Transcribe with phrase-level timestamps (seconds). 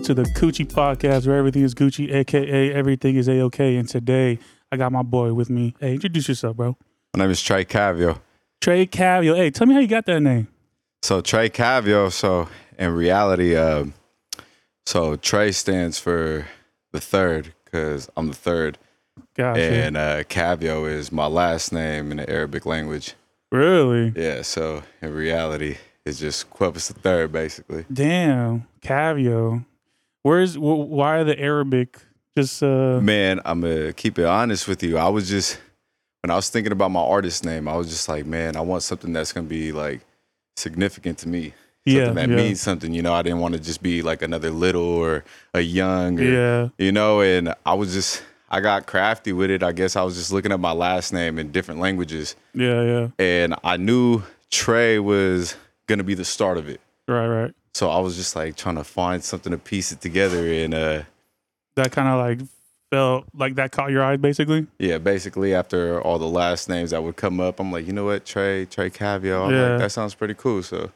[0.00, 3.76] welcome to the Cuji Podcast, where everything is Gucci, aka everything is a okay.
[3.76, 4.38] And today
[4.72, 5.74] I got my boy with me.
[5.80, 6.76] Hey, introduce yourself, bro.
[7.14, 8.18] My name is Tre Kavyo.
[8.60, 9.36] Tre Kavyo.
[9.36, 10.48] Hey, tell me how you got that name.
[11.02, 12.10] So Tre Kavyo.
[12.10, 12.48] So
[12.78, 13.92] in reality, um,
[14.86, 16.46] so Tre stands for
[16.92, 18.78] the third because I'm the third,
[19.36, 19.60] Gotcha.
[19.60, 23.14] and uh, Kavyo is my last name in the Arabic language.
[23.52, 24.12] really?
[24.16, 24.42] Yeah.
[24.42, 25.76] So in reality,
[26.06, 27.84] it's just Quebus the third, basically.
[27.92, 29.64] Damn, Kavyo.
[30.22, 31.98] Where's why are the Arabic
[32.36, 34.98] just uh Man, I'm gonna keep it honest with you.
[34.98, 35.58] I was just
[36.22, 38.82] when I was thinking about my artist name, I was just like, man, I want
[38.82, 40.00] something that's gonna be like
[40.56, 41.54] significant to me.
[41.86, 42.36] Something Yeah, that yeah.
[42.36, 42.92] means something.
[42.92, 45.24] You know, I didn't want to just be like another little or
[45.54, 49.62] a young or yeah you know, and I was just I got crafty with it.
[49.62, 53.08] I guess I was just looking at my last name in different languages yeah yeah
[53.18, 56.80] and I knew Tre was gonna be the start of it.
[57.08, 57.54] right right.
[57.74, 61.02] So I was just like trying to find something to piece it together and uh
[61.76, 62.40] That kind of like
[62.90, 64.66] felt like that caught your eye basically.
[64.78, 68.04] yeah, basically after all the last names that would come up, I'm like, you know
[68.06, 69.46] what, Tre, Tre Kavyo.
[69.46, 69.68] I'm Yeah.
[69.70, 70.62] like, that sounds pretty cool.
[70.64, 70.90] So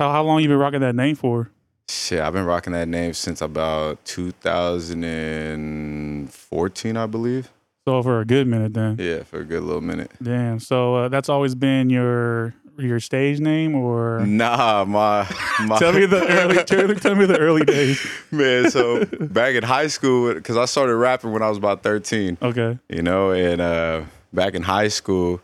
[0.00, 1.50] How how long you been rocking that name for?
[1.90, 7.50] shit, I've been rocking that name since about 2014, I believe.
[7.86, 8.96] So for a good minute then.
[8.98, 10.10] Yeah, for a good little minute.
[10.22, 10.58] Damn.
[10.60, 15.26] So uh, that's always been your your stage name, or Nah, my
[15.64, 18.04] my tell me the early tell, tell me the early days.
[18.30, 18.70] man.
[18.70, 22.78] So back in high school, because I started rapping when I was about 13, Okay.
[22.88, 25.40] you know, and uh, back in high school,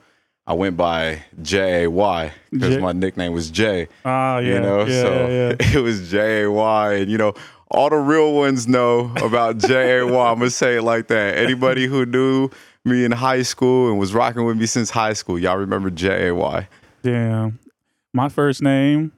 [0.46, 3.88] I went by J A Y because J- my nickname was Jay.
[4.04, 4.54] Ah, yeah.
[4.54, 5.56] you know, yeah, so yeah.
[5.78, 7.34] it was J A Y, and you know.
[7.70, 10.30] All the real ones know about J A Y.
[10.30, 11.36] I'm gonna say it like that.
[11.38, 12.50] Anybody who knew
[12.84, 16.28] me in high school and was rocking with me since high school, y'all remember J
[16.28, 16.68] A Y.
[17.04, 17.58] Damn.
[18.12, 19.12] My first name,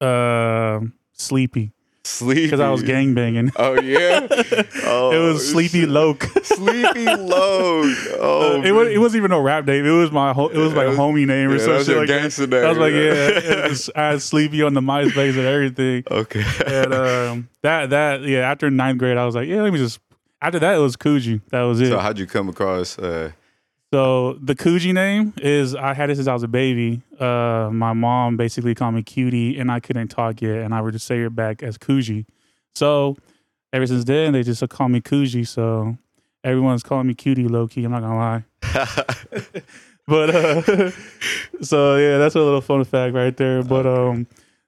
[0.00, 0.80] uh,
[1.12, 1.72] Sleepy,
[2.02, 2.44] Sleepy.
[2.44, 3.50] because I was gang banging.
[3.56, 4.26] Oh yeah.
[4.84, 5.86] Oh, it was Sleepy.
[5.86, 6.24] Loke.
[6.42, 7.96] Sleepy Load.
[8.20, 8.88] Oh, it was.
[8.88, 9.86] It wasn't even a rap name.
[9.86, 11.84] It was my ho- it was like a Yeah, homie name or yeah, some that's
[11.86, 12.20] shit your like that.
[12.20, 13.40] gangster name, I was like, yeah.
[13.62, 16.04] yeah, was, I had Sleepy on the MySpace and everything.
[16.10, 16.44] Okay.
[16.66, 20.00] And um, that that yeah, after ninth grade, I was like, yeah, let me just.
[20.42, 21.40] After that, it was Cuji.
[21.50, 21.88] That was it.
[21.88, 22.98] so how'd you come across?
[22.98, 23.30] Uh,
[23.92, 27.02] So the Cuji name is I had it since I was a baby.
[27.20, 30.94] Uh, my mom basically called me Cutie, and I couldn't talk yet, and I would
[30.94, 32.24] just say it back as Cuji.
[32.74, 33.18] So
[33.72, 35.46] ever since then, they just call me Cuji.
[35.46, 35.98] So
[36.42, 37.84] everyone's calling me Cutie, low key.
[37.84, 39.62] I'm not gonna lie.
[40.06, 40.90] But uh,
[41.62, 43.62] so yeah, that's a little fun fact right there.
[43.62, 44.26] But um,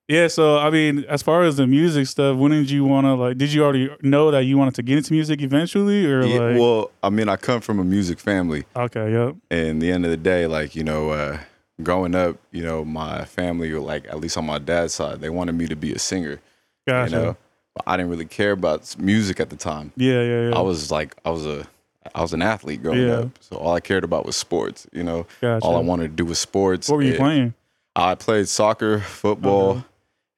[0.08, 0.28] yeah.
[0.28, 3.38] So I mean, as far as the music stuff, when did you want to like?
[3.38, 6.58] Did you already know that you wanted to get into music eventually, or yeah, like?
[6.58, 9.36] well, I mean, I come from a music family, okay, yep.
[9.50, 11.38] and the end of the day, like you know, uh,
[11.82, 15.54] growing up, you know, my family, like at least on my dad's side, they wanted
[15.54, 16.40] me to be a singer.
[16.86, 17.10] Gotcha.
[17.10, 17.36] You know,
[17.74, 19.92] but I didn't really care about music at the time.
[19.96, 20.56] Yeah, yeah, yeah.
[20.56, 21.66] I was like, I was a,
[22.14, 23.20] I was an athlete growing Yeah.
[23.20, 24.86] up, so all I cared about was sports.
[24.92, 25.64] You know, Gotcha.
[25.64, 26.88] all I wanted to do was sports.
[26.88, 27.54] What were you playing?
[27.96, 29.82] I played soccer, football, Okay.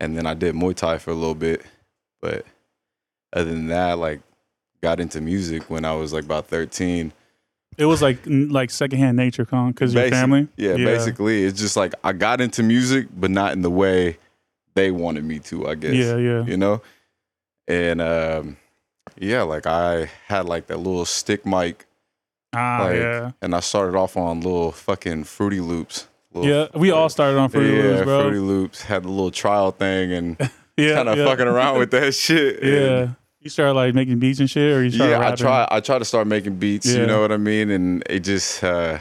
[0.01, 1.63] And then I did Muay Thai for a little bit.
[2.21, 2.45] But
[3.33, 4.21] other than that, like
[4.83, 7.13] got into music when I was like about 13.
[7.79, 10.49] It was like like secondhand nature, con, because your family.
[10.57, 11.45] Yeah, basically.
[11.45, 14.19] It's just like I got into music, but not in the way
[14.75, 15.95] they wanted me to, I guess.
[15.95, 16.45] Yeah, yeah.
[16.45, 16.83] You know?
[17.69, 18.57] And um
[19.19, 21.87] yeah, like I had like that little stick mic
[22.55, 23.33] Ah, like yeah.
[23.43, 26.09] and I started off on little fucking fruity loops.
[26.37, 28.23] Little- Yeah, we all started on Fruity yeah, Loops, bro.
[28.23, 30.37] Fruity Loops had the little trial thing and
[30.77, 31.25] yeah, kind of yeah.
[31.25, 32.63] fucking around with that shit.
[32.63, 33.11] Yeah,
[33.41, 35.69] you started like making beats and shit, or you started yeah, I try.
[35.71, 36.87] I try to start making beats.
[36.87, 37.01] Yeah.
[37.01, 37.71] You know what I mean?
[37.71, 38.99] And it just, uh,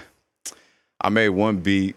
[1.02, 1.96] I made one beat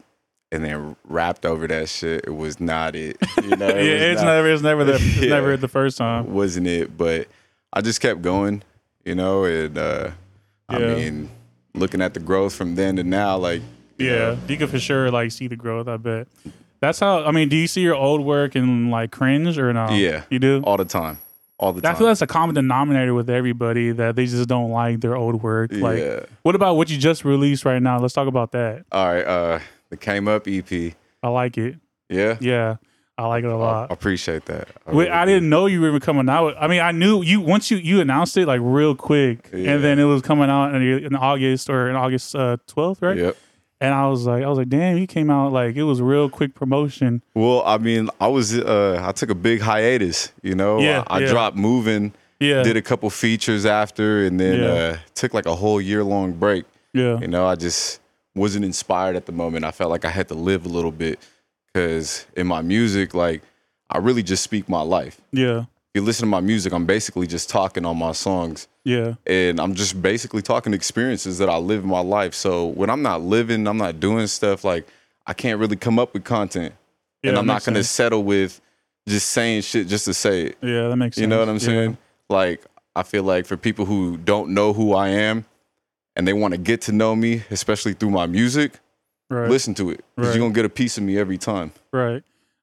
[0.51, 2.25] and then rapped over that shit.
[2.27, 3.17] It was not it.
[3.43, 5.29] You know, Yeah, it was it's not- never, it's never the, it's Yeah.
[5.31, 6.33] never the first time.
[6.33, 6.97] wasn't it.
[6.97, 7.29] But
[7.73, 8.63] I just kept going.
[9.05, 10.11] You know, and uh,
[10.69, 11.31] I mean,
[11.75, 13.63] looking at the growth from then to now, like,
[13.99, 15.89] Yeah, you could for sure like see the growth.
[15.89, 16.29] I bet.
[16.81, 17.25] That's how.
[17.25, 19.93] I mean, do you see your old work and like cringe or not?
[19.93, 20.23] Yeah.
[20.31, 20.63] you do.
[20.65, 21.19] all the time,
[21.59, 21.97] all the I time.
[21.97, 25.73] feel that's a common denominator with everybody that they just don't like their old work.
[25.73, 26.21] Like, yeah.
[26.43, 27.99] what about what you just released right now?
[27.99, 28.85] Let's talk about that.
[28.93, 29.27] All right.
[29.27, 29.59] Uh,
[29.91, 30.95] the came up EP.
[31.23, 31.77] I like it.
[32.09, 32.37] Yeah.
[32.41, 32.77] Yeah,
[33.19, 33.91] I like it a lot.
[33.91, 34.69] I appreciate that.
[34.87, 36.55] I really I didn't know you were even coming out.
[36.61, 39.73] I mean, I knew you once you you announced it like real quick, Yeah.
[39.73, 42.37] and then it was coming out in, in August or in August
[42.69, 43.17] twelfth, right?
[43.17, 43.37] Yep.
[43.81, 46.29] And I was like, I was like, damn, he came out like it was real
[46.29, 47.23] quick promotion.
[47.35, 50.81] Well, I mean, I was uh I took a big hiatus, you know.
[50.81, 51.27] Yeah, I, I yeah.
[51.31, 54.69] dropped moving, Yeah, did a couple features after and then Yeah.
[54.73, 56.65] uh took like a whole year long break.
[56.93, 58.01] yeah, You know, I just
[58.35, 59.65] wasn't inspired at the moment.
[59.65, 61.19] I felt like I had to live a little bit
[61.75, 63.43] cuz in my music like
[63.91, 65.21] I really just speak my life.
[65.33, 65.65] yeah,
[65.99, 68.69] you listen to my music, I'm basically just talking on my songs.
[68.85, 69.15] Yeah.
[69.27, 72.35] And I'm just basically talking experiences that I live in my life.
[72.35, 74.87] So when I'm not living, I'm not doing stuff like
[75.27, 76.75] I can't really come up with content.
[77.23, 77.91] Yeah, and I'm not gonna sense.
[77.91, 78.61] settle with
[79.09, 80.59] just saying shit just to say it.
[80.63, 81.23] Yeah, that makes sense.
[81.23, 81.61] You know what I'm Yeah.
[81.61, 81.99] saying?
[82.31, 82.65] Like
[82.95, 85.45] I feel like for people who don't know who I am
[86.15, 88.79] and they want to get to know me, especially through my music,
[89.31, 89.51] Right.
[89.51, 90.05] listen to it.
[90.15, 90.37] Because Right.
[90.37, 91.73] you're gonna get a piece of me every time.
[91.93, 92.23] Right.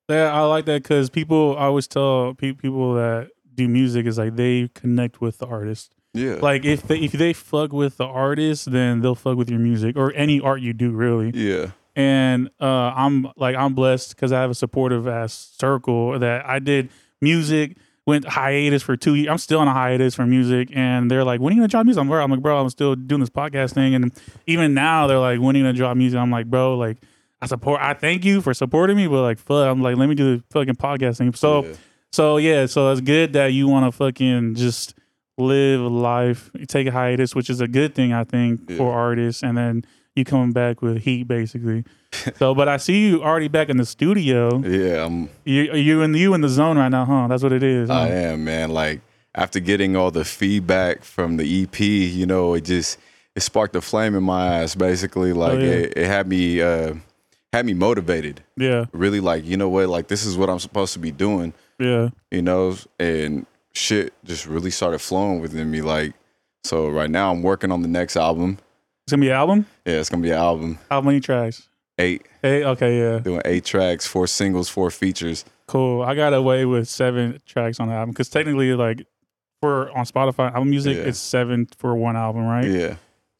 [0.09, 1.55] Yeah, I like that because people.
[1.57, 5.95] I always tell pe- people that do music is like they connect with the artist.
[6.13, 6.35] Yeah.
[6.41, 9.97] Like if they if they fuck with the artist, then they'll fuck with your music
[9.97, 11.31] or any art you do, really.
[11.33, 11.71] yeah.
[11.97, 16.59] And uh, I'm like I'm blessed because I have a supportive ass circle that I
[16.59, 16.89] did
[17.21, 17.77] music.
[18.07, 19.29] Went hiatus for two years.
[19.31, 21.85] I'm still on a hiatus for music, and they're like, "When are you gonna drop
[21.85, 24.11] music?" I'm, I'm like, "Bro, I'm still doing this podcast thing." And
[24.45, 26.97] even now, they're like, "When are you gonna drop music?" I'm like, "Bro, like,
[27.41, 27.81] I support.
[27.81, 30.43] I thank you for supporting me, but like, fuck, I'm like, let me do the
[30.51, 31.35] fucking podcasting.
[31.37, 31.73] So, Yeah.
[32.11, 34.95] so yeah, so it's good that you want to fucking just
[35.37, 38.77] live life, take a hiatus, which is a good thing I think Yeah.
[38.77, 39.83] for artists, and then
[40.15, 41.83] you coming back with heat basically.
[42.37, 44.59] so, but I see you already back in the studio.
[44.65, 47.27] Yeah, I'm You you in you in the zone right now, huh?
[47.27, 47.89] That's what it is.
[47.89, 47.95] Huh?
[47.99, 48.69] I am, man.
[48.71, 49.01] Like
[49.35, 52.97] after getting all the feedback from the EP, you know, it just
[53.35, 54.73] it sparked a flame in my eyes.
[54.73, 55.69] Basically, like Oh, yeah.
[55.71, 56.93] it, it had me uh,
[57.55, 58.43] had me motivated.
[58.57, 61.53] yeah, Really, like you know what, like this is what I'm supposed to be doing.
[61.79, 65.81] yeah, You know, and shit just really started flowing within me.
[65.81, 66.13] Like
[66.63, 68.57] so, right now I'm working on the next album.
[69.05, 69.65] it's gonna be an album.
[69.85, 70.79] Yeah, it's gonna be an album.
[70.89, 71.67] How many tracks?
[71.97, 75.45] Eight, Eight, okay, yeah, doing eight tracks, four singles, four features.
[75.67, 76.01] cool.
[76.01, 79.05] I got away with seven tracks on the album because technically, like,
[79.61, 81.03] for on Spotify album music, Yeah.
[81.03, 82.65] it's seven for one album, right?
[82.67, 82.95] Yeah,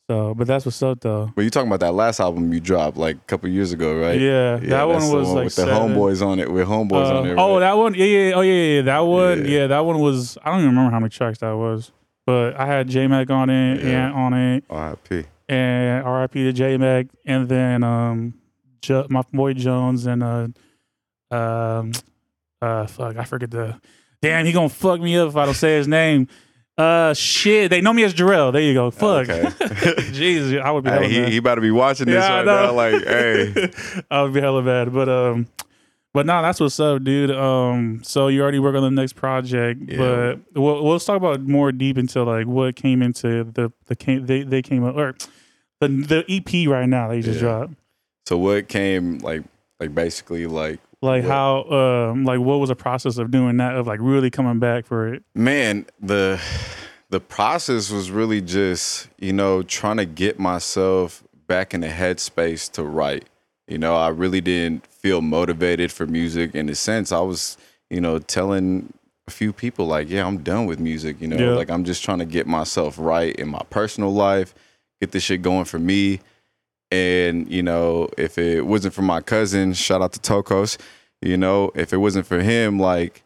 [0.09, 1.31] So, but that's what's up though.
[1.35, 4.19] but you talking about that last album you dropped like a couple years ago, right?
[4.19, 6.51] Yeah, Yeah, that one was like with the homeboys on it.
[6.51, 7.35] With homeboys Uh, on there.
[7.39, 7.95] Oh, that one.
[7.95, 8.31] Yeah, yeah.
[8.35, 8.81] Oh, yeah, yeah.
[8.83, 9.39] That one.
[9.45, 9.51] Yeah.
[9.61, 9.67] Yeah.
[9.67, 10.37] that one was.
[10.43, 11.91] I don't even remember how many tracks that was,
[12.27, 14.05] but I had J Mac on it, Yeah.
[14.07, 15.23] Ant on it, R.I.P.
[15.49, 16.43] and R.I.P.
[16.43, 18.35] to J Mac, and then um,
[18.83, 20.47] jo- my boy Jones and uh,
[21.35, 21.91] um,
[22.61, 23.79] uh, fuck, I forget the.
[24.21, 26.27] Damn, he gonna fuck me up if I don't say his name.
[26.77, 28.51] Uh, shit, they know me as Jarrell.
[28.51, 28.91] There you go.
[28.91, 29.29] Fuck.
[29.29, 30.01] Okay.
[30.11, 30.89] Jesus, I would be.
[30.89, 32.71] hella Hey, he, he about to be watching this Yeah, right now.
[32.73, 33.71] Like, hey,
[34.11, 34.91] I would be hella bad.
[34.93, 35.47] But um
[36.13, 37.31] but no, that's what's up, dude.
[37.31, 39.97] Um so you already work on the next project, Yeah.
[39.97, 44.25] but we'll we'll talk about more deep into like what came into the the came
[44.25, 45.15] they, they came up or
[45.79, 47.47] the the EP right now that you just Yeah.
[47.47, 47.73] dropped.
[48.27, 49.43] so what came like,
[49.79, 51.31] like basically like, Like What?
[51.31, 51.63] how
[52.11, 55.13] um like what was the process of doing that of like really coming back for
[55.13, 55.23] it?
[55.33, 56.41] man, the
[57.09, 62.71] the process was really just you know trying to get myself back in the headspace
[62.71, 63.25] to write.
[63.67, 67.11] You know, I really didn't feel motivated for music in a sense.
[67.11, 67.57] I was,
[67.89, 68.93] you know, telling
[69.27, 71.19] a few people like, yeah, I'm done with music.
[71.19, 71.55] You know, Yeah.
[71.55, 74.53] like I'm just trying to get myself right in my personal life,
[75.01, 76.19] get this shit going for me.
[76.91, 80.77] And, you know, if it wasn't for my cousin, shout out to Tokos,
[81.21, 83.23] you know, if it wasn't for him, like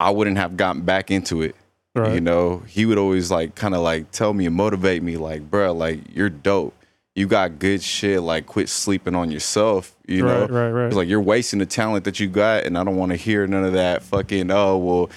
[0.00, 1.54] I wouldn't have gotten back into it.
[1.94, 2.14] Right.
[2.14, 5.50] You know, he would always like kind of like tell me and motivate me, like,
[5.50, 6.74] bro, like you're dope.
[7.14, 8.22] You got good shit.
[8.22, 9.96] Like, quit sleeping on yourself.
[10.06, 10.86] You know, right, right, right.
[10.86, 13.46] it's like you're wasting the talent that you got, and I don't want to hear
[13.46, 15.10] none of that fucking oh well,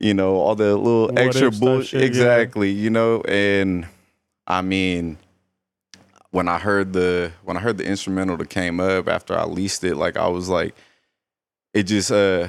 [0.00, 1.88] you know, all the little What extra bullshit.
[1.88, 2.06] shit, yeah.
[2.06, 3.86] Exactly, you know, and
[4.48, 5.18] I mean,
[6.36, 9.82] when I heard the when I heard the instrumental that came up after I leased
[9.84, 10.74] it, like I was like,
[11.72, 12.48] it just uh,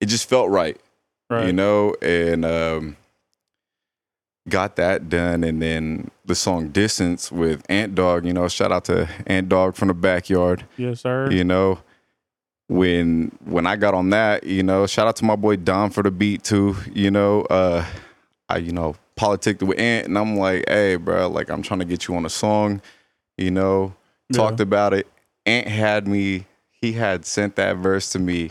[0.00, 0.76] it just felt right
[1.30, 1.46] right.
[1.46, 2.96] you know, and um,
[4.48, 5.44] got that done.
[5.44, 9.76] And then the song Distance with Ant Dog, you know, shout out to Ant Dog
[9.76, 11.30] from the backyard, yes, sir.
[11.30, 11.78] you know.
[12.66, 16.02] When when I got on that, you know, shout out to my boy Don for
[16.02, 17.42] the beat too, you know.
[17.42, 17.86] Uh
[18.48, 21.86] I, you know, politicked with Ant and I'm like, hey, bro, like I'm trying to
[21.86, 22.80] get you on a song,
[23.38, 23.94] you know,
[24.30, 24.36] Yeah.
[24.38, 25.06] talked about it.
[25.46, 28.50] Ant had me, he had sent that verse to me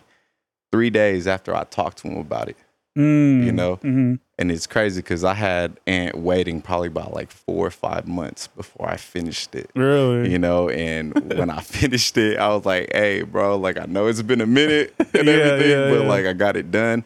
[0.72, 2.58] three days after I talked to him about it.
[2.98, 3.77] Mm, you know?
[3.77, 4.20] mhm.
[4.39, 8.48] And it's crazy because I had Ant waiting probably about like four or five months
[8.48, 9.70] before I finished it.
[9.75, 10.32] Really?
[10.32, 14.08] You know, and when I finished it, I was like, hey, bro, like I know
[14.08, 17.03] it's been a minute and Yeah, everything, yeah, but like I got it done.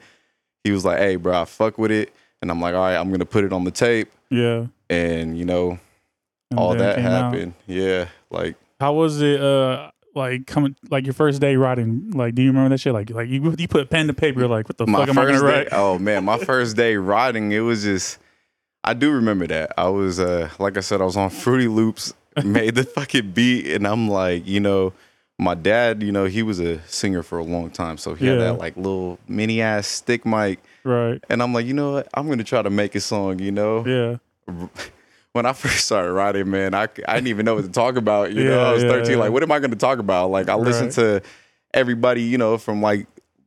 [0.63, 2.13] He was like, hey, bro, I fuck with it.
[2.41, 4.09] And I'm like, all right, I'm gonna put it on the tape.
[4.29, 4.67] yeah.
[4.89, 5.79] And you know,
[6.51, 7.33] And all that came out.
[7.33, 7.53] happened.
[7.65, 8.07] Yeah.
[8.29, 9.41] Like How was it?
[9.41, 12.09] Uh, like coming, like your first day writing.
[12.11, 12.93] Like, do you remember that shit?
[12.93, 14.39] Like, like you you put pen to paper.
[14.39, 15.67] You're like, what the my fuck am I gonna day, write?
[15.71, 18.17] oh man, my first day writing it was just
[18.83, 19.73] I do remember that.
[19.77, 22.13] I was uh like I said, I was on Fruity Loops,
[22.43, 24.93] made the fucking beat, and I'm like, you know,
[25.37, 27.97] my dad, you know, he was a singer for a long time.
[27.97, 30.59] So he had that like little mini ass stick mic.
[30.87, 31.23] Right.
[31.29, 32.07] And I'm like, you know what?
[32.13, 33.39] I'm gonna try to make a song.
[33.39, 34.17] You know, Yeah.
[35.33, 38.33] when I first started writing, man, I, I didn't even know what to talk about.
[38.33, 39.11] You know, Yeah, I was yeah, 13.
[39.11, 39.17] yeah.
[39.19, 40.31] Like, what am I going to talk about?
[40.31, 41.21] Like, I listened Right.
[41.21, 41.29] to
[41.73, 43.05] everybody, you know, from like,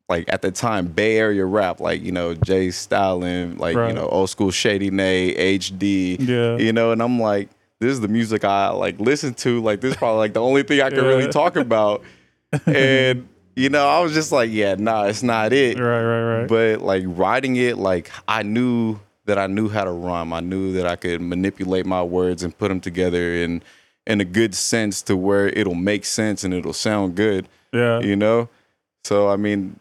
[0.08, 2.70] like at the time, Bay Area rap, like, you know, J.
[2.70, 6.56] Stalin, like, you know, old school Shady Nate, HD, Yeah.
[6.58, 7.48] you know, and I'm like,
[7.80, 9.60] this is the music I like listen to.
[9.62, 12.02] Like, this is probably like the only thing I can really talk about.
[12.66, 13.26] and,
[13.56, 16.02] you know, I was just like, yeah, nah, it's not it Right.
[16.02, 16.40] Right.
[16.40, 16.48] Right.
[16.48, 20.72] but like writing it like i knew that i knew how to rhyme i knew
[20.72, 23.62] that i could manipulate my words and put them together in
[24.06, 28.00] in a good sense to where it'll make sense and it'll sound good yeah.
[28.00, 28.48] you know
[29.04, 29.78] so i mean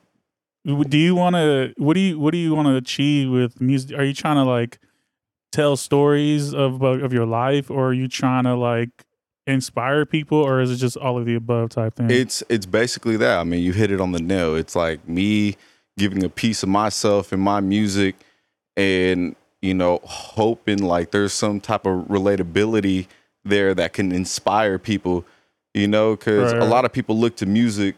[0.65, 3.97] do you want to what do you what do you want to achieve with music
[3.97, 4.79] are you trying to like
[5.51, 9.05] tell stories of of your life or are you trying to like
[9.49, 12.09] inspire people or is it just all of the above type thing?
[12.11, 13.39] It's it's basically that.
[13.39, 14.55] I mean you hit it on the nail.
[14.55, 15.55] It's like me
[15.97, 18.15] giving a piece of myself in my music
[18.77, 23.07] and you know hoping like there's some type of relatability
[23.43, 25.25] there that can inspire people
[25.73, 27.95] you know because Right, a lot of people look to music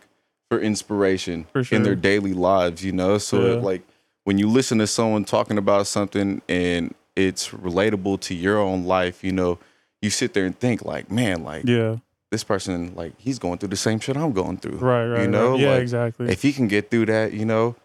[0.49, 3.17] for inspiration For in their daily lives you know?
[3.17, 3.59] So Yeah.
[3.61, 3.83] like
[4.23, 9.23] when you listen to someone talking about something and it's relatable to your own life
[9.23, 9.59] you know
[10.01, 11.97] you sit there and think like man like yeah
[12.31, 15.27] this person like he's going through the same shit i'm going through right right you
[15.27, 15.59] know right.
[15.59, 17.75] yeah like, exactly if he can get through that, you know,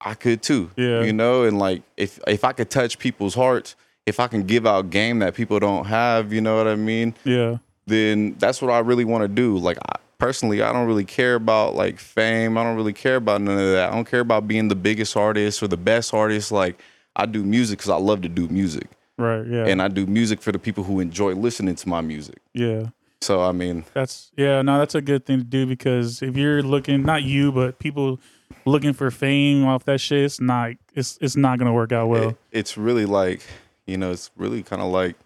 [0.00, 0.70] I could too.
[0.76, 1.02] Yeah.
[1.02, 3.76] You know, and like if if I could touch people's hearts,
[4.06, 7.14] if I can give out game that people don't have, you know what I mean?
[7.24, 9.56] yeah Then that's what I really want to do.
[9.58, 12.58] Like I, personally, I don't really care about like fame.
[12.58, 13.90] I don't really care about none of that.
[13.90, 16.52] I don't care about being the biggest artist or the best artist.
[16.52, 16.80] Like
[17.14, 18.88] I do music because I love to do music,
[19.18, 22.38] right yeah and I do music for the people who enjoy listening to my music.
[22.54, 22.88] yeah
[23.22, 26.62] So I mean, That's yeah, no, that's a good thing to do because if you're
[26.62, 28.20] looking, not you, but people
[28.66, 32.28] looking for fame off that shit, it's not, it's it's not gonna work out well.
[32.30, 33.40] it- it's really like
[33.86, 35.16] you know it's really kind of like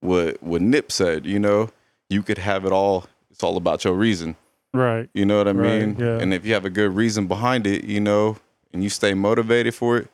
[0.00, 1.68] what what nip said you know
[2.08, 4.36] you could have it all it's all about your reason
[4.72, 5.08] right?
[5.12, 6.18] you know what i Right, mean yeah.
[6.22, 8.36] and if you have a good reason behind it you know
[8.72, 10.08] and you stay motivated for it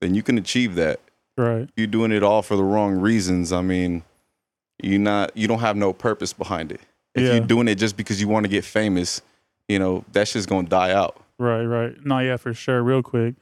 [0.00, 0.98] then you can achieve that
[1.36, 1.68] Right.
[1.76, 4.02] you're doing it all for the wrong reasons i mean
[4.82, 6.80] you're not you don't have no purpose behind it
[7.14, 7.34] if Yeah.
[7.34, 9.20] you're doing it just because you want to get famous
[9.68, 11.94] you know that's just gonna die out Right, right.
[12.02, 12.82] No, yeah, for sure.
[12.82, 13.34] Real quick,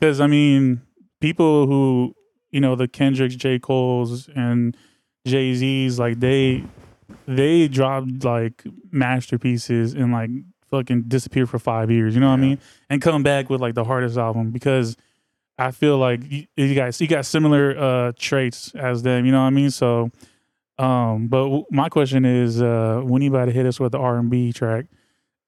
[0.00, 0.82] because I mean,
[1.20, 2.12] people who
[2.50, 3.60] you know the Kendricks, J.
[3.60, 4.76] Cole's, and
[5.24, 6.64] Jay Z's, like they
[7.28, 10.30] they dropped like masterpieces and like
[10.72, 12.14] fucking disappear for five years.
[12.16, 12.58] You know what I mean?
[12.90, 14.96] And come back with like the hardest album because
[15.58, 19.24] I feel like you, you guys you got similar uh traits as them.
[19.26, 19.70] You know what I mean?
[19.70, 20.10] So,
[20.78, 23.98] um, but w- my question is, uh, when you about to hit us with the
[23.98, 24.86] R and B track?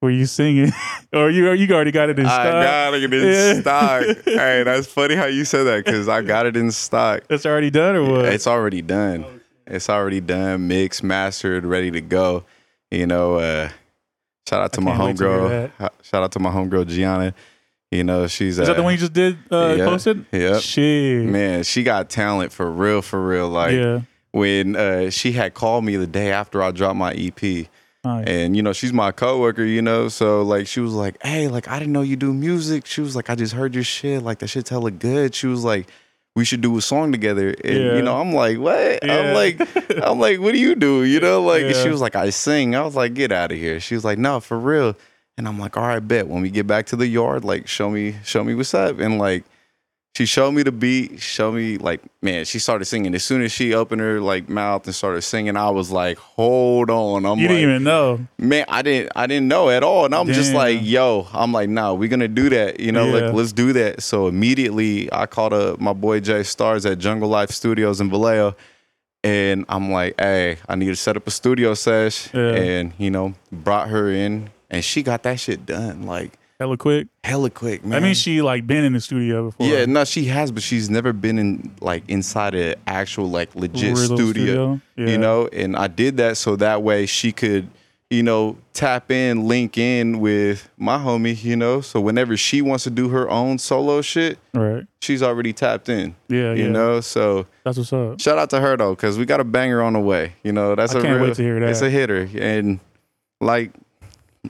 [0.00, 0.70] Were you singing,
[1.12, 2.46] or you you already got it in stock?
[2.46, 3.60] I got it in Yeah.
[3.60, 4.02] stock.
[4.24, 7.24] hey, that's funny how you said that because I got it in stock.
[7.28, 8.26] It's already done, or what?
[8.26, 9.24] It's already done.
[9.66, 12.44] It's already done, mixed, mastered, ready to go.
[12.92, 13.70] You know, uh,
[14.48, 15.72] shout out to I my homegirl.
[16.02, 17.34] Shout out to my homegirl Gianna.
[17.90, 20.26] You know, she's Is uh, that the one you just did uh, yeah, posted?
[20.30, 20.60] Yep.
[20.60, 21.24] Shit.
[21.24, 23.48] Man, she got talent for real, for real.
[23.48, 24.00] Like yeah.
[24.30, 27.66] when uh, she had called me the day after I dropped my EP,
[28.04, 31.68] and you know she's my coworker you know so like she was like hey like
[31.68, 34.38] i didn't know you do music she was like i just heard your shit like
[34.38, 35.88] that shit's hella good she was like
[36.34, 37.96] we should do a song together and Yeah.
[37.96, 39.14] you know i'm like what Yeah.
[39.14, 39.60] i'm like
[40.02, 42.80] i'm like what do you do you know like she was like i sing i
[42.82, 44.96] was like get out of here she was like no for real
[45.38, 47.88] and i'm like all right bet when we get back to the yard like show
[47.88, 49.44] me show me what's up and like
[50.16, 53.14] she showed me the beat, show me like, man, she started singing.
[53.14, 56.90] As soon as she opened her like mouth and started singing, I was like, hold
[56.90, 57.24] on.
[57.24, 58.26] I'm you like, didn't even know.
[58.36, 60.06] man, I didn't I didn't know at all.
[60.06, 62.80] And I'm just like, yo, I'm like, nah, we're gonna do that.
[62.80, 63.26] You know, Yeah.
[63.26, 64.02] like let's do that.
[64.02, 68.56] So immediately I called up my boy Jay Stars at Jungle Life Studios in Vallejo.
[69.22, 72.34] And I'm like, hey, I need to set up a studio sesh.
[72.34, 72.54] Yeah.
[72.56, 77.06] And, you know, brought her in and she got that shit done like Hella quick.
[77.22, 78.02] hella quick, man.
[78.02, 79.66] I mean, she like been in the studio before.
[79.66, 83.96] Yeah, no, she has, but she's never been in like inside an actual like legit
[83.96, 85.06] Real studio, Yeah.
[85.06, 87.68] You know, and I did that so that way she could,
[88.10, 91.80] you know, tap in, link in with my homie, you know.
[91.80, 94.84] So whenever she wants to do her own solo shit, Right.
[95.00, 96.16] she's already tapped in.
[96.28, 96.54] Yeah.
[96.54, 96.70] You yeah.
[96.70, 98.20] know, so That's what's up.
[98.20, 100.32] shout out to her though, because we got a banger on the way.
[100.42, 101.68] You know, that's I a can't real, wait to hear that.
[101.68, 102.80] It's a hitter, and
[103.40, 103.70] like.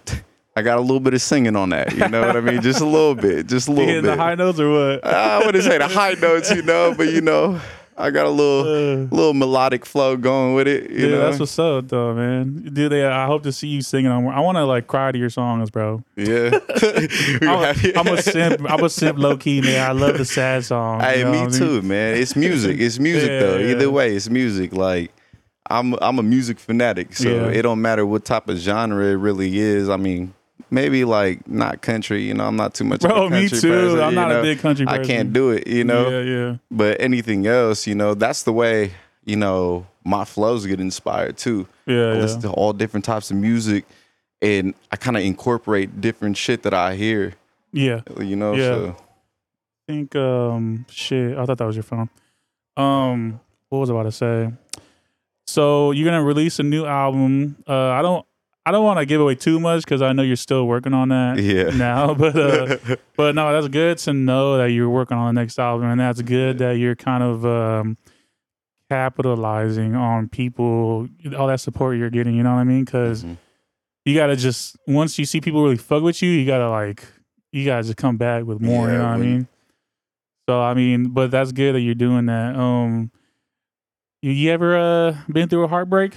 [0.57, 2.61] I got a little bit of singing on that, you know what I mean?
[2.63, 4.03] Just a little bit, just a little bit.
[4.03, 5.05] the high notes or what?
[5.07, 7.61] I wouldn't say the high notes, you know, but you know,
[7.97, 10.91] I got a little Uh, little melodic flow going with it.
[10.91, 12.71] You Dude, know, that's what's up, though, man.
[12.73, 14.27] Dude, I hope to see you singing on.
[14.29, 16.03] I want to like cry to your songs, bro.
[16.17, 16.59] yeah.
[17.43, 17.77] I'm.
[17.97, 18.71] I'm a simp.
[18.71, 19.89] I'm a simp, low key, man.
[19.89, 21.03] I love the sad songs.
[21.05, 21.59] Hey, you know me what I mean?
[21.59, 22.17] too, man.
[22.17, 22.79] It's music.
[22.81, 23.59] It's music Yeah, though.
[23.59, 24.73] Either way, it's music.
[24.73, 25.11] Like
[25.71, 27.49] I'm I'm a music fanatic, so Yeah.
[27.59, 29.89] it don't matter what type of genre it really is.
[29.89, 30.35] I mean,
[30.71, 32.23] maybe like not country.
[32.23, 33.05] You know, I'm not too much.
[33.05, 33.69] of a Bro, me country too.
[33.71, 34.41] person, I'm not know?
[34.41, 35.67] a big country I can't do it.
[35.67, 36.57] You know, Yeah, yeah.
[36.71, 38.93] but anything else, you know, that's the way.
[39.25, 41.67] You know, my flows get inspired too.
[41.87, 42.21] Yeah, I yeah.
[42.21, 43.85] listen to all different types of music,
[44.41, 47.35] and I kind of incorporate different shit that I hear.
[47.73, 48.01] Yeah.
[48.19, 48.65] You know, Yeah.
[48.69, 51.37] so I think um shit.
[51.37, 52.09] I thought that was your phone.
[52.79, 54.51] Um, what was I about to say?
[55.49, 57.57] So you're gonna release a new album.
[57.67, 58.25] Uh, I don't.
[58.67, 61.09] I don't want to give away too much because I know you're still working on
[61.09, 61.71] that yeah.
[61.75, 62.13] now.
[62.23, 62.77] But uh,
[63.17, 66.21] but no, that's good to know that you're working on the next album, and that's
[66.21, 67.97] good that you're kind of um,
[68.91, 72.35] capitalizing on people, all that support you're getting.
[72.35, 72.85] You know what I mean?
[72.85, 73.39] Because Mhm.
[74.05, 77.07] you gotta just once you see people really fuck with you, you gotta like
[77.53, 78.91] you gotta just come back with more.
[78.91, 79.49] you know what I mean?
[80.47, 82.55] So I mean, but that's good that you're doing that.
[82.55, 83.11] Um,
[84.23, 86.15] you, ever uh been through a heartbreak?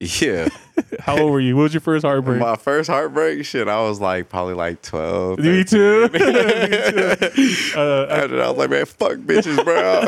[0.00, 0.48] Yeah.
[1.00, 1.54] How old were you?
[1.56, 2.40] What was your first heartbreak?
[2.40, 5.38] My first heartbreak, shit, I was like probably like 12.
[5.38, 6.08] Me too.
[6.08, 6.26] 13.
[6.32, 7.78] Me too.
[7.78, 10.02] Uh, that, I was like, man, fuck bitches, bro.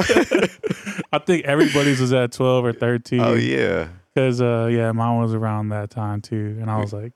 [1.13, 3.21] I think everybody's was at twelve or thirteen.
[3.21, 3.89] oh, yeah.
[4.17, 7.13] Cause uh yeah, mine was around that time too, and I was like,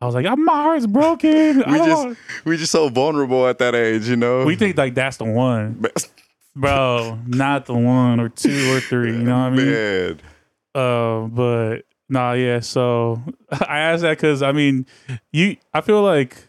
[0.00, 1.58] I was like, "Ah, my heart's broken.
[1.58, 2.08] We just-
[2.44, 4.44] We just so vulnerable at that age, you know?
[4.44, 6.06] we think like that's the one, But-
[6.56, 9.12] bro, not the one or two or three.
[9.12, 9.70] You know what I mean?
[9.70, 10.20] Man.
[10.74, 12.60] Uh, but nah, yeah.
[12.60, 14.86] So I asked that because I mean,
[15.32, 15.56] you.
[15.72, 16.48] I feel like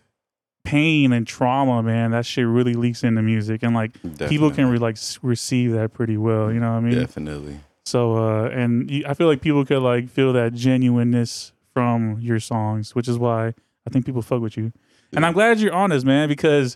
[0.63, 2.11] pain and trauma, man.
[2.11, 3.91] That shit really leaks into music, and like
[4.27, 6.51] people can re- like receive that pretty well.
[6.51, 6.99] You know what I mean?
[6.99, 7.59] Definitely.
[7.85, 12.39] So, uh, and you, I feel like people could like feel that genuineness from your
[12.39, 13.53] songs, which is why
[13.85, 14.73] I think people fuck with you.
[15.13, 16.75] And I'm glad you're honest, man, because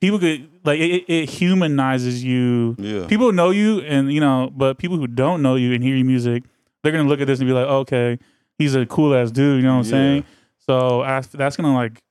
[0.00, 2.76] people could like it, it humanizes you.
[2.78, 3.06] Yeah.
[3.06, 6.06] People know you, and you know, but people who don't know you and hear your
[6.06, 6.44] music,
[6.82, 8.18] they're gonna look at this and be like, oh, okay,
[8.58, 9.56] he's a cool ass dude.
[9.62, 9.90] You know what I'm Yeah.
[9.90, 10.24] saying?
[10.66, 12.02] So I, that's gonna like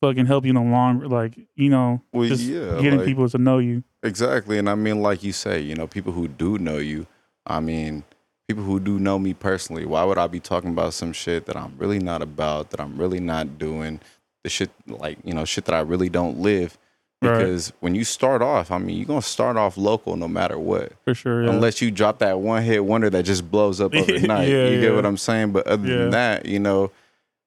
[0.00, 3.28] fucking help you in the long, like you know, Well, just yeah, getting like- people
[3.28, 3.82] to know you.
[4.02, 4.56] Exactly.
[4.58, 7.06] And I mean, like you say, you know, people who do know you,
[7.46, 8.02] I mean,
[8.48, 11.54] people who do know me personally, why would I be talking about some shit that
[11.56, 14.00] I'm really not about, that I'm really not doing,
[14.42, 16.78] the shit like, you know, shit that I really don't live?
[17.22, 17.38] Right.
[17.38, 20.58] Because when you start off, I mean, you're going to start off local no matter
[20.58, 20.92] what.
[21.04, 21.44] For sure.
[21.44, 21.50] Yeah.
[21.50, 24.48] Unless you drop that one hit wonder that just blows up overnight.
[24.48, 24.80] Yeah, you yeah.
[24.80, 25.52] get what I'm saying?
[25.52, 25.96] But other Yeah.
[25.98, 26.90] than that, you know,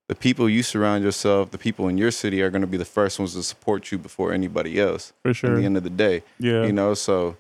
[0.10, 2.86] the people you surround yourself, the people in your city are going to be the
[2.86, 5.52] first ones to support you before anybody else for sure.
[5.52, 6.66] at the end of the day yeah.
[6.66, 7.36] you know so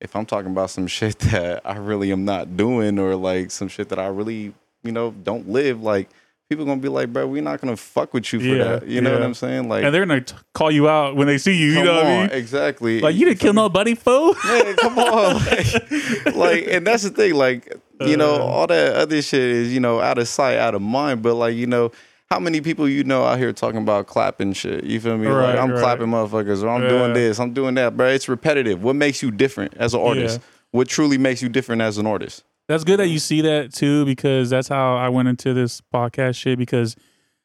[0.00, 3.68] if i'm talking about some shit that i really am not doing or like some
[3.68, 6.08] shit that i really you know don't live like
[6.48, 9.00] people gonna be like bro we're not gonna fuck with you for Yeah, that you
[9.02, 11.54] know what i'm saying like and they're gonna t- call you out when they see
[11.54, 11.72] you.
[11.72, 12.30] You know what I mean?
[12.30, 14.34] exactly Like you didn't kill nobody, fool.
[14.44, 18.38] Man, come on like, like and that's the thing like you know Uh.
[18.44, 21.54] all that other shit is you know out of sight out of mind but like
[21.54, 21.92] you know
[22.30, 24.84] how many people you know out here talking about clapping shit?
[24.84, 25.26] You feel me?
[25.26, 25.80] Right, like I'm right.
[25.80, 26.88] clapping motherfuckers, or I'm Yeah.
[26.90, 28.06] doing this, I'm doing that, bro.
[28.08, 28.82] It's repetitive.
[28.82, 30.38] What makes you different as an artist?
[30.38, 30.46] Yeah.
[30.72, 32.44] What truly makes you different as an artist?
[32.68, 36.36] That's good that you see that too, because that's how I went into this podcast
[36.36, 36.58] shit.
[36.58, 36.96] Because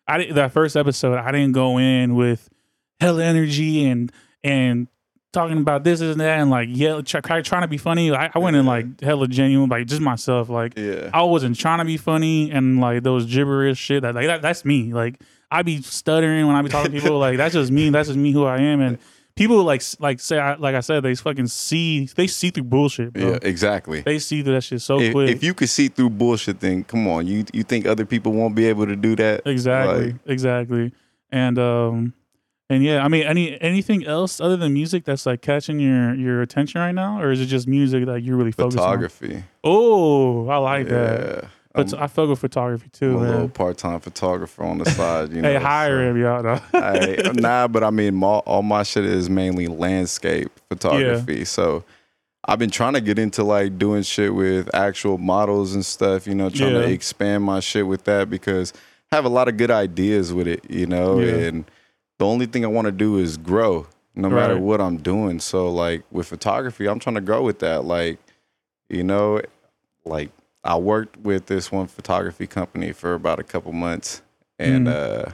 [0.08, 2.50] I did, that first episode, I didn't go in with
[3.00, 4.12] hella energy and
[4.44, 4.88] and
[5.32, 8.12] talking about this and that and like yeah, try, try- trying to be funny.
[8.12, 10.50] I, I went in like hella genuine, like just myself.
[10.50, 11.10] Like Yeah.
[11.14, 14.04] I wasn't trying to be funny and like those gibberish shit.
[14.04, 14.94] That like that, that's me.
[14.94, 17.18] Like I be stuttering when I be talking to people.
[17.18, 17.90] like that's just me.
[17.90, 18.82] That's just me who I am.
[18.82, 18.98] And
[19.36, 23.32] people like like say like I said, they fucking see they see through bullshit, bro.
[23.32, 24.02] Yeah, exactly.
[24.02, 25.30] They see through that shit so If, quick.
[25.30, 27.28] if you could see through bullshit, then come on.
[27.28, 29.42] You you think other people won't be able to do that?
[29.46, 30.92] exactly, Like, exactly.
[31.32, 32.14] And um
[32.70, 36.42] and yeah, I mean any anything else other than music that's like catching your your
[36.42, 38.82] attention right now, or is it just music that you really focus on?
[38.82, 39.44] photography.
[39.64, 41.46] Oh, I like that.
[41.76, 41.84] Yeah.
[41.84, 44.86] But I'm, I fuck with photography too, I'm a little part time photographer on the
[44.86, 45.32] side.
[45.32, 46.44] You know, Hey, hire so- him, y'all.
[46.44, 46.62] No.
[46.74, 51.46] I, nah, but I mean, my, all my shit is mainly landscape photography.
[51.46, 51.84] So
[52.46, 56.36] I've been trying to get into like doing shit with actual models and stuff, you
[56.36, 56.82] know, trying Yeah.
[56.82, 58.74] to expand my shit with that because
[59.12, 61.34] I have a lot of good ideas with it, you know, Yeah.
[61.48, 61.66] and
[62.20, 65.40] the only thing I want to do is grow no matter what I'm doing.
[65.40, 67.84] So like with photography, I'm trying to grow with that.
[67.86, 68.20] Like,
[68.90, 69.42] you know,
[70.06, 70.30] like
[70.64, 74.22] I worked with this one photography company for about a couple months
[74.60, 74.94] and Mm.
[75.28, 75.32] uh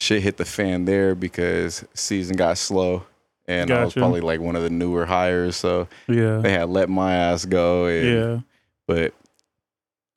[0.00, 3.04] shit hit the fan there because season got slow
[3.46, 6.38] and I was probably like one of the newer hires, so Yeah.
[6.38, 7.86] they had let my ass go.
[7.86, 8.40] And, Yeah.
[8.86, 9.14] but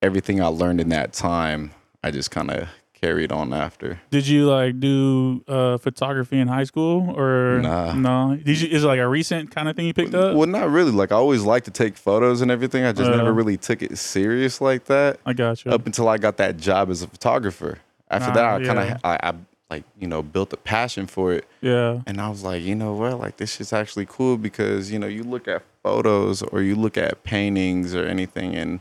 [0.01, 1.71] everything I learned in that time,
[2.03, 2.67] I just kind of
[2.99, 3.99] carried on after.
[4.09, 7.93] Did you like do uh photography in high school or Nah.
[7.93, 8.35] no?
[8.35, 10.35] Did you is it like a recent kind of thing you picked up?
[10.35, 10.91] Well, not really.
[10.91, 12.83] Like I always liked to take photos and everything.
[12.85, 13.15] I just Uh.
[13.15, 15.71] never really took it serious like that I got you.
[15.71, 17.79] up until I got that job as a photographer.
[18.09, 18.99] After Ah, that, I kind of.
[19.03, 19.33] I, I
[19.71, 22.01] like you know built a passion for it, yeah.
[22.05, 25.07] and I was like, you know what, like this shit's actually cool because you know
[25.07, 28.79] you look at photos or you look at paintings or anything, and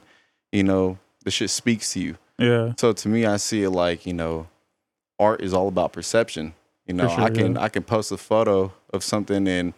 [0.52, 2.16] you know the shit speaks to you.
[2.38, 2.72] Yeah.
[2.78, 4.46] So to me, I see it like you know,
[5.18, 6.54] art is all about perception.
[6.86, 7.62] You know, sure, I can yeah.
[7.62, 9.72] I can post a photo of something and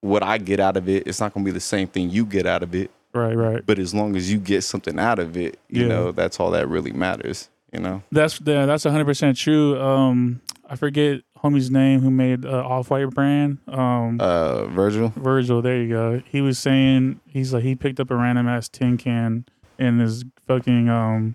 [0.00, 2.46] what I get out of it, it's not gonna be the same thing you get
[2.46, 2.90] out of it.
[3.14, 3.64] Right, right.
[3.66, 5.88] But as long as you get something out of it, you Yeah.
[5.88, 7.48] know, that's all that really matters.
[7.72, 9.78] You know, That's yeah, that's hundred percent true.
[9.80, 10.40] Um,
[10.70, 13.58] I forget homie's name who made uh, off white brand.
[13.68, 15.12] Um, uh, Virgil.
[15.16, 15.60] Virgil.
[15.62, 16.22] There you go.
[16.26, 19.44] He was saying he's like he picked up a random ass tin can
[19.78, 21.34] in his fucking um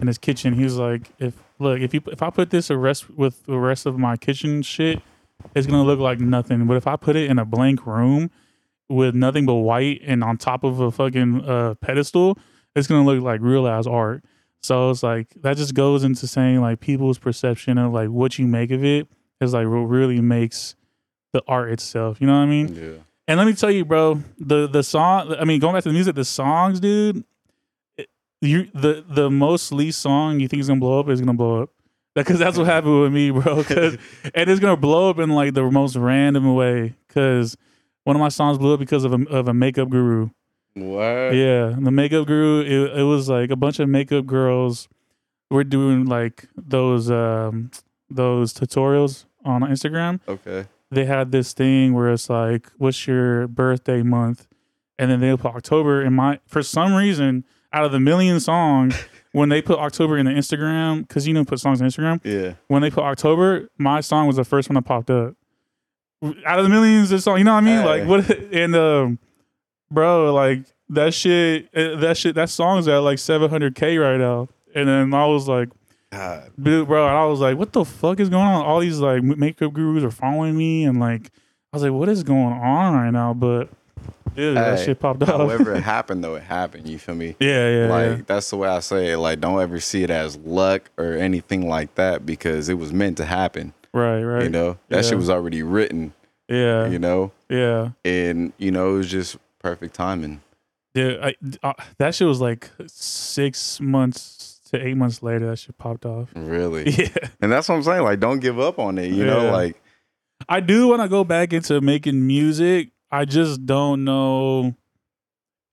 [0.00, 0.54] in his kitchen.
[0.54, 3.86] He was like, if look if you if I put this arrest with the rest
[3.86, 5.00] of my kitchen shit,
[5.54, 6.66] it's gonna look like nothing.
[6.66, 8.30] But if I put it in a blank room
[8.88, 12.38] with nothing but white and on top of a fucking uh, pedestal,
[12.74, 14.24] it's gonna look like real ass art.
[14.62, 18.46] So it's like that just goes into saying like people's perception of like what you
[18.46, 19.08] make of it
[19.40, 20.74] is like what really makes
[21.32, 22.20] the art itself.
[22.20, 22.74] You know what I mean?
[22.74, 23.02] Yeah.
[23.26, 25.34] And let me tell you, bro, the the song.
[25.38, 27.24] I mean, going back to the music, the songs, dude.
[28.44, 31.62] You the the most least song you think is gonna blow up is gonna blow
[31.62, 31.70] up.
[32.14, 33.64] Because that's what happened with me, bro.
[33.68, 33.98] and
[34.48, 36.94] it's gonna blow up in like the most random way.
[37.08, 37.56] Because
[38.04, 40.30] one of my songs blew up because of a of a makeup guru.
[40.74, 41.34] What?
[41.34, 42.60] Yeah, the makeup guru.
[42.60, 44.88] It, it was like a bunch of makeup girls
[45.50, 47.70] were doing like those um
[48.08, 50.20] those tutorials on Instagram.
[50.28, 50.66] Okay.
[50.90, 54.46] They had this thing where it's like, "What's your birthday month?"
[54.98, 56.02] And then they put October.
[56.02, 58.94] And my for some reason, out of the million songs,
[59.32, 62.54] when they put October in the Instagram, because you know put songs on Instagram, Yeah.
[62.68, 65.34] when they put October, my song was the first one that popped up.
[66.46, 67.80] Out of the millions of songs, you know what I mean?
[67.82, 67.84] Hey.
[68.04, 68.30] Like what?
[68.54, 69.18] And um,
[69.90, 74.48] bro, like that shit, eh, that shit, that song's at like 700k right now.
[74.74, 75.68] And then I was like,
[76.10, 76.50] God.
[76.62, 78.64] dude, bro, and I was like, what the fuck is going on?
[78.64, 81.30] All these like makeup gurus are following me, and like,
[81.72, 83.34] I was like, what is going on right now?
[83.34, 83.68] But
[84.34, 85.28] dude, that Hey, shit popped up.
[85.28, 86.88] However it happened, though, it happened.
[86.88, 87.36] You feel me?
[87.40, 88.24] yeah, yeah, like yeah.
[88.26, 89.18] that's the way I say it.
[89.18, 93.16] Like, don't ever see it as luck or anything like that because it was meant
[93.18, 93.72] to happen.
[93.92, 94.42] right, right.
[94.44, 95.10] You know, that Yeah.
[95.10, 96.12] shit was already written.
[96.48, 97.90] yeah, You know, yeah.
[98.04, 100.40] and you know it was just perfect timing.
[100.94, 105.46] Dude, I, uh, that shit was like six months to eight months later.
[105.50, 106.28] That shit popped off.
[106.36, 107.08] Really, Yeah,
[107.40, 108.02] and that's what I'm saying.
[108.02, 109.10] Like, don't give up on it.
[109.10, 109.52] You know, Yeah.
[109.52, 109.80] like
[110.48, 112.90] I do want to go back into making music.
[113.14, 114.74] I just don't know.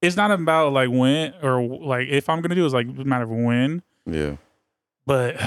[0.01, 3.05] It's not about like when or like if I'm gonna do it, it's like a
[3.05, 3.81] matter of when.
[4.05, 4.35] yeah.
[5.05, 5.39] But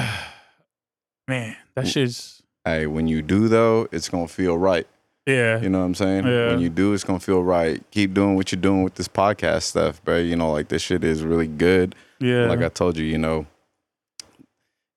[1.29, 4.87] man, that shit's Hey, when you do though, it's gonna feel right.
[5.27, 6.27] yeah, You know what I'm saying?
[6.27, 6.49] Yeah.
[6.49, 7.83] When you do, it's gonna feel right.
[7.91, 10.19] Keep doing what you're doing with this podcast stuff, bro.
[10.19, 11.95] You know, like this shit is really good.
[12.21, 13.47] yeah, Like I told you, you know,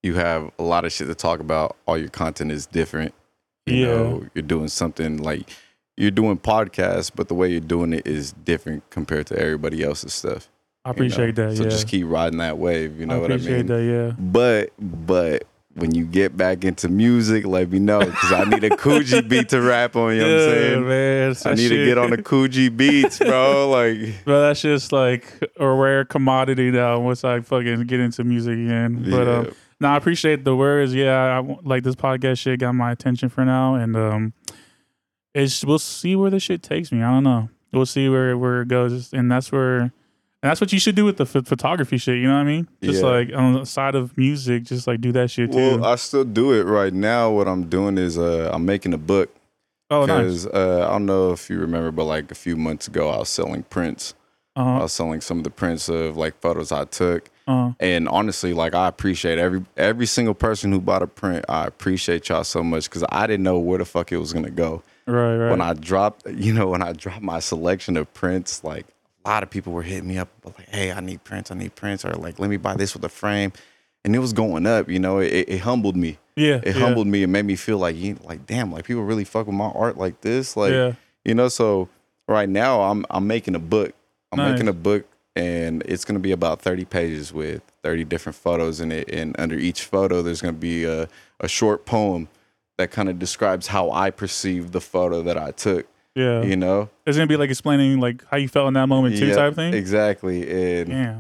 [0.03, 1.75] you have a lot of shit to talk about.
[1.85, 3.13] All your content is different.
[3.65, 3.85] You Yeah.
[3.87, 5.49] know, you're doing something like
[5.97, 10.13] you're doing podcasts, but the way you're doing it is different compared to everybody else's
[10.13, 10.47] stuff.
[10.85, 10.95] I you know?
[10.95, 11.57] appreciate that.
[11.57, 12.99] So yeah, just keep riding that wave.
[12.99, 13.67] You know I what I appreciate mean?
[13.67, 13.83] that.
[13.83, 14.15] Yeah.
[14.17, 18.69] But but when you get back into music, let me know because I need a
[18.71, 20.15] Cuji beat to rap on.
[20.15, 20.87] You know what I'm Yeah, saying?
[20.87, 21.35] man.
[21.45, 23.69] I need to get on the Cuji beats, bro.
[23.77, 25.25] Like, Bro, that's just like
[25.59, 29.05] a rare commodity now once I fucking get into music again.
[29.09, 29.51] But um, yeah.
[29.81, 30.95] no, I appreciate the words.
[30.95, 34.33] Yeah, I, like this podcast shit got my attention for now, and um,
[35.37, 37.01] it's we'll see where this shit takes me.
[37.03, 37.49] I don't know.
[37.73, 39.91] We'll see where where it goes, and that's where.
[40.43, 42.17] And that's what you should do with the ph- photography shit.
[42.17, 42.67] You know what I mean?
[42.83, 43.09] Just Yeah.
[43.09, 45.57] like on the side of music, just like do that shit too.
[45.57, 47.31] well, I still do it right now.
[47.31, 49.31] What I'm doing is uh, I'm making a book
[49.89, 50.45] oh, nice.
[50.45, 53.17] because uh, I don't know if you remember, but like a few months ago, I
[53.17, 54.13] was selling prints.
[54.55, 57.29] I Uh, was selling some of the prints of like photos I took.
[57.47, 61.45] uh, And honestly, like I appreciate every every single person who bought a print.
[61.49, 64.51] I appreciate y'all so much because I didn't know where the fuck it was gonna
[64.51, 64.83] go.
[65.07, 65.49] Right, right.
[65.49, 68.85] When I dropped, you know, when I dropped my selection of prints, like
[69.25, 71.49] a lot of people were hitting me up, like, "Hey, I need prints.
[71.51, 73.51] I need prints," or like, "Let me buy this with a frame."
[74.05, 74.87] And it was going up.
[74.89, 76.17] You know, it, it humbled me.
[76.35, 77.23] yeah, It yeah, humbled me.
[77.23, 79.97] It made me feel like, you like, damn, like people really fuck with my art
[79.97, 80.55] like this.
[80.55, 80.93] Like, yeah,
[81.25, 81.89] you know, so
[82.27, 83.93] right now I'm I'm making a book.
[84.31, 84.51] I'm Nice.
[84.53, 88.91] making a book and it's gonna be about 30 pages with 30 different photos in
[88.91, 89.09] it.
[89.11, 91.07] And under each photo there's gonna be a,
[91.39, 92.27] a short poem
[92.77, 95.87] that kind of describes how I perceive the photo that I took.
[96.15, 96.41] Yeah.
[96.41, 99.27] You know, It's gonna be like explaining like how you felt in that moment too,
[99.27, 99.73] Yeah, type thing.
[99.73, 100.41] Exactly,
[100.79, 101.15] and Yeah.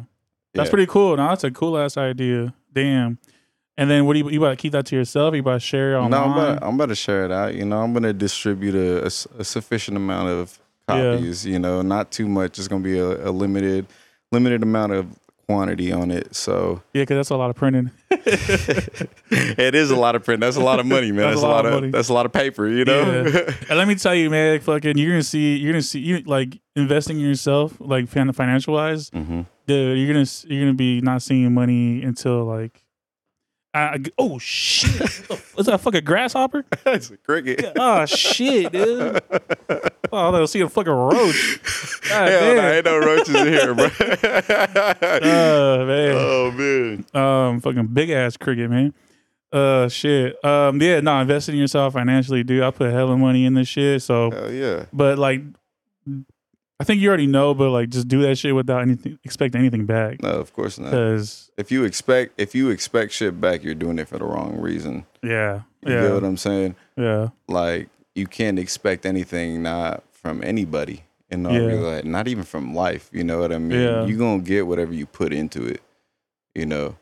[0.53, 0.71] That's yeah.
[0.71, 1.15] pretty cool.
[1.17, 2.53] Now that's a cool ass idea.
[2.73, 3.19] Damn.
[3.77, 5.35] And then what do you you about to keep that to yourself?
[5.35, 6.11] You about to share it online?
[6.11, 7.53] No, I'm about, I'm about to share it out.
[7.53, 8.73] You know, I'm to distribute
[9.39, 11.13] a sufficient amount of Yeah.
[11.13, 11.45] copies.
[11.45, 12.57] You know, not too much.
[12.57, 13.85] It's to be a, a limited
[14.31, 15.05] limited amount of
[15.47, 16.35] quantity on it.
[16.35, 17.91] So yeah, because that's a lot of printing.
[18.11, 20.41] it is a lot of print.
[20.41, 21.29] That's a lot of money, man.
[21.29, 21.91] That's, a lot, of, money.
[21.91, 22.67] that's a lot of paper.
[22.67, 23.25] You know.
[23.69, 26.59] And let me tell you, man, fucking, you're gonna see, you're gonna see, you like
[26.75, 29.97] investing in yourself, like fin- financial wise, hmm dude.
[29.97, 32.83] You're gonna you're gonna be not seeing money until like,
[33.73, 36.65] I, oh shit, is that a fucking grasshopper?
[36.87, 37.73] it's a cricket.
[37.77, 39.21] Oh shit, dude.
[40.09, 41.59] Oh, they'll see a fucking roach.
[42.07, 43.89] God Hell, no, ain't no roaches in here, bro.
[45.21, 46.15] Oh man.
[46.15, 47.05] oh man.
[47.13, 48.93] Um, fucking big ass cricket, man.
[49.51, 50.43] Uh, shit.
[50.45, 52.63] Um, yeah, no, investing in yourself financially, dude.
[52.63, 54.01] I put hell hella money in this shit.
[54.01, 54.85] So, Hell yeah.
[54.93, 55.41] but like,
[56.79, 59.85] I think you already know, but like, just do that shit without anything, expect anything
[59.87, 60.21] back.
[60.21, 60.91] No, of course not.
[60.91, 64.57] Because, If you expect if you expect shit back, you're doing it for the wrong
[64.59, 65.05] reason.
[65.23, 66.75] yeah, You get what I'm saying?
[66.95, 71.59] yeah, Like you can't expect anything not from anybody in all Yeah.
[71.67, 73.09] real not even from life.
[73.11, 73.79] You know what I mean?
[73.81, 74.05] Yeah.
[74.05, 75.81] You gonna get whatever you put into it.
[76.53, 76.95] You know.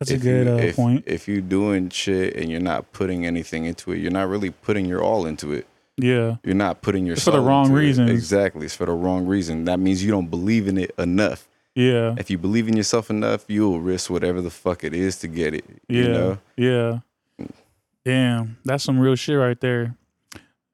[0.00, 1.04] that's a good you, uh, if, point.
[1.06, 4.86] If you're doing shit and you're not putting anything into it, you're not really putting
[4.86, 5.66] your all into it.
[5.98, 8.08] Yeah, You're not putting your It's for the wrong reason.
[8.08, 8.12] it.
[8.12, 8.64] Exactly.
[8.64, 9.64] It's for the wrong reason.
[9.66, 11.46] That means you don't believe in it enough.
[11.74, 15.28] yeah, If you believe in yourself enough, you'll risk whatever the fuck it is to
[15.28, 15.64] get it.
[15.88, 16.38] yeah, You know?
[16.56, 16.98] yeah.
[18.04, 19.94] Damn, that's some real shit right there.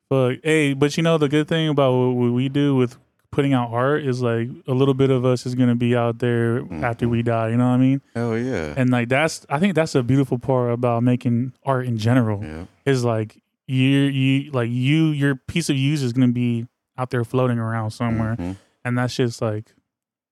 [0.09, 2.97] But hey, but you know the good thing about what we do with
[3.31, 6.61] putting out art is like a little bit of us is gonna be out there
[6.83, 7.29] after we mm-hmm.
[7.29, 7.49] die.
[7.51, 8.01] You know what I mean?
[8.15, 8.73] Hell yeah.
[8.77, 12.43] And like that's I think that's a beautiful part about making art in general.
[12.43, 12.65] yeah.
[12.87, 17.25] Is like you you like you your piece of use is gonna be out there
[17.25, 18.57] floating around somewhere, Mhm.
[18.85, 19.73] and that's just like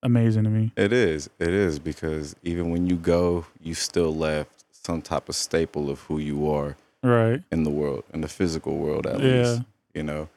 [0.03, 0.73] amazing to me.
[0.77, 1.29] It is.
[1.39, 6.01] It is because even when you go, you still left some type of staple of
[6.03, 7.43] who you are Right?
[7.53, 9.27] in the world, in the physical world at Yeah.
[9.43, 9.63] least.
[9.95, 10.29] You know?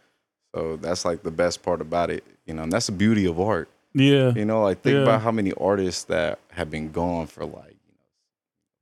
[0.56, 2.24] So that's like the best part about it.
[2.46, 3.70] You know, and that's the beauty of art.
[3.94, 4.34] Yeah.
[4.34, 5.02] You know, like think Yeah.
[5.04, 7.76] about how many artists that have been gone for like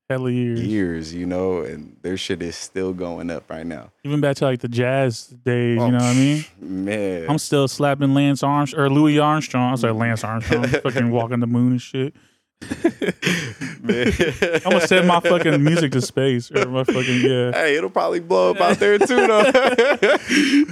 [0.09, 0.61] Hella years.
[0.61, 3.91] years, you know, and their shit is still going up right now.
[4.05, 5.81] Even back to like the jazz days.
[5.81, 6.45] You know what I mean?
[6.61, 7.25] Man.
[7.29, 9.67] I'm still slapping Lance Armstrong or Louis Armstrong.
[9.67, 12.15] I was like Lance Armstrong, fucking walking the moon and shit.
[13.81, 14.11] Man.
[14.65, 17.51] I'm gonna send my fucking music to space or my fucking yeah.
[17.51, 19.43] Hey, it'll probably blow up out there too, though.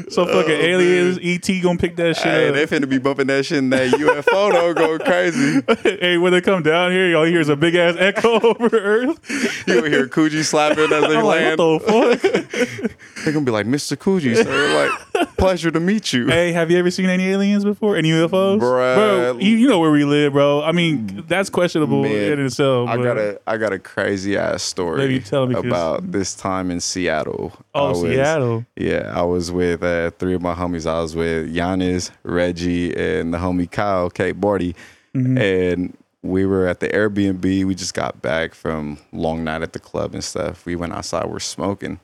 [0.09, 2.55] So fucking Oh, aliens, ET gonna pick that shit Hey, up.
[2.55, 5.61] they finna be bumping that shit in that UFO though, going crazy.
[5.99, 9.19] hey, when they come down here, y'all hear a big ass echo over Earth.
[9.67, 11.59] You hear Cuji slapping as they I'm like, land.
[11.59, 12.91] what the fuck?
[13.25, 13.97] They're gonna be like, Mr.
[13.97, 14.89] Cuji, sir.
[15.15, 16.27] Like, pleasure to meet you.
[16.27, 17.97] hey, have you ever seen any aliens before?
[17.97, 18.59] Any UFOs?
[18.59, 18.95] Bruh.
[18.95, 20.61] Bro, you, you know where we live, bro.
[20.63, 22.87] I mean, that's questionable Man, in itself.
[22.89, 26.35] I got a I got a crazy ass story Maybe tell me, 'cause- about this
[26.35, 27.51] time in Seattle.
[27.73, 28.65] Oh, was- Seattle.
[28.75, 30.85] Yeah, I was with uh, three of my homies.
[30.89, 34.75] I was with Giannis, Reggie, and the homie Kyle, Kate Barty.
[35.15, 35.39] Mhm.
[35.39, 37.65] And we were at the Airbnb.
[37.65, 40.65] We just got back from long night at the club and stuff.
[40.65, 41.99] We went outside, we're smoking.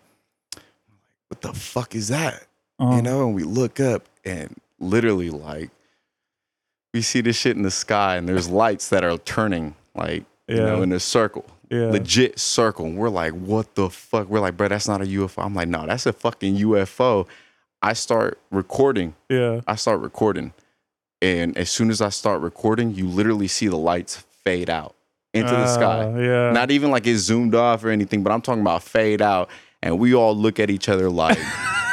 [1.32, 2.46] What the fuck is that?
[2.78, 5.70] Um, You know, and we look up and literally like
[6.94, 10.58] we see this shit in the sky and there's lights that are turning like you
[10.58, 11.46] know in a circle.
[11.70, 11.86] yeah.
[11.90, 12.86] Legit circle.
[12.86, 14.28] And we're like, what the fuck?
[14.28, 15.46] We're like, bro, that's not a UFO.
[15.46, 17.26] I'm like, no, that's a fucking UFO.
[17.82, 19.16] I start recording.
[19.30, 19.62] Yeah.
[19.66, 20.54] I start recording.
[21.22, 24.96] And as soon as I start recording, you literally see the lights fade out
[25.34, 26.04] into the sky.
[26.12, 26.52] Uh, yeah.
[26.52, 29.50] Not even like it zoomed off or anything, but I'm talking about fade out.
[29.84, 31.40] And we all look at each other like,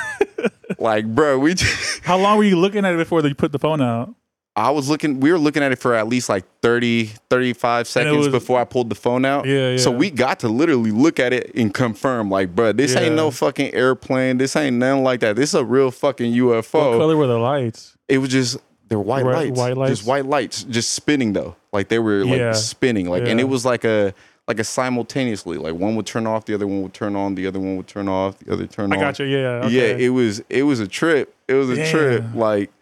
[0.78, 3.58] like, bro, we just, How long were you looking at it before they put the
[3.58, 4.14] phone out?
[4.56, 8.16] I was looking, we were looking at it for at least like 30, 35 seconds
[8.18, 9.46] was- before I pulled the phone out.
[9.46, 9.76] Yeah, yeah.
[9.76, 13.02] So we got to literally look at it and confirm, like, bro, this Yeah.
[13.02, 14.38] ain't no fucking airplane.
[14.38, 15.36] This ain't nothing like that.
[15.36, 16.90] This is a real fucking UFO.
[16.90, 17.96] What color were the lights?
[18.08, 19.56] It was just, they're white lights.
[19.56, 19.90] white lights?
[19.98, 21.54] Just white lights, just spinning though.
[21.72, 22.52] Like they were like Yeah.
[22.52, 23.08] spinning.
[23.08, 24.12] Like, and it was like a,
[24.48, 27.46] like a simultaneously, like one would turn off, the other one would turn on, the
[27.46, 29.02] other one would turn off, the other turn I on.
[29.02, 29.26] I got you.
[29.26, 29.46] Yeah.
[29.64, 29.74] Okay.
[29.74, 31.34] Yeah, it was it was a trip.
[31.46, 32.24] It was a trip.
[32.34, 32.72] Like,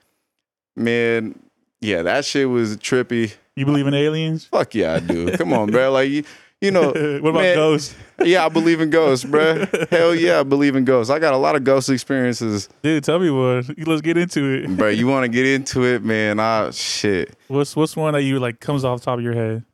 [0.76, 1.36] man,
[1.80, 3.34] yeah, that shit was trippy.
[3.56, 4.44] you believe in aliens?
[4.44, 5.36] Fuck yeah, I do.
[5.36, 5.90] Come on, bro.
[5.90, 6.22] Like you,
[6.60, 6.86] you know.
[7.20, 7.96] what about man, ghosts?
[8.22, 9.66] Yeah, I believe in ghosts, bro.
[9.90, 11.10] Hell yeah, I believe in ghosts.
[11.10, 13.74] I got a lot of ghost experiences, Dude, tell me one.
[13.86, 14.76] Let's get into it.
[14.76, 14.88] bro.
[14.88, 16.38] You want to get into it, man?
[16.38, 19.64] Ah, shit, What's what's one that you like comes off the top of your head?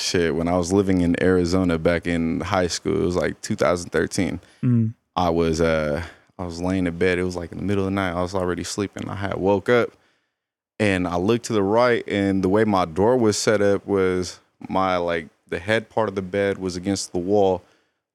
[0.00, 0.34] Shit.
[0.34, 4.40] When I was living in Arizona back in high school, it was like 2013.
[4.62, 4.94] Mm.
[5.16, 6.02] I was uh
[6.38, 7.18] I was laying in bed.
[7.18, 8.12] It was like in the middle of the night.
[8.12, 9.08] I was already sleeping.
[9.08, 9.90] I had woke up
[10.78, 14.40] and I looked to the right and the way my door was set up was
[14.68, 17.62] my like the head part of the bed was against the wall.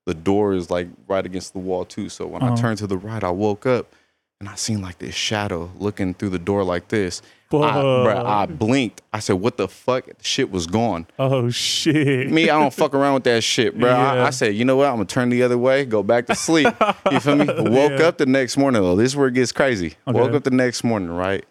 [0.05, 2.09] The door is like right against the wall too.
[2.09, 2.55] So when I Uh-huh.
[2.57, 3.93] turned to the right, I woke up
[4.39, 7.21] and I seen like this shadow looking through the door like this.
[7.53, 9.01] I, bruh, I blinked.
[9.13, 11.07] I said, "What the fuck?" Shit was gone.
[11.17, 12.29] oh shit.
[12.29, 13.89] Me, I don't fuck around with that shit, bro.
[13.89, 14.87] I, I said, you know what?
[14.87, 16.67] I'm gonna turn the other way, go back to sleep.
[17.11, 17.45] You feel me?
[17.57, 18.07] Woke Yeah.
[18.07, 18.95] up the next morning though.
[18.97, 19.93] This is where it gets crazy.
[20.07, 20.19] Okay.
[20.19, 21.45] Woke up the next morning, right?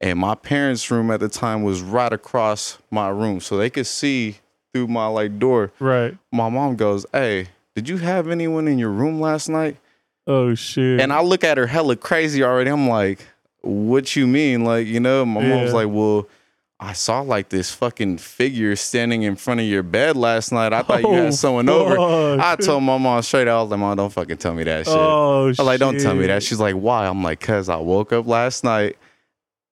[0.00, 3.86] And my parents' room at the time was right across my room, so they could
[3.86, 4.36] see
[4.74, 5.72] through my like door.
[5.78, 6.18] Right.
[6.32, 9.78] My mom goes, "Hey, did you have anyone in your room last night?"
[10.26, 11.00] Oh shit.
[11.00, 12.70] And I look at her hella crazy already.
[12.70, 13.20] I'm like,
[13.62, 14.64] what you mean?
[14.64, 15.76] Like, you know, my mom's Yeah.
[15.76, 16.28] like, well,
[16.78, 20.72] I saw like this fucking figure standing in front of your bed last night.
[20.74, 21.98] I thought you Oh, had someone over.
[22.40, 24.94] I told my mom straight out, like, mom, don't fucking tell me that shit.
[24.94, 26.42] Oh I was like, don't tell me that.
[26.42, 27.06] She's like, why?
[27.06, 28.96] I'm like, cause I woke up last night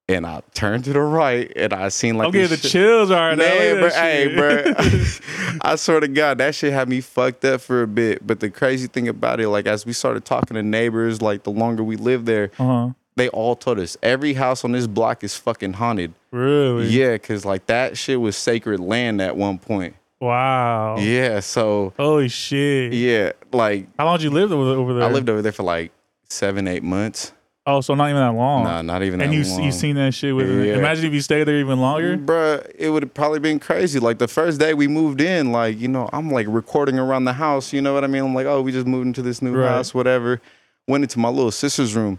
[0.09, 3.11] and I turned to the right and I seen like I'm getting the shit- chills
[3.11, 3.45] right now.
[3.45, 4.75] Man, Look bro, hey, bro.
[5.62, 8.27] I swear to God, that shit had me fucked up for a bit.
[8.27, 11.51] But the crazy thing about it, like as we started talking to neighbors, like the
[11.51, 12.90] longer we lived there, uh-huh.
[13.17, 16.12] they all told us every house on this block is fucking haunted.
[16.31, 16.88] Really?
[16.88, 19.97] Yeah, cause like that shit was sacred land at one point.
[20.21, 20.97] Wow.
[20.99, 22.93] Yeah, so Holy shit.
[22.93, 25.05] yeah, like How long did you live over, over there?
[25.05, 25.93] I lived over there for like
[26.29, 27.33] seven, eight months.
[27.66, 28.64] Oh, so not even that long.
[28.64, 29.35] Nah, not even that long.
[29.35, 29.62] and you long.
[29.64, 30.74] you seen that shit with Yeah.
[30.77, 32.18] Imagine if you stayed there even longer.
[32.18, 33.98] Bruh, it would have probably been crazy.
[33.98, 37.33] Like the first day we moved in, like, you know, I'm like recording around the
[37.33, 38.22] house, you know what I mean?
[38.22, 39.68] I'm like, oh, we just moved into this new Right.
[39.68, 40.42] house, whatever.
[40.87, 42.18] Went into my little sister's room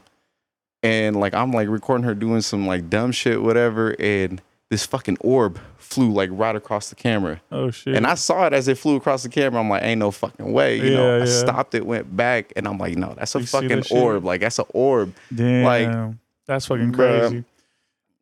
[0.81, 5.17] and like I'm like recording her doing some like dumb shit, whatever, and this fucking
[5.21, 7.39] orb flew like right across the camera.
[7.51, 7.95] Oh shit.
[7.95, 9.59] And I saw it as it flew across the camera.
[9.61, 10.77] I'm like, ain't no fucking way.
[10.77, 13.45] You know, Yeah, I stopped it, went back, and I'm like, no, that's a You
[13.45, 13.97] fucking that shit?
[13.97, 14.25] orb.
[14.25, 15.13] Like that's an orb.
[15.33, 15.63] Damn.
[15.63, 16.15] like,
[16.47, 17.19] that's fucking bruh.
[17.29, 17.43] crazy.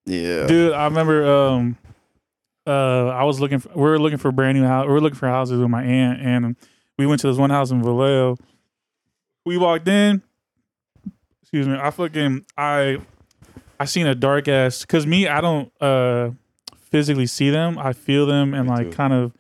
[0.06, 0.48] Yeah.
[0.48, 1.78] Dude, I remember um
[2.68, 4.86] uh I was looking for we were looking for a brand new house.
[4.86, 6.56] We were looking for houses with my aunt and
[6.98, 8.38] we went to this one house in Vallejo.
[9.46, 10.22] We walked in.
[11.42, 11.78] Excuse me.
[11.80, 13.00] I fucking I
[13.84, 16.30] I seen a dark ass cuz me I don't uh
[16.92, 17.78] physically see them.
[17.78, 18.96] I feel them and Me like too.
[18.96, 19.32] kind of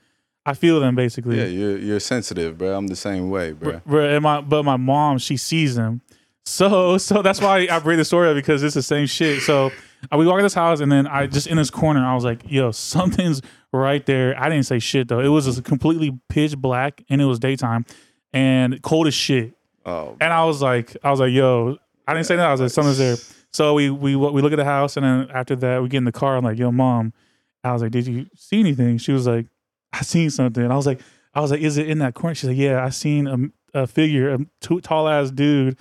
[0.45, 1.37] I feel them basically.
[1.37, 2.75] Yeah, you're you're sensitive, bro.
[2.77, 3.79] I'm the same way, bro.
[3.85, 6.01] Br- bruh, and my but my mom she sees them,
[6.45, 9.41] so so that's why I bring the story up because it's the same shit.
[9.43, 9.71] So
[10.11, 12.25] uh, we walk in this house and then I just in this corner I was
[12.25, 14.35] like, yo, something's right there.
[14.37, 15.21] I didn't say shit though.
[15.21, 17.85] It was just completely pitch black and it was daytime
[18.33, 19.53] and cold as shit.
[19.85, 21.77] Oh, And I was like, I was like, yo,
[22.07, 22.47] I didn't say that.
[22.47, 23.15] I was like, something's there.
[23.53, 26.05] So we we we look at the house and then after that we get in
[26.05, 26.35] the car.
[26.37, 27.13] I'm like, yo, mom.
[27.63, 28.97] I was like, did you see anything?
[28.97, 29.45] She was like,
[29.93, 30.69] I seen something.
[30.69, 30.99] I was like,
[31.33, 32.35] I was like, is it in that corner?
[32.35, 33.27] She's like, yeah, I seen
[33.73, 34.39] a, a figure, a
[34.81, 35.79] tall ass dude,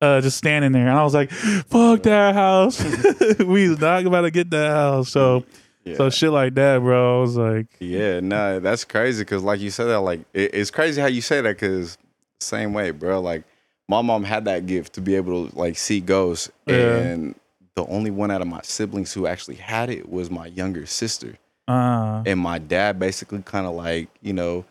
[0.00, 0.86] uh, just standing there.
[0.86, 2.82] And I was like, fuck that house.
[3.40, 5.10] we is not about to get that house.
[5.10, 5.44] So
[5.84, 5.96] yeah.
[5.96, 7.18] so shit like that, bro.
[7.18, 10.70] I was like, Yeah, no, that's crazy because, like you said that, like it, it's
[10.70, 11.98] crazy how you say that because
[12.40, 13.20] same way, bro.
[13.20, 13.44] Like
[13.88, 16.96] my mom had that gift to be able to like see ghosts, Yeah.
[16.98, 17.34] and
[17.76, 21.36] the only one out of my siblings who actually had it was my younger sister,
[21.68, 24.64] uh, and my dad basically kind of like you know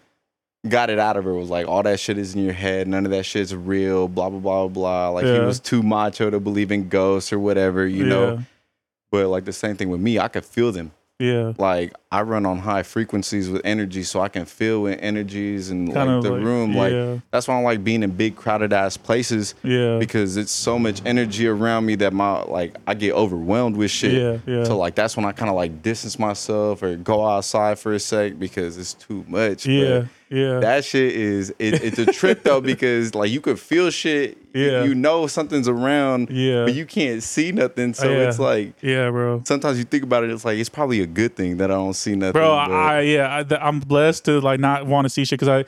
[0.70, 1.34] got it out of her.
[1.34, 4.30] Was like all that shit is in your head, none of that shit's real, blah
[4.30, 5.10] blah blah blah.
[5.10, 8.44] Like he was too macho to believe in ghosts or whatever, you know.
[9.12, 10.92] But like the same thing with me, I could feel them.
[11.20, 15.70] Yeah, like I run on high frequencies with energy, so I can feel with energies
[15.72, 16.74] and kind like the like, room.
[16.74, 20.52] yeah, Like that's why I like being in big crowded ass places yeah, because it's
[20.52, 24.14] so much energy around me that my like I get overwhelmed with shit.
[24.14, 24.64] yeah, yeah.
[24.66, 28.00] So like that's when I kind of like distance myself or go outside for a
[28.00, 29.66] sec because it's too much.
[29.66, 30.60] yeah, But yeah.
[30.60, 34.38] that shit is it, it's a trip though because like you could feel shit.
[34.54, 34.84] you- Yeah.
[34.84, 37.96] You, know something's around, yeah, but you can't see nothing.
[37.96, 38.28] So Yeah.
[38.30, 39.42] it's like yeah, bro.
[39.46, 41.96] sometimes you think about it, it's like it's probably a good thing that I don't
[42.04, 42.34] see nothing.
[42.34, 45.40] bro but- I, yeah I, th- i'm blessed to like not want to see shit
[45.40, 45.64] because i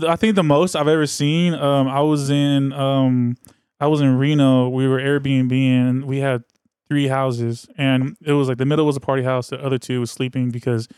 [0.00, 3.36] th- i think the most i've ever seen um i was in um
[3.80, 6.42] i was in reno we were airbnb and we had
[6.88, 10.00] three houses and it was like the middle was a party house the other two
[10.00, 10.88] was sleeping because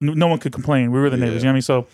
[0.00, 1.86] no one could complain we were the neighbors you know what i mean so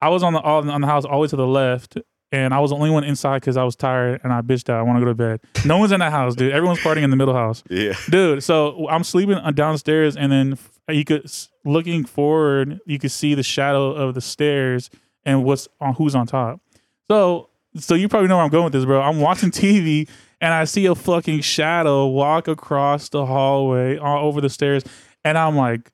[0.00, 1.96] i was on the on the house all the way to the left
[2.32, 4.78] and I was the only one inside because I was tired and I bitched out.
[4.78, 5.40] I want to go to bed.
[5.66, 6.52] No one's in that house, dude.
[6.52, 7.94] Everyone's partying in the middle house yeah.
[8.08, 10.56] dude so i'm sleeping uh, downstairs and then
[10.94, 11.30] you could
[11.64, 14.90] looking forward you could see the shadow of the stairs
[15.24, 16.60] and what's on who's on top.
[17.08, 19.00] So so you probably know where i'm going with this bro.
[19.00, 20.08] I'm watching tv
[20.40, 24.82] and i see a fucking shadow walk across the hallway all over the stairs
[25.24, 25.90] and i'm like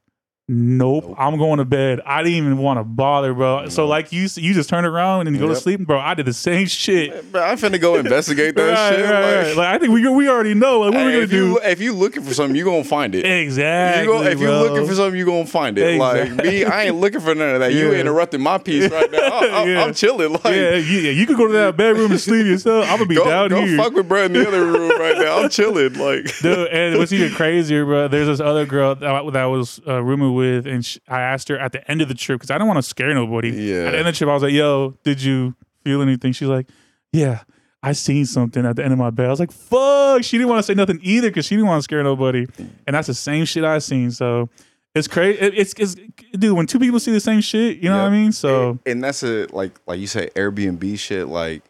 [0.48, 2.00] Nope, I'm going to bed.
[2.06, 3.68] I didn't even want to bother, bro.
[3.68, 5.98] So like you, you just turn around and you go to sleep, bro.
[5.98, 7.32] I did the same shit.
[7.32, 9.04] Bro, I'm finna go investigate that right, shit.
[9.10, 9.56] right, like, right.
[9.56, 10.82] Like I think we we already know.
[10.82, 11.58] Like what hey, we gonna if you do?
[11.64, 13.26] if you looking for something, you gonna find it.
[13.26, 14.04] Exactly.
[14.04, 15.98] You go, if you're looking for something, you gonna find it.
[15.98, 17.72] Like me, I ain't looking for none of that.
[17.72, 17.98] You Yeah.
[17.98, 19.18] interrupting my piece right now.
[19.32, 19.82] I, I, Yeah.
[19.82, 20.34] I'm chilling.
[20.34, 22.84] Like, yeah, you, yeah, you could go to that bedroom and sleep yourself.
[22.88, 23.76] I'm gonna be go, down go here.
[23.76, 25.38] fuck with bro in the other room right now.
[25.42, 25.94] I'm chilling.
[25.94, 28.06] Like, Dude, and what's even crazier, bro?
[28.06, 31.58] There's this other girl that, that was uh, rooming with, and sh I asked her
[31.58, 33.50] at the end of the trip because I don't want to scare nobody.
[33.50, 33.86] Yeah.
[33.86, 36.48] At the end of the trip, I was like, "Yo, did you feel anything?" She's
[36.48, 36.68] like,
[37.12, 37.40] "Yeah,
[37.82, 40.50] I seen something at the end of my bed." I was like, "Fuck!" She didn't
[40.50, 42.46] want to say nothing either because she didn't want to scare nobody,
[42.86, 44.10] and that's the same shit I seen.
[44.10, 44.48] So
[44.96, 45.38] it's crazy.
[45.38, 45.94] It, it's, it's
[46.32, 48.32] dude when two people see the same shit, you know what I mean?
[48.32, 51.28] So and that's a like like you say Airbnb shit.
[51.28, 51.62] Like,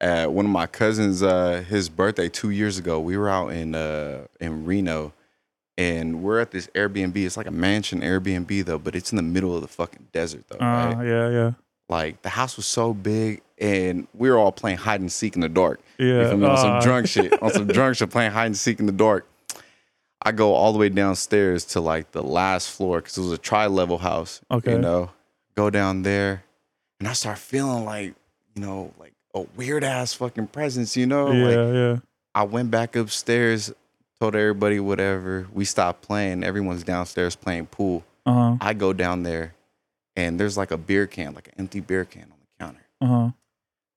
[0.00, 3.74] uh, one of my cousins, uh, his birthday two years ago, we were out in
[3.74, 5.12] uh in Reno,
[5.78, 7.16] and we're at this Airbnb.
[7.16, 10.44] It's like a mansion Airbnb though, but it's in the middle of the fucking desert
[10.48, 10.58] though.
[10.58, 11.06] uh, right?
[11.06, 11.52] yeah, yeah,
[11.88, 15.40] Like the house was so big, and we were all playing hide and seek in
[15.40, 15.80] the dark.
[15.98, 16.22] yeah.
[16.24, 16.46] You feel me?
[16.46, 17.40] On some Uh, drunk shit.
[17.42, 19.26] On some drunk shit, playing hide and seek in the dark.
[20.20, 23.38] I go all the way downstairs to like the last floor because it was a
[23.38, 24.40] tri-level house.
[24.50, 24.72] Okay.
[24.72, 25.10] You know,
[25.54, 26.42] go down there,
[26.98, 28.14] and I start feeling like,
[28.56, 30.96] you know, like a weird ass fucking presence.
[30.96, 31.96] You know, yeah, like yeah.
[32.34, 33.72] I went back upstairs,
[34.20, 35.46] told everybody whatever.
[35.52, 36.44] We stopped playing.
[36.44, 38.04] Everyone's downstairs playing pool.
[38.26, 38.56] Uh huh.
[38.60, 39.54] I go down there,
[40.16, 42.82] and there's like a beer can, like an empty beer can on the counter.
[43.00, 43.30] Uh huh.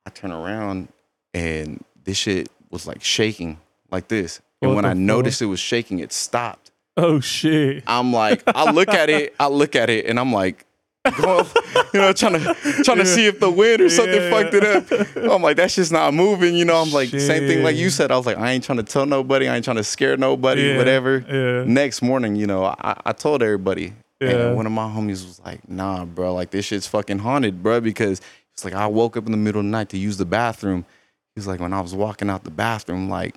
[0.05, 0.87] I turn around
[1.33, 3.59] and this shit was like shaking
[3.91, 4.41] like this.
[4.61, 4.97] And What when I fuck?
[4.97, 6.71] noticed it was shaking, it stopped.
[6.97, 7.83] Oh shit.
[7.87, 10.65] I'm like, I look at it, I look at it, and I'm like,
[11.09, 11.45] going,
[11.93, 14.29] you know, trying to trying to see if the wind or something Yeah.
[14.29, 15.15] fucked it up.
[15.31, 16.55] I'm like, that's just not moving.
[16.55, 18.11] You know, I'm like, same thing like you said.
[18.11, 20.69] I was like, I ain't trying to tell nobody, I ain't trying to scare nobody,
[20.69, 21.25] Yeah, whatever.
[21.27, 21.63] Yeah.
[21.65, 23.93] Next morning, you know, I, I told everybody.
[24.19, 24.29] Yeah.
[24.29, 27.81] And one of my homies was like, nah, bro, like this shit's fucking haunted, bro,
[27.81, 28.21] because
[28.53, 30.85] it's like I woke up in the middle of the night to use the bathroom.
[31.33, 33.35] He was like, when I was walking out the bathroom, like,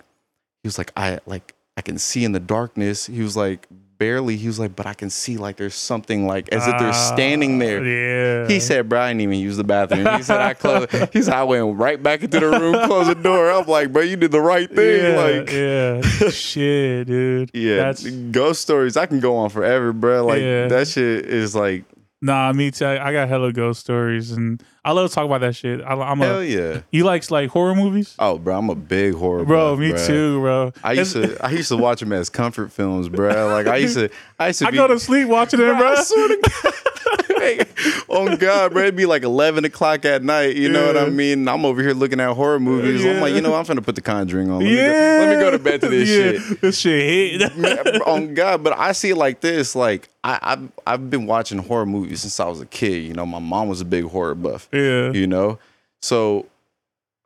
[0.63, 3.07] he was like, I like I can see in the darkness.
[3.07, 3.67] He was like,
[3.99, 4.37] barely.
[4.37, 7.59] He was like, but I can see like there's something like as if they're standing
[7.59, 7.81] there.
[7.81, 8.49] Ah, Yeah.
[8.49, 10.07] He said, bro, I didn't even use the bathroom.
[10.17, 10.91] He said, I closed.
[11.13, 13.51] He said, I went right back into the room, closed the door.
[13.51, 15.03] I'm like, bro, you did the right thing.
[15.03, 16.31] yeah, like, yeah.
[16.31, 17.51] Shit, dude.
[17.55, 18.97] yeah, That's ghost stories.
[18.97, 20.25] I can go on forever, bro.
[20.27, 20.69] Like Yeah.
[20.69, 21.85] that shit is like,
[22.25, 22.53] nah.
[22.53, 22.85] Me too.
[22.87, 25.81] I I got hella ghost stories, and I love to talk about that shit.
[25.83, 26.45] I, I'm hell a.
[26.45, 26.81] yeah.
[26.91, 29.73] You likes like horror movies, Oh, bro, I'm a big horror bro?
[29.73, 30.07] buff, me bruh.
[30.07, 30.73] too, bro.
[30.83, 33.49] I used to I used to watch them as comfort films, bro.
[33.49, 35.95] Like I used to I used to I be, go to sleep watching it, bro.
[37.45, 37.67] I swear God.
[37.77, 40.57] Hey, oh God, bro, it'd be like eleven o'clock at night.
[40.57, 41.11] You know what I Yeah.
[41.11, 41.49] mean?
[41.49, 43.05] I'm over here looking at horror movies.
[43.05, 44.59] I'm like, you know, I'm finna put the Conjuring on.
[44.61, 45.17] Let me go- Yeah.
[45.21, 46.39] let me go to bed to this yeah.
[46.49, 46.61] shit.
[46.61, 48.03] This shit hit.
[48.07, 49.75] On oh, God, but I see it like this.
[49.75, 53.03] Like I, I've I've been watching horror movies since I was a kid.
[53.05, 54.69] You know, my mom was a big horror buff.
[54.73, 55.13] yeah.
[55.13, 55.59] You know,
[56.03, 56.47] so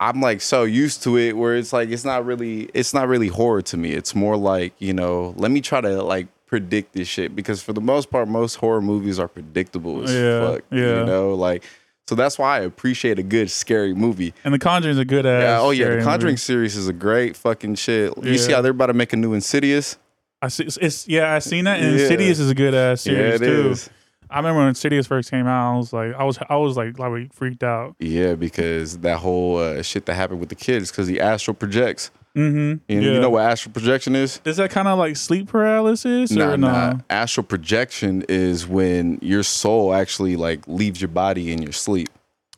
[0.01, 3.27] I'm like so used to it where it's like it's not really it's not really
[3.27, 3.91] horror to me.
[3.91, 7.73] It's more like you know, let me try to like predict this shit because for
[7.73, 10.63] the most part, most horror movies are predictable as Yeah, fuck.
[10.71, 10.99] yeah.
[10.99, 11.63] You know, like
[12.07, 14.33] so that's why I appreciate a good scary movie.
[14.43, 15.43] And The Conjuring's a good ass.
[15.43, 16.37] Yeah, oh yeah, the Conjuring movie.
[16.37, 18.11] series is a great fucking shit.
[18.23, 19.97] You see how they're about to make a new Insidious?
[20.41, 20.63] I see.
[20.81, 21.35] It's, yeah.
[21.35, 21.79] I seen that.
[21.79, 22.01] And Yeah.
[22.03, 23.69] Insidious is a good ass Yeah, series it too.
[23.71, 23.89] is.
[24.31, 25.73] I remember when Insidious first came out.
[25.73, 27.95] I was like, I was, I was like, like freaked out.
[27.99, 32.09] Yeah, because that whole uh, shit that happened with the kids because the astral projects.
[32.37, 32.91] Mm-hmm.
[32.93, 33.13] You, yeah.
[33.13, 34.39] you know what astral projection is?
[34.45, 36.67] Is that kind of like sleep paralysis Nah, or no?
[36.71, 36.93] nah.
[37.09, 42.09] Astral projection is when your soul actually like leaves your body in your sleep.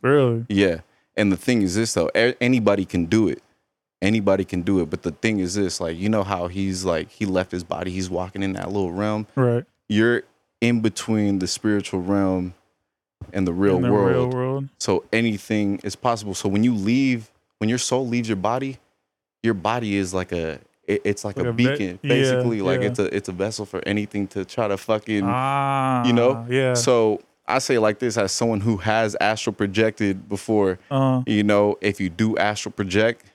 [0.02, 0.46] Really?
[0.50, 0.82] Yeah.
[1.16, 3.42] And the thing is this though, anybody can do it.
[4.02, 4.90] Anybody can do it.
[4.90, 7.92] But the thing is this, like, you know how he's like he left his body,
[7.92, 9.28] he's walking in that little realm.
[9.36, 9.64] Right.
[9.88, 10.24] You're
[10.60, 12.54] in between the spiritual realm
[13.34, 14.10] and the real In the world.
[14.12, 14.70] real world.
[14.80, 16.34] So anything is possible.
[16.34, 18.80] So when you leave, when your soul leaves your body,
[19.44, 22.62] your body is like a it- it's like, Like a, a ve- beacon, yeah, basically.
[22.62, 22.88] like yeah.
[22.88, 26.46] it's a it's a vessel for anything to try to fucking Ah, you know?
[26.50, 26.74] Yeah.
[26.74, 31.78] So I say like this as someone who has astral projected before, uh, you know,
[31.82, 33.26] if you do astral project,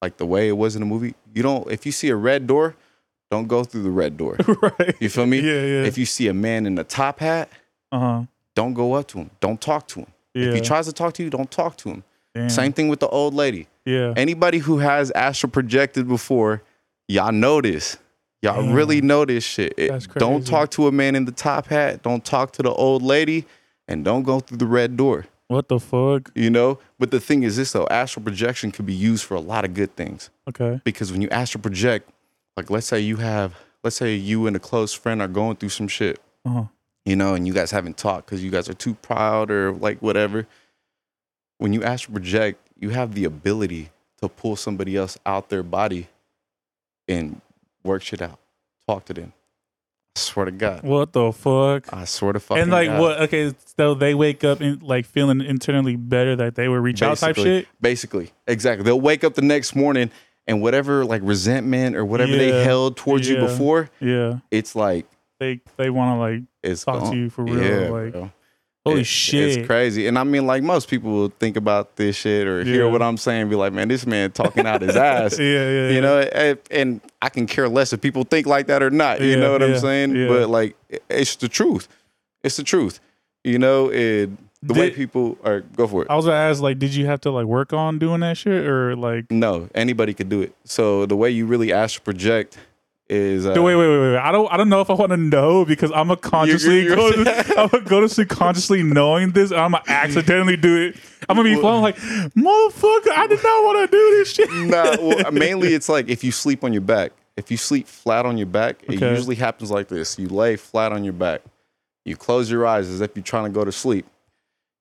[0.00, 2.46] like the way it was in the movie, you don't if you see a red
[2.46, 2.74] door,
[3.30, 4.36] don't go through the red door.
[4.62, 4.94] right.
[5.00, 5.38] You feel me?
[5.40, 5.84] Yeah, yeah.
[5.84, 7.48] If you see a man in a top hat,
[7.92, 8.22] uh huh.
[8.54, 9.30] don't go up to him.
[9.40, 10.06] Don't talk to him.
[10.34, 10.48] Yeah.
[10.48, 12.04] If he tries to talk to you, don't talk to him.
[12.34, 12.48] Damn.
[12.48, 13.66] Same thing with the old lady.
[13.84, 14.14] Yeah.
[14.16, 16.62] Anybody who has astral projected before,
[17.08, 17.98] y'all know this.
[18.42, 18.72] Y'all Damn.
[18.72, 19.74] really know this shit.
[19.76, 22.02] It- don't talk to a man in the top hat.
[22.02, 23.44] Don't talk to the old lady,
[23.86, 25.26] and don't go through the red door.
[25.48, 26.30] What the fuck?
[26.34, 26.78] You know.
[26.98, 29.74] But the thing is this though, astral projection could be used for a lot of
[29.74, 30.80] good things Okay.
[30.84, 32.08] because when you astral project,
[32.56, 33.54] like let's say you have,
[33.84, 36.64] let's say you and a close friend are going through some shit, Uh huh.
[37.04, 39.98] you know, and you guys haven't talked because you guys are too proud or like
[40.00, 40.46] whatever.
[41.62, 43.90] When you astral project, you have the ability
[44.20, 46.08] to pull somebody else out their body
[47.06, 47.40] and
[47.84, 48.40] work shit out.
[48.88, 49.32] Talk to them.
[50.16, 50.82] I swear to God.
[50.82, 51.92] What the fuck?
[51.94, 52.58] I swear to fuck.
[52.58, 53.00] And like God.
[53.00, 53.20] what?
[53.22, 57.16] Okay, so they wake up and like feeling internally better that they would reach out
[57.18, 57.68] type shit.
[57.80, 58.82] Basically, exactly.
[58.84, 60.10] They'll wake up the next morning
[60.48, 65.06] and whatever like resentment or whatever they held towards you before, Yeah, it's like
[65.38, 67.62] they they want to like it's talk to you for real.
[67.62, 68.32] Yeah, like bro.
[68.84, 69.58] Holy It- shit.
[69.58, 70.06] It's crazy.
[70.06, 73.16] And I mean, like most people will think about this shit or hear what I'm
[73.16, 75.38] saying, be like, man, this man talking out his ass.
[75.38, 76.00] Yeah, yeah, You yeah.
[76.00, 79.20] know, and- and I can care less if people think like that or not.
[79.20, 80.16] You Yeah, know what I'm saying?
[80.16, 80.28] yeah.
[80.28, 80.76] But like,
[81.08, 81.88] it's the truth.
[82.42, 82.98] It's the truth.
[83.44, 86.08] You know, and the way people are, go for it.
[86.10, 88.64] I was gonna ask, like, did you have to like work on doing that shit,
[88.64, 89.28] or like?
[89.32, 90.54] No, anybody could do it.
[90.64, 92.56] So the way you really astral project
[93.12, 94.16] is uh, wait, wait, wait, wait.
[94.16, 96.96] I don't, I don't know if I want to know because I'm a consciously you're-
[96.96, 97.10] go.
[97.12, 99.50] To, I'm gonna go to sleep consciously knowing this.
[99.50, 100.96] And I'm gonna accidentally do it.
[101.28, 103.10] I'm gonna be Well- like, motherfucker.
[103.16, 104.50] I did not want to do this shit.
[104.52, 107.12] nah, well, mainly it's like if you sleep on your back.
[107.36, 110.18] If you sleep flat on your back, it usually happens like this.
[110.18, 111.40] You lay flat on your back.
[112.04, 114.04] You close your eyes as if you're trying to go to sleep.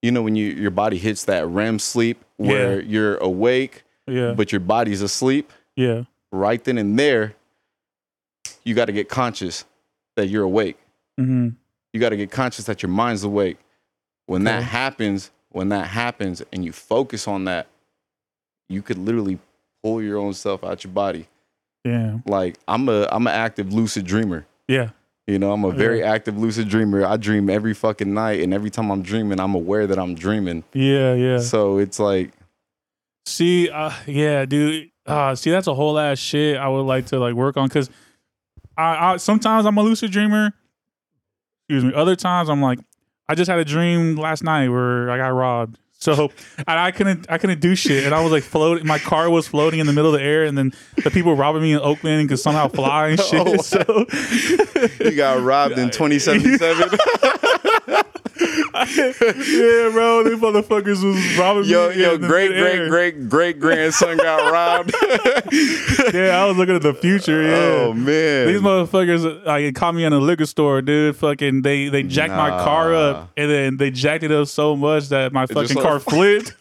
[0.01, 4.51] You know when you your body hits that REM sleep where you're awake Yeah, but
[4.51, 5.51] your body's asleep.
[5.77, 6.03] yeah,
[6.33, 7.35] Right then and there,
[8.63, 9.65] you got to get conscious
[10.15, 10.77] that you're awake.
[11.17, 11.49] hmm
[11.93, 13.57] You got to get conscious that your mind's awake.
[14.27, 17.67] When that happens, when that happens, and you focus on that,
[18.69, 19.39] you could literally
[19.83, 21.27] pull your own self out your body.
[21.83, 24.45] yeah, like I'm a I'm an active lucid dreamer.
[24.67, 24.89] yeah.
[25.27, 27.05] You know, I'm a very active lucid dreamer.
[27.05, 30.63] I dream every fucking night, and every time I'm dreaming, I'm aware that I'm dreaming.
[30.73, 31.39] Yeah, yeah.
[31.39, 32.31] So it's like,
[33.25, 34.89] See, uh, yeah, dude.
[35.05, 37.89] Uh, see, that's a whole ass shit I would like to like work on because
[38.81, 40.53] I, I sometimes I'm a lucid dreamer.
[41.69, 41.93] Excuse me.
[41.93, 42.79] Other times I'm like,
[43.29, 45.77] I just had a dream last night where I got robbed.
[45.93, 48.87] So and I couldn't I couldn't do shit, and I was like floating.
[48.87, 50.73] My car was floating in the middle of the air, and then
[51.03, 53.47] the people robbing me in Oakland could somehow fly and shit.
[53.47, 53.79] Oh, so
[55.05, 56.97] you got robbed in 2077.
[58.73, 62.01] yeah, bro, these motherfuckers was robbing yo, me.
[62.01, 64.93] yo, the great, great, great, great grandson got robbed.
[66.13, 67.41] Yeah, I was looking at the future.
[67.43, 67.55] Yeah.
[67.55, 71.15] Oh man, These motherfuckers like caught me in a liquor store, dude.
[71.15, 75.09] Fucking they they jacked my car up and then they jacked it up so much
[75.09, 76.53] that my fucking car flipped.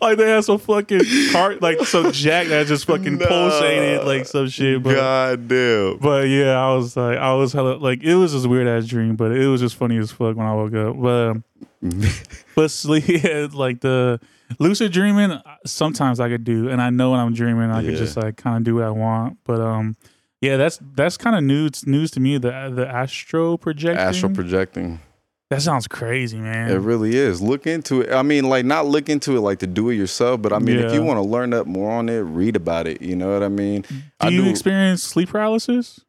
[0.00, 1.00] like they had some fucking
[1.32, 3.26] car like some jack that just fucking Nah.
[3.26, 4.82] pulsated like some shit.
[4.82, 5.98] But God damn.
[5.98, 9.16] but yeah, I was like I was hella like it was just weird ass dream,
[9.16, 11.00] but it was just funny as fuck when I woke up.
[11.00, 11.44] But um,
[12.54, 14.20] but sleep yeah, like the
[14.58, 18.16] lucid dreaming sometimes I could do and I know when I'm dreaming I could just
[18.16, 19.38] like kind of do what I want.
[19.44, 19.96] But um
[20.40, 23.98] yeah, that's that's kind of news news to me the the astro projecting.
[24.00, 25.00] Astral projecting.
[25.50, 26.70] That sounds crazy, man.
[26.70, 27.40] It really is.
[27.40, 28.12] Look into it.
[28.12, 30.78] I mean, like not look into it like to do it yourself, but I mean,
[30.78, 33.00] if you want to learn up more on it, read about it.
[33.00, 33.82] You know what I mean?
[33.82, 36.00] do I you do- experience sleep paralysis?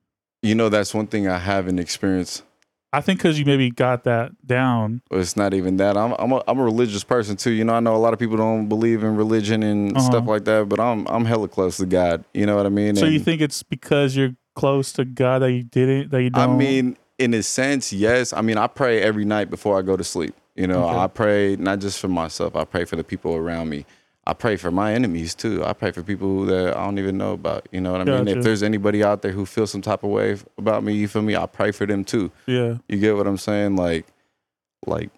[0.41, 2.43] You know, that's one thing I haven't experienced.
[2.91, 5.01] I think because you maybe got that down.
[5.11, 5.95] It's not even that.
[5.95, 7.51] I'm I'm a, I'm a religious person too.
[7.51, 10.05] You know, I know a lot of people don't believe in religion and Uh-huh.
[10.09, 12.23] stuff like that, but I'm I'm hella close to God.
[12.33, 12.95] You know what I mean?
[12.95, 16.31] So you think it's because you're close to God that you did it that you
[16.31, 16.49] don't?
[16.49, 18.33] I mean, in a sense, yes.
[18.33, 20.33] I mean, I pray every night before I go to sleep.
[20.55, 20.97] You know, Okay.
[20.97, 22.55] I pray not just for myself.
[22.55, 23.85] I pray for the people around me.
[24.27, 25.63] I pray for my enemies too.
[25.65, 27.67] I pray for people that I don't even know about.
[27.71, 28.27] You know what I mean?
[28.27, 31.21] If there's anybody out there who feels some type of way about me, you feel
[31.21, 31.35] me?
[31.35, 32.31] I pray for them too.
[32.45, 32.77] yeah.
[32.87, 33.75] You get what I'm saying?
[33.75, 34.05] Like,
[34.85, 35.09] like,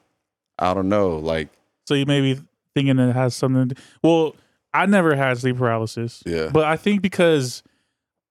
[0.60, 1.18] I don't know.
[1.18, 1.50] Like,
[1.88, 2.40] So you may be
[2.76, 3.70] thinking it has something.
[3.70, 4.36] To, well,
[4.74, 7.64] I never had sleep paralysis, yeah, but I think because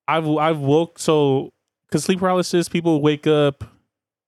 [0.09, 1.53] I've I've woke so
[1.91, 3.65] because sleep paralysis, people wake up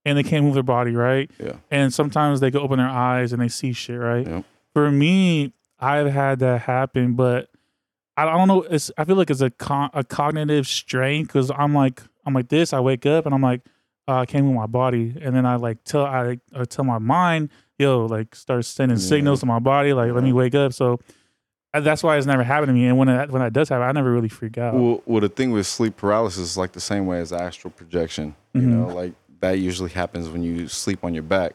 [0.05, 1.31] and they can't move their body, right?
[1.39, 1.53] Yeah.
[1.71, 4.27] And sometimes they can open their eyes and they see shit, right?
[4.27, 4.45] Yep.
[4.75, 7.49] For me, I've had that happen, but
[8.17, 8.63] I don't know.
[8.63, 12.49] It's I feel like it's a con, a cognitive strain because I'm like I'm like
[12.49, 12.73] this.
[12.73, 13.63] I wake up and I'm like
[14.09, 16.99] uh, I can't move my body, and then I like tell I, I tell my
[16.99, 19.05] mind, yo, like start sending Yeah.
[19.05, 20.73] signals to my body, like let me wake up.
[20.73, 20.99] So
[21.81, 22.87] that's why it's never happened to me.
[22.87, 24.75] And when it, when that does happen, I never really freak out.
[24.75, 28.35] Well, well, the thing with sleep paralysis is like the same way as astral projection.
[28.55, 28.71] You Mhm.
[28.89, 31.53] know, like that usually happens when you sleep on your back.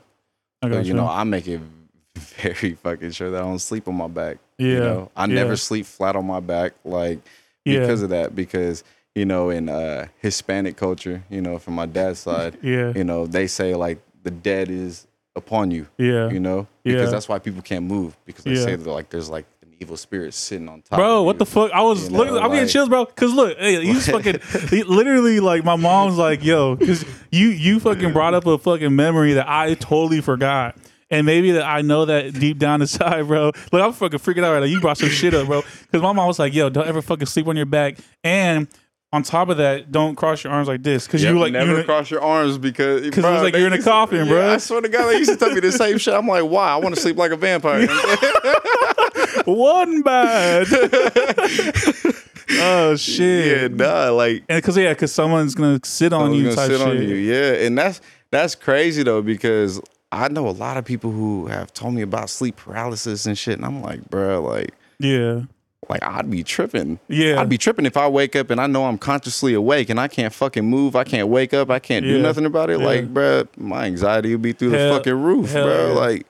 [0.62, 1.62] I So, got you know, I make it
[2.16, 4.38] very fucking sure that I don't sleep on my back.
[4.58, 5.36] yeah, You know, I yeah.
[5.36, 7.20] never sleep flat on my back, like
[7.64, 8.36] yeah, because of that.
[8.36, 13.04] Because you know, in uh, Hispanic culture, you know, from my dad's side, yeah, you
[13.04, 15.06] know, they say like the dead is
[15.36, 15.86] upon you.
[16.00, 17.12] yeah, You know, because Yeah.
[17.12, 18.66] that's why people can't move because they Yeah.
[18.66, 19.46] say that like there's like
[19.80, 20.98] evil spirit sitting on top.
[20.98, 21.72] Bro, what the fuck?
[21.72, 22.38] I was You know, looking.
[22.38, 23.06] I'm getting chills, bro.
[23.06, 27.80] Cause look, hey, you fucking he- literally like my mom's like, yo, cause you you
[27.80, 30.78] fucking brought up a fucking memory that I totally forgot.
[31.10, 33.52] And maybe that I know that deep down inside, bro.
[33.72, 34.66] Like I'm fucking freaking out right now.
[34.66, 35.62] You brought some shit up, bro.
[35.92, 37.98] Cause my mom was like, yo, don't ever fucking sleep on your back.
[38.24, 38.68] And
[39.18, 41.08] on top of that, don't cross your arms like this.
[41.08, 43.74] Cause Yep, you like never you cross your arms because it was like you're in
[43.74, 44.54] a coffin, bro.
[44.54, 46.14] I swear to God, they used to tell me the same shit.
[46.14, 46.70] I'm like, why?
[46.70, 47.88] I want to sleep like a vampire.
[49.46, 50.68] one bad.
[52.60, 53.62] oh shit.
[53.62, 56.88] yeah, nah, like And cause yeah, cause someone's gonna sit on you type sit shit.
[56.88, 57.16] on you.
[57.16, 61.74] Yeah, and that's that's crazy though because I know a lot of people who have
[61.74, 64.76] told me about sleep paralysis and shit, and I'm like, bro, like.
[65.00, 65.42] Yeah.
[65.90, 67.00] Like I'd be tripping.
[67.08, 67.40] Yeah.
[67.40, 70.08] I'd be tripping if I wake up and I know I'm consciously awake and I
[70.08, 70.96] can't fucking move.
[70.96, 71.70] I can't wake up.
[71.70, 72.80] I can't do nothing about it.
[72.80, 72.86] Yeah.
[72.86, 75.88] Like, bruh, my anxiety would be through Hell- the fucking roof, bro.
[75.90, 75.94] yeah.
[75.94, 76.26] Like,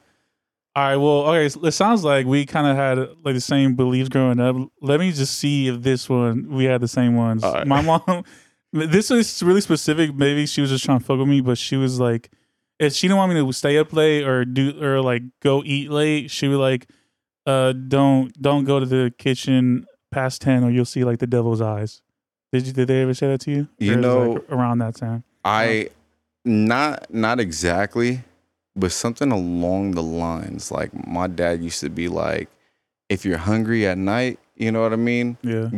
[0.75, 0.95] All right.
[0.97, 1.49] Well, okay.
[1.49, 4.55] So it sounds like we kind of had like the same beliefs growing up.
[4.81, 7.41] Let me just see if this one we had the same ones.
[7.43, 7.65] Right.
[7.65, 8.23] My mom.
[8.73, 10.13] This is really specific.
[10.13, 12.29] Maybe she was just trying to fuck with me, but she was like,
[12.79, 15.89] if she didn't want me to stay up late or do or like go eat
[15.89, 16.87] late, she would like,
[17.47, 21.61] uh, don't don't go to the kitchen past ten or you'll see like the devil's
[21.61, 22.01] eyes.
[22.53, 22.73] Did you?
[22.73, 23.67] Did they ever say that to you?
[23.79, 25.23] You Or know- like, around that time.
[25.43, 25.89] I
[26.45, 28.21] not not exactly,
[28.75, 30.71] but something along the lines.
[30.71, 32.49] Like my dad used to be like,
[33.09, 35.37] if you're hungry at night, you know what I mean?
[35.41, 35.69] Yeah.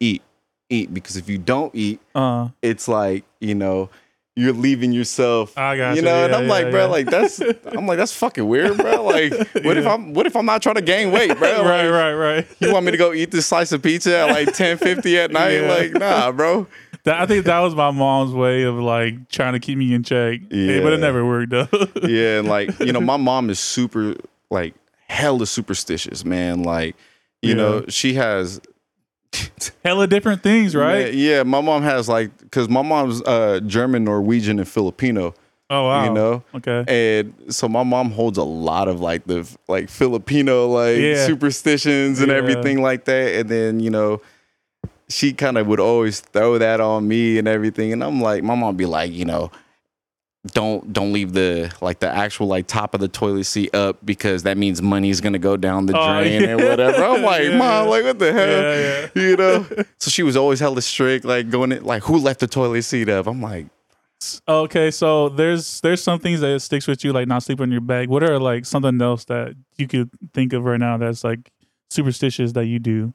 [0.00, 0.22] Eat.
[0.70, 0.92] Eat.
[0.94, 2.48] Because if you don't eat, Uh.
[2.62, 3.88] it's like, you know,
[4.38, 7.86] you're leaving yourself I got you know, and I'm yeah, like, bro, like that's, I'm
[7.86, 9.02] like, that's fucking weird, bro.
[9.02, 9.32] Like,
[9.64, 11.62] what if I'm, what if I'm not trying to gain weight, bro?
[11.64, 11.84] right.
[11.86, 12.12] Like, Right.
[12.12, 12.46] Right.
[12.60, 15.52] You want me to go eat this slice of pizza at like 10:50 at night?
[15.62, 15.72] Yeah.
[15.72, 16.66] Like, nah, bro.
[17.04, 20.02] That, I think that was my mom's way of like trying to keep me in
[20.02, 20.40] check.
[20.50, 20.82] Yeah.
[20.82, 21.68] But it never worked though.
[22.02, 24.16] Yeah, and like, you know, my mom is super,
[24.50, 24.74] like,
[25.08, 26.62] hella superstitious, man.
[26.62, 26.94] Like,
[27.40, 27.54] you Yeah.
[27.56, 28.60] know, she has
[29.84, 31.06] Hella different things, right?
[31.06, 35.34] Man, yeah, my mom has like, cause my mom's uh German, Norwegian, and Filipino.
[35.68, 36.04] Oh wow.
[36.04, 36.84] You know, Okay.
[36.86, 41.26] and so my mom holds a lot of like the like Filipino like Yeah.
[41.26, 42.36] superstitions and Yeah.
[42.36, 43.34] everything like that.
[43.34, 44.20] And then you know,
[45.08, 47.92] she kind of would always throw that on me and everything.
[47.92, 49.50] And I'm like, my mom be like, you know,
[50.52, 54.42] don't don't leave the like the actual like top of the toilet seat up because
[54.44, 57.02] that means money's gonna go down the Oh, drain and whatever.
[57.04, 57.90] I'm like, Yeah, mom, yeah.
[57.90, 59.22] like what the hell, Yeah, yeah.
[59.22, 59.66] you know?
[59.98, 63.08] so she was always hella strict, like going in, like who left the toilet seat
[63.08, 63.26] up?
[63.26, 63.66] I'm like.
[64.48, 67.80] Okay, so there's there's some things that sticks with you, like not sleeping in your
[67.82, 68.08] bag.
[68.08, 71.52] What are like something else that you could think of right now that's like
[71.90, 73.12] superstitious that you do?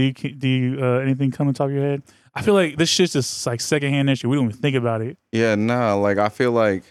[0.00, 2.02] Do you do you uh, anything come on top of your head?
[2.34, 4.28] I feel like this shit's just like secondhand issue.
[4.28, 5.18] We don't even think about it.
[5.32, 5.94] Yeah, nah.
[5.94, 6.84] Like I feel like,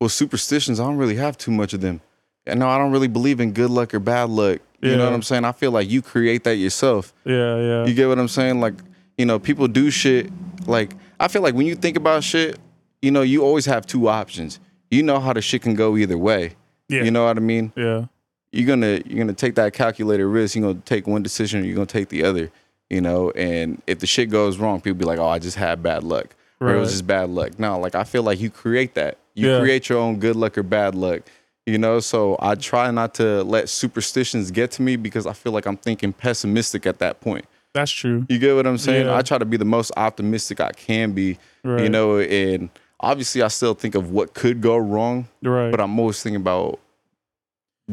[0.00, 0.80] well, superstitions.
[0.80, 2.00] I don't really have too much of them.
[2.46, 4.60] And no, I don't really believe in good luck or bad luck.
[4.82, 5.44] You know what I'm saying?
[5.44, 7.12] I feel like you create that yourself.
[7.26, 8.60] Yeah, yeah, You get what I'm saying?
[8.60, 8.72] Like,
[9.18, 10.30] you know, people do shit.
[10.66, 12.58] Like, I feel like when you think about shit,
[13.02, 14.58] you know, you always have two options.
[14.90, 16.54] You know how the shit can go either way.
[16.88, 17.74] yeah, You know what I mean?
[17.76, 18.06] yeah,
[18.52, 20.56] You're gonna you're gonna take that calculated risk.
[20.56, 22.50] You're gonna take one decision, or you're gonna take the other.
[22.88, 25.82] You know, and if the shit goes wrong, people be like, "Oh, I just had
[25.82, 27.58] bad luck." or it was just bad luck.
[27.58, 29.16] No, like I feel like you create that.
[29.34, 29.60] You Yeah.
[29.60, 31.22] create your own good luck or bad luck.
[31.64, 35.52] You know, so I try not to let superstitions get to me because I feel
[35.52, 37.46] like I'm thinking pessimistic at that point.
[37.72, 38.26] that's true.
[38.28, 39.06] You get what I'm saying?
[39.06, 39.16] Yeah.
[39.16, 43.40] I try to be the most optimistic I can be, Right, you know, and obviously
[43.42, 45.70] I still think of what could go wrong, right.
[45.70, 46.78] but I'm always thinking about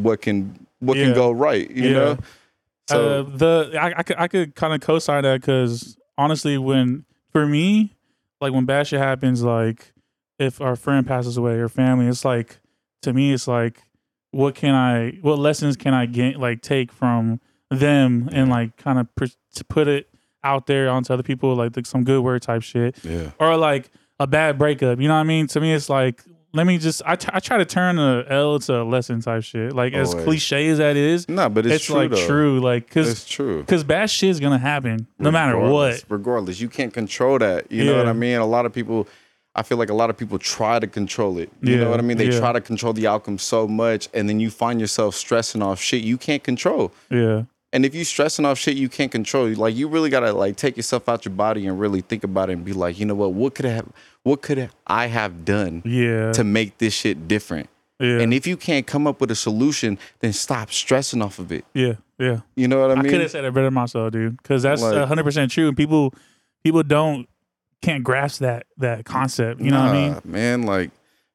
[0.04, 1.06] what can what Yeah.
[1.06, 1.94] can go right, you Yeah.
[1.94, 2.18] know?
[2.90, 7.06] So uh, the I, I could I could kind of co-sign that because honestly, when
[7.32, 7.96] for me,
[8.40, 9.94] like when bad shit happens, like
[10.40, 12.60] if our friend passes away or family, it's like
[13.02, 13.82] to me, it's like
[14.32, 17.40] what can I, what lessons can I get, like take from
[17.70, 19.08] them and like kind of
[19.56, 20.10] to put it
[20.44, 23.32] out there onto other people, like, like some good word type shit yeah.
[23.40, 23.90] or like
[24.20, 25.00] a bad breakup.
[25.00, 25.48] You know what I mean?
[25.48, 26.24] To me, it's like
[26.58, 29.44] let me just I, t- I try to turn a L to a lesson type
[29.44, 29.74] shit.
[29.74, 30.26] Like as Always.
[30.26, 32.28] cliche as that is, No, but it's, it's, true like though.
[32.28, 32.60] true.
[32.60, 33.62] Like because It's true.
[33.62, 36.04] because bad shit is gonna happen no matter what.
[36.10, 37.72] Regardless, you can't control that.
[37.72, 38.38] You know what I mean?
[38.38, 39.08] A lot of people,
[39.56, 41.50] I feel like a lot of people try to control it.
[41.62, 42.18] You Yeah, know what I mean?
[42.18, 42.40] They yeah.
[42.40, 46.04] try to control the outcome so much, and then you find yourself stressing off shit
[46.04, 46.92] you can't control.
[47.10, 47.44] Yeah,
[47.74, 50.78] And if you stressing off shit you can't control, like you really gotta like take
[50.78, 53.34] yourself out your body and really think about it and be like, you know what?
[53.34, 53.88] What could have,
[54.24, 57.70] what could I have done yeah, to make this shit different?
[58.00, 61.52] yeah, And if you can't come up with a solution, then stop stressing off of
[61.52, 61.66] it.
[61.74, 62.40] yeah, yeah.
[62.56, 63.08] You know what I mean?
[63.08, 64.38] I, could have said it better myself, dude.
[64.38, 66.14] Because that's Like- hundred percent true, and people
[66.64, 67.28] people don't
[67.82, 69.60] can't grasp that that concept.
[69.62, 70.22] You know what I mean?
[70.24, 70.92] Man, like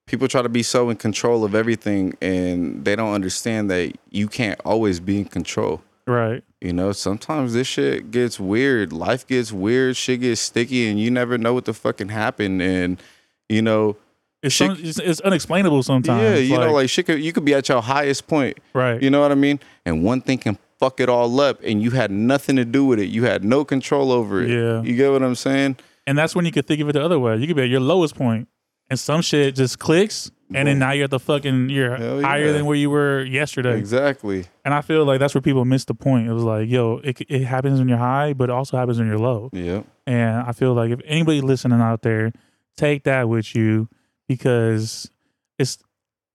[0.07, 4.29] people try to be so in control of everything and they don't understand that you
[4.29, 5.81] can't always be in control.
[6.07, 6.43] Right.
[6.61, 8.93] You know, sometimes this shit gets weird.
[8.93, 9.97] Life gets weird.
[9.97, 12.61] Shit gets sticky, and you never know what the fucking happened.
[12.63, 13.01] And
[13.49, 13.97] you know,
[14.43, 16.23] It's, Shit- some, it's it's unexplainable sometimes.
[16.23, 17.07] yeah, you know, like shit.
[17.07, 18.59] Could, you could be at your highest point.
[18.75, 19.01] right.
[19.03, 19.61] You know what I mean?
[19.87, 22.99] And one thing can fuck it all up, and you had nothing to do with
[22.99, 23.07] it.
[23.07, 24.51] You had no control over it.
[24.51, 24.83] Yeah.
[24.83, 25.77] You get what I'm saying?
[26.09, 27.37] and that's when you could think of it the other way.
[27.37, 28.49] You could be at your lowest point,
[28.91, 32.47] and some shit just clicks, and then now you're at the fucking you're Hell higher
[32.47, 32.53] yeah.
[32.53, 33.79] than where you were yesterday.
[33.79, 34.45] Exactly.
[34.65, 36.29] And I feel like that's where people miss the point.
[36.29, 39.09] It was like, yo, it it happens when you're high, but it also happens when
[39.09, 39.51] you're low.
[39.53, 39.83] Yeah.
[40.07, 42.33] And I feel like if anybody listening out there,
[42.77, 43.89] take that with you
[44.29, 45.11] because
[45.59, 45.79] it's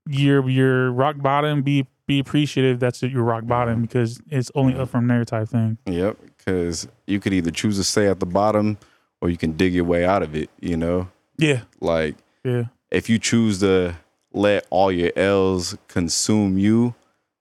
[0.07, 1.61] your your rock bottom.
[1.61, 5.77] Be be appreciative that's your rock bottom because it's only up from there type thing.
[5.85, 6.17] Yep.
[6.37, 8.77] Because you could either choose to stay at the bottom,
[9.21, 10.49] or you can dig your way out of it.
[10.61, 13.95] You know, Yeah, like yeah, if you choose to
[14.37, 16.93] let all your L's consume you,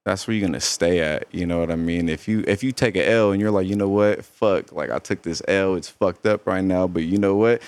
[0.04, 1.26] that's where you're gonna stay at.
[1.32, 2.08] You know what I mean?
[2.08, 4.90] If you if you take an L and you're like, you know what, fuck, like
[4.90, 7.60] I took this L, it's fucked up right now, but you know what,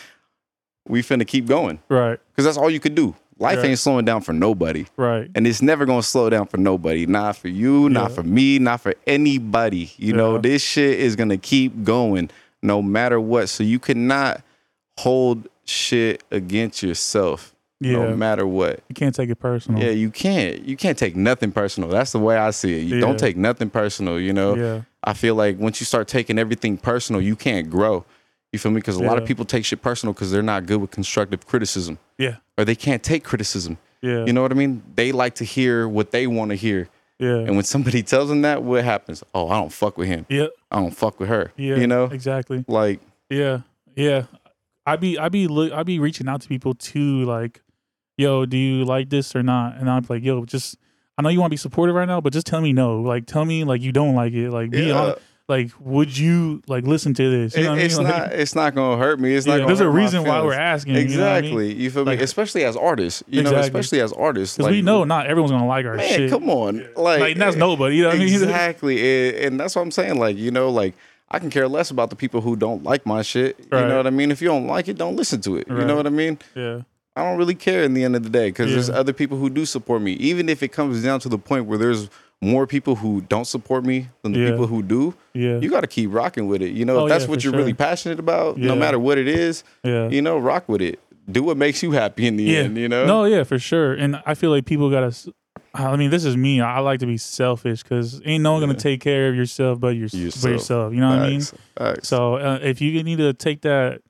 [0.86, 3.14] we finna keep going right, because that's all you could do.
[3.40, 5.30] Life ain't slowing down for nobody, right.
[5.36, 7.06] and it's never gonna slow down for nobody.
[7.06, 8.16] Not for you, not Yeah.
[8.16, 9.92] for me, not for anybody.
[9.96, 12.30] You know, this shit is gonna keep going
[12.62, 13.48] no matter what.
[13.48, 14.42] So you cannot
[14.98, 18.80] hold shit against yourself Yeah, no matter what.
[18.88, 19.80] you can't take it personal.
[19.82, 20.64] Yeah, you can't.
[20.64, 21.88] You can't take nothing personal.
[21.88, 22.82] That's the way I see it.
[22.82, 23.00] You Yeah.
[23.02, 24.18] don't take nothing personal.
[24.18, 28.04] You know, yeah, I feel like once you start taking everything personal, you can't grow.
[28.52, 28.76] You feel me?
[28.80, 31.98] Because a lot of people take shit personal because they're not good with constructive criticism,
[32.16, 33.78] yeah, or they can't take criticism.
[34.02, 34.82] yeah, You know what I mean?
[34.96, 36.88] They like to hear what they want to hear,
[37.20, 39.22] yeah, and when somebody tells them that, what happens?
[39.34, 40.24] Oh, I don't fuck with him.
[40.30, 41.52] yeah, I don't fuck with her.
[41.56, 41.76] yeah.
[41.76, 42.64] You know, exactly.
[42.66, 43.00] like
[43.30, 43.60] Yeah,
[43.94, 44.24] yeah.
[44.86, 47.60] I be I be look I be reaching out to people too, like,
[48.18, 49.76] yo, do you like this or not?
[49.78, 50.76] And I'm like, yo, just
[51.16, 53.00] I know you want to be supportive right now, but just tell me no.
[53.00, 54.50] Like, tell me like you don't like it.
[54.50, 54.94] Like, be Yeah.
[55.00, 55.18] honest.
[55.18, 57.56] Uh, like, would you like listen to this?
[57.56, 58.06] You know it- what I it's mean?
[58.06, 58.32] Like, not.
[58.34, 59.34] It's not gonna hurt me.
[59.34, 59.52] It's not.
[59.54, 60.94] yeah, gonna there's a reason why we're asking.
[60.96, 61.44] You know what I mean?
[61.52, 61.74] Exactly.
[61.74, 62.24] You feel Like- me?
[62.24, 63.22] Especially as artists.
[63.28, 64.58] You know, especially as artists.
[64.58, 66.30] Because we know not everyone's gonna like our Man, shit.
[66.30, 66.84] come on.
[66.96, 67.96] Like, Like that's nobody.
[67.96, 68.28] You know what I mean?
[68.34, 68.98] Exactly.
[69.28, 70.18] And, and that's what I'm saying.
[70.18, 70.94] Like, you know, like
[71.30, 73.58] I can care less about the people who don't like my shit.
[73.58, 74.30] You know what I mean?
[74.30, 75.66] If you don't like it, don't listen to it.
[75.68, 76.38] You know what I mean?
[76.54, 76.82] Yeah,
[77.18, 79.50] I don't really care in the end of the day because there's other people who
[79.50, 80.12] do support me.
[80.14, 82.08] Even if it comes down to the point where there's
[82.40, 84.50] more people who don't support me than the Yeah.
[84.50, 86.70] people who do, yeah, you got to keep rocking with it.
[86.70, 87.58] You know, Oh, if that's yeah, what you're sure.
[87.58, 88.68] really passionate about, Yeah.
[88.68, 90.08] no matter what it is, yeah.
[90.08, 91.00] you know, rock with it.
[91.30, 92.58] Do what makes you happy in the yeah.
[92.60, 93.04] end, you know?
[93.06, 93.92] No, yeah, for sure.
[93.94, 95.12] And I feel like people gotta.
[95.74, 96.60] I mean, this is me.
[96.60, 99.88] I like to be selfish because ain't no one gonna take care of yourself but,
[99.96, 100.52] your, but Yourself.
[100.52, 100.94] yourself.
[100.94, 101.40] You know what I mean?
[101.40, 102.08] Facts, facts.
[102.08, 104.00] So uh, if you need to take that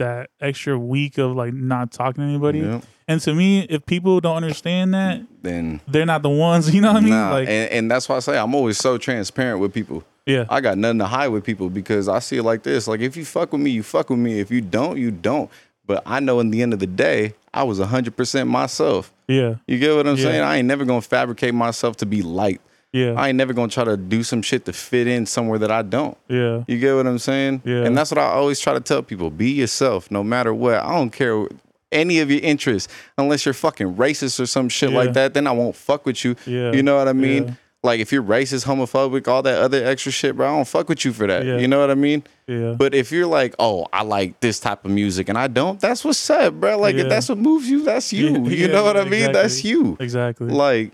[0.00, 2.80] that extra week of like not talking to anybody, Yeah.
[3.08, 6.68] and to me, if people don't understand that, Then they're not the ones.
[6.74, 7.12] You know what I mean?
[7.30, 10.04] Like, and, and that's why I say I'm always so transparent with people.
[10.26, 12.86] yeah, I got nothing to hide with people because I see it like this.
[12.88, 14.40] Like if you fuck with me, you fuck with me.
[14.40, 15.48] If you don't, you don't.
[15.86, 19.12] But I know in the end of the day, I was 100% myself.
[19.26, 20.22] yeah, You get what I'm Yeah.
[20.24, 20.42] saying?
[20.42, 22.60] I ain't never gonna fabricate myself to be liked.
[22.92, 25.70] Yeah, I ain't never gonna try to do some shit to fit in somewhere that
[25.70, 26.16] I don't.
[26.28, 27.62] yeah, You get what I'm saying?
[27.64, 27.84] Yeah.
[27.84, 29.30] And that's what I always try to tell people.
[29.30, 30.74] Be yourself no matter what.
[30.76, 31.46] I don't care
[31.92, 34.96] any of your interests unless you're fucking racist or some shit Yeah.
[34.98, 36.36] like that, then I won't fuck with you.
[36.46, 36.72] Yeah.
[36.72, 37.44] You know what I mean?
[37.48, 37.54] Yeah.
[37.82, 41.02] Like if you're racist, homophobic, all that other extra shit, bro, I don't fuck with
[41.04, 41.46] you for that.
[41.46, 41.56] Yeah.
[41.56, 42.22] You know what I mean?
[42.46, 45.80] yeah, But if you're like, oh, I like this type of music and I don't,
[45.80, 46.78] that's what's up, bro.
[46.78, 48.44] Like if that's what moves you, that's you.
[48.46, 49.32] You know what I mean?
[49.32, 49.96] That's you.
[49.98, 50.48] exactly.
[50.48, 50.92] Like,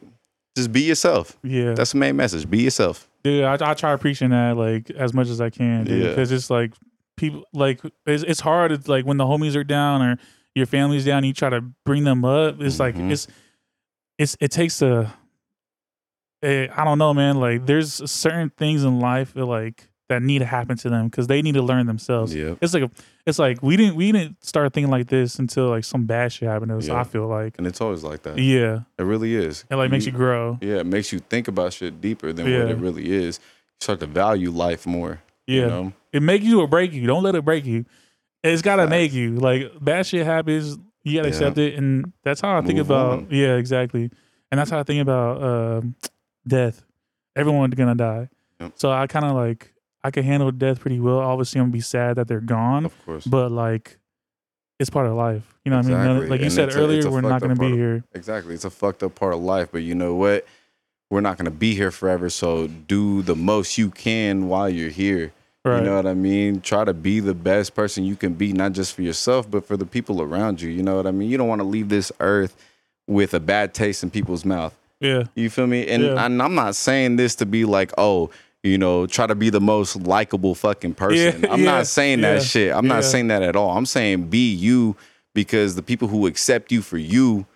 [0.57, 1.37] just be yourself.
[1.45, 2.49] yeah, That's the main message.
[2.51, 3.09] Be yourself.
[3.23, 6.09] dude, I, I try preaching that like as much as I can, dude, Yeah.
[6.11, 6.73] because it's like
[7.17, 8.73] people like it's it's hard.
[8.73, 10.19] It's like when the homies are down or
[10.55, 12.61] your family's down, you try to bring them up.
[12.61, 13.11] It's like Mhm.
[13.13, 13.27] it's
[14.19, 15.13] it's it takes a.
[16.43, 17.37] eh, don't know, man.
[17.39, 21.27] Like there's certain things in life that like that need to happen to them because
[21.27, 22.35] they need to learn themselves.
[22.35, 22.55] Yeah.
[22.61, 22.91] It's like a,
[23.27, 26.49] it's like we didn't we didn't start thinking like this until like some bad shit
[26.49, 26.87] happened to us.
[26.89, 27.01] Yeah.
[27.01, 28.39] I feel like And it's always like that.
[28.39, 29.65] yeah, It really is.
[29.69, 30.59] it like makes you grow.
[30.61, 32.61] Yeah, it makes you think about shit deeper than Yeah.
[32.61, 33.41] what it really is.
[33.41, 35.23] You start to value life more.
[35.47, 35.61] Yeah.
[35.63, 35.93] You know?
[36.13, 37.07] It makes you or break you.
[37.07, 37.85] Don't let it break you.
[38.45, 39.35] It's gotta make you.
[39.37, 41.35] Like bad shit happens, you gotta Yeah.
[41.35, 43.11] accept it, and that's how I think about.
[43.13, 43.27] on.
[43.31, 44.11] Yeah, exactly.
[44.53, 45.97] And that's how I think about um,
[46.47, 46.85] death.
[47.35, 48.29] Everyone's gonna die.
[48.61, 48.73] Yep.
[48.77, 49.73] So I kind of like
[50.07, 51.19] I can handle death pretty well.
[51.19, 53.27] Obviously, I'm gonna be sad that they're gone, Of course.
[53.27, 53.99] but like
[54.79, 55.43] it's part of life.
[55.65, 56.29] You know what I mean?
[56.29, 58.05] Like you And said a- earlier, we're not gonna be of- here.
[58.15, 58.55] Exactly.
[58.55, 60.47] It's a fucked up part of life, but you know what?
[61.11, 65.33] We're not gonna be here forever, so do the most you can while you're here.
[65.65, 65.79] Right.
[65.79, 66.61] You know what I mean?
[66.61, 69.77] Try to be the best person you can be, not just for yourself, but for
[69.77, 70.71] the people around you.
[70.71, 71.29] You know what I mean?
[71.29, 72.55] You don't want to leave this earth
[73.09, 74.77] with a bad taste in people's mouth.
[75.01, 75.25] yeah.
[75.35, 75.87] You feel me?
[75.89, 76.25] And, Yeah.
[76.25, 78.31] and I'm not saying this to be like, oh,
[78.67, 81.43] you know, try to be the most likable fucking person.
[81.43, 82.73] Yeah, I'm yeah, not saying yeah, that shit.
[82.73, 82.95] I'm yeah.
[82.95, 83.77] not saying that at all.
[83.77, 84.97] I'm saying be you
[85.35, 87.47] because the people who accept you for you,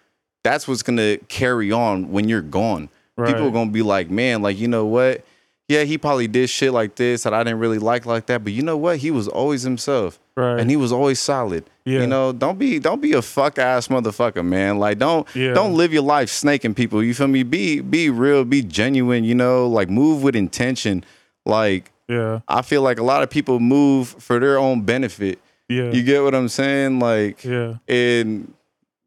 [0.43, 2.89] that's what's gonna carry on when you're gone.
[3.17, 5.25] People are gonna be like, man, like you know what?
[5.71, 8.53] Yeah, he probably did shit like this that I didn't really like like that, but
[8.53, 8.97] you know what?
[8.99, 10.59] He was always himself Right.
[10.59, 11.65] and he was always solid.
[11.85, 12.01] Yeah.
[12.01, 14.81] You know, don't be don't be a fuck ass motherfucker, man.
[14.81, 15.55] Like don't Yeah.
[15.55, 17.05] don't live your life snaking people.
[17.05, 17.45] You feel me?
[17.45, 21.05] Be be real, be genuine, you know, like move with intention.
[21.47, 22.41] Like yeah.
[22.49, 25.39] I feel like a lot of people move for their own benefit.
[25.69, 25.93] Yeah.
[25.93, 26.99] You get what I'm saying?
[26.99, 27.75] Like yeah.
[27.87, 28.53] and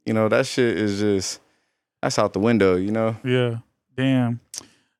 [0.05, 1.41] you know, that shit is just
[2.01, 3.17] that's out the window, you know?
[3.23, 3.57] Yeah.
[3.97, 4.39] Damn.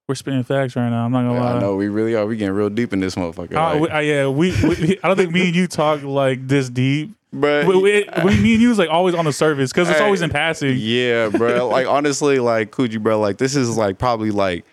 [0.08, 1.06] We're spinning facts right now.
[1.06, 1.54] I'm not gonna lie.
[1.54, 2.26] I know we really are.
[2.26, 3.56] We getting real deep in this motherfucker.
[3.56, 4.99] Uh, like, we- uh, yeah, we, we.
[5.01, 7.12] I don't think me and you talk like this deep.
[7.32, 9.99] but We, we, we- me and you is like always on the surface because it's
[9.99, 10.76] Hey, always in passing.
[10.78, 11.68] Yeah, bro.
[11.70, 13.18] like honestly, like Cuji, bro.
[13.20, 14.66] Like this is like probably like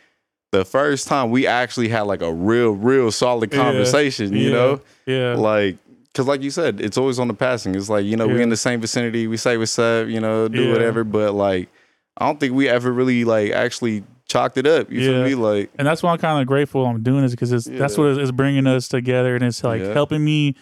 [0.50, 4.32] the first time we actually had like a real, real solid Yeah, conversation.
[4.32, 5.34] You yeah, know, Yeah.
[5.36, 5.76] like
[6.12, 7.76] because like you said, it's always on the passing.
[7.76, 8.42] It's like you know we Yeah.
[8.42, 9.28] in the same vicinity.
[9.28, 10.08] We say what's up.
[10.08, 10.72] You know, do Yeah.
[10.72, 11.04] whatever.
[11.04, 11.68] But like,
[12.16, 14.90] I don't think we ever really like actually chalked it up.
[14.90, 15.06] You Yeah.
[15.06, 15.34] feel me?
[15.34, 18.04] Like, and that's why I'm kind of grateful I'm doing this because it's that's Yeah.
[18.04, 19.92] what is bringing us together and it's like Yeah.
[19.92, 20.54] helping me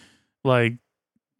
[0.43, 0.73] like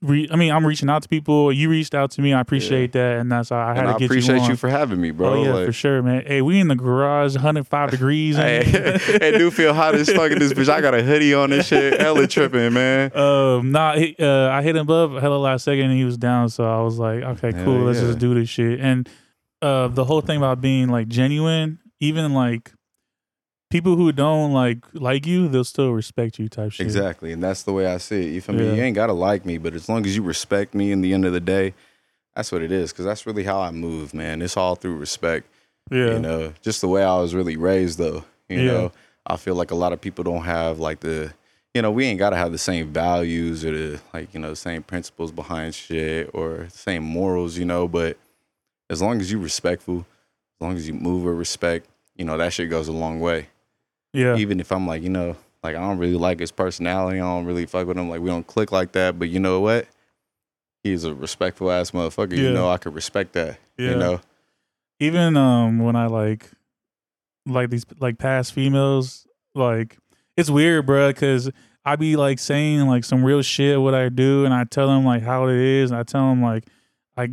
[0.01, 2.91] re- I mean I'm reaching out to people you reached out to me I appreciate
[2.93, 4.03] that and that's how I had and to I get you.
[4.03, 5.29] I appreciate you, for having me, bro.
[5.33, 9.01] oh yeah like, for sure man hey we in the garage 105 degrees Hey, and-
[9.23, 10.69] it do feel hot as fuck in this bitch.
[10.69, 11.99] I got a hoodie on and shit.
[11.99, 13.11] Hella tripping, man.
[13.15, 16.49] Um, nah, he, uh, I hit him up hella last second and he was down,
[16.49, 18.79] so I was like, okay, Hell cool, let's just do this shit.
[18.79, 19.09] And
[19.61, 22.71] uh, the whole thing about being like genuine, even like
[23.69, 26.85] people who don't like like you, they'll still respect you, type shit.
[26.85, 28.33] Exactly, and that's the way I see it.
[28.33, 28.75] You feel me?
[28.75, 31.25] You ain't gotta like me, but as long as you respect me, in the end
[31.25, 31.73] of the day,
[32.35, 32.91] that's what it is.
[32.91, 34.41] Because that's really how I move, man.
[34.41, 35.47] It's all through respect.
[35.91, 38.23] Yeah, You know, just the way I was really raised, though.
[38.47, 38.65] You Yeah.
[38.71, 38.91] know,
[39.25, 41.33] I feel like a lot of people don't have like the,
[41.73, 44.55] you know, we ain't gotta have the same values or the like, you know, the
[44.55, 47.57] same principles behind shit or same morals.
[47.57, 48.17] You know, but
[48.89, 50.05] as long as you respectful,
[50.59, 53.47] as long as you move with respect, you know, that shit goes a long way
[54.13, 57.23] yeah, even if I'm like, you know, like I don't really like his personality, I
[57.23, 59.19] don't really fuck with him, like we don't click like that.
[59.19, 59.87] But you know what?
[60.83, 62.33] He's a respectful ass motherfucker.
[62.33, 62.43] Yeah.
[62.43, 63.59] You know, I could respect that.
[63.77, 63.91] yeah.
[63.91, 64.21] You know,
[64.99, 66.49] Even um, when I like
[67.45, 69.97] like these like past females, like
[70.35, 71.51] it's weird, bruh, because
[71.85, 75.05] I be like saying like some real shit what I do, and I tell them
[75.05, 76.65] like how it is, and I tell them like
[77.15, 77.31] like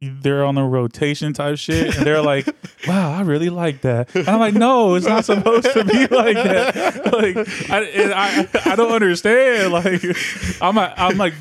[0.00, 2.46] they're on the rotation type shit, and they're like,
[2.88, 6.36] "Wow, I really like that." And I'm like, "No, it's not supposed to be like
[6.36, 7.36] that." Like,
[7.70, 9.72] I I I don't understand.
[9.72, 10.02] Like,
[10.60, 11.34] I'm a, I'm like.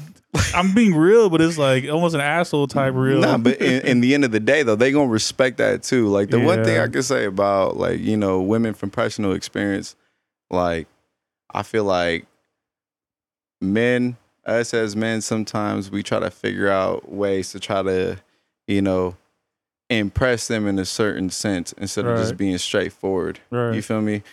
[0.53, 3.21] I'm being real, but it's like almost an asshole type real.
[3.21, 6.09] Nah, but in, in the end of the day, though, they gonna respect that too.
[6.09, 9.95] Like the one thing I can say about like you know women from personal experience,
[10.49, 10.87] like
[11.53, 12.25] I feel like
[13.61, 18.17] men, us as men, sometimes we try to figure out ways to try to,
[18.67, 19.15] you know,
[19.89, 23.39] impress them in a certain sense instead of just being straightforward.
[23.51, 23.75] right.
[23.75, 24.23] You feel me?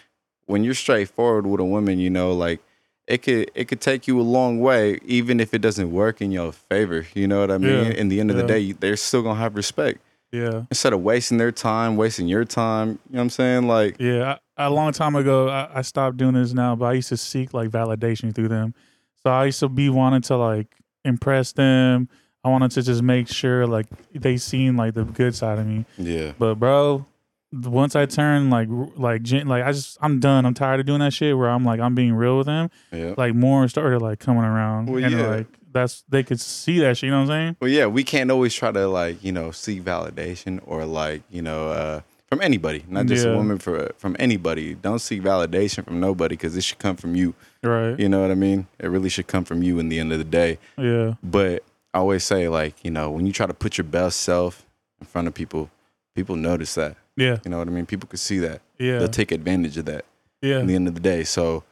[0.47, 2.61] When you're straightforward with a woman, you know, like
[3.07, 6.33] it could it could take you a long way, even if it doesn't work in
[6.33, 7.07] your favor.
[7.15, 7.87] You know what I mean?
[7.87, 10.01] Yeah, In the end of the day, they're still gonna have respect
[10.33, 10.63] yeah.
[10.71, 12.89] instead of wasting their time, wasting your time.
[12.89, 13.69] You know what I'm saying?
[13.69, 16.95] Like, Yeah, I, a long time ago, I, I stopped doing this now, but I
[16.95, 18.75] used to seek like validation through them.
[19.23, 20.75] So I used to be wanting to like
[21.05, 22.09] impress them.
[22.45, 25.85] I wanted to just make sure like they seen like the good side of me.
[25.99, 27.07] yeah, But bro,
[27.53, 30.45] once I turn like like like I just I'm done.
[30.47, 32.71] I'm tired of doing that shit where I'm like I'm being real with them.
[32.93, 33.15] yeah.
[33.17, 35.27] Like more started like coming around, Well, and yeah.
[35.27, 37.07] like that's they could see that shit.
[37.09, 37.57] You know what I'm saying?
[37.61, 41.43] Well, yeah, we can't always try to like you know seek validation or like you
[41.43, 43.33] know uh, from anybody, not just Yeah.
[43.33, 44.75] a woman for from anybody.
[44.75, 47.35] Don't seek validation from nobody because it should come from you.
[47.63, 47.99] Right?
[48.01, 48.67] You know what I mean?
[48.81, 50.59] It really should come from you in the end of the day.
[50.79, 51.15] Yeah.
[51.23, 51.63] But
[51.95, 54.65] I always say like you know when you try to put your best self
[55.01, 55.71] in front of people,
[56.15, 56.97] people notice that.
[57.17, 57.39] Yeah.
[57.45, 57.87] You know what I mean?
[57.87, 58.63] People can see that.
[58.79, 58.99] Yeah.
[58.99, 60.05] They'll take advantage of that.
[60.41, 60.59] Yeah.
[60.61, 61.23] in the end of the day.
[61.25, 61.63] So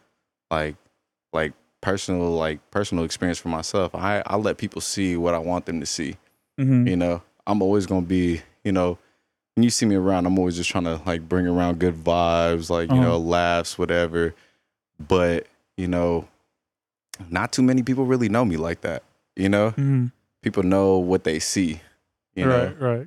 [0.51, 0.77] like
[1.33, 5.67] like personal like personal experience for myself, I I let people see what I want
[5.67, 6.17] them to see.
[6.59, 8.99] hmm You know, I'm always gonna be, you know,
[9.57, 12.69] when you see me around, I'm always just trying to like bring around good vibes,
[12.71, 13.05] like, you Uh-huh.
[13.05, 14.35] know, laughs, whatever.
[14.99, 15.47] But,
[15.77, 16.29] you know,
[17.31, 19.03] not too many people really know me like that.
[19.37, 19.71] You know?
[19.71, 20.07] hmm
[20.43, 21.81] People know what they see,
[22.35, 22.67] you know.
[22.67, 22.81] right.
[22.81, 23.07] Right.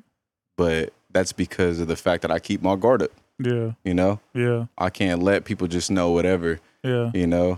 [0.56, 3.72] But that's because of the fact that I keep my guard up, Yeah.
[3.84, 4.20] you know?
[4.36, 4.66] Yeah.
[4.78, 7.10] I can't let people just know whatever, Yeah.
[7.14, 7.58] you know?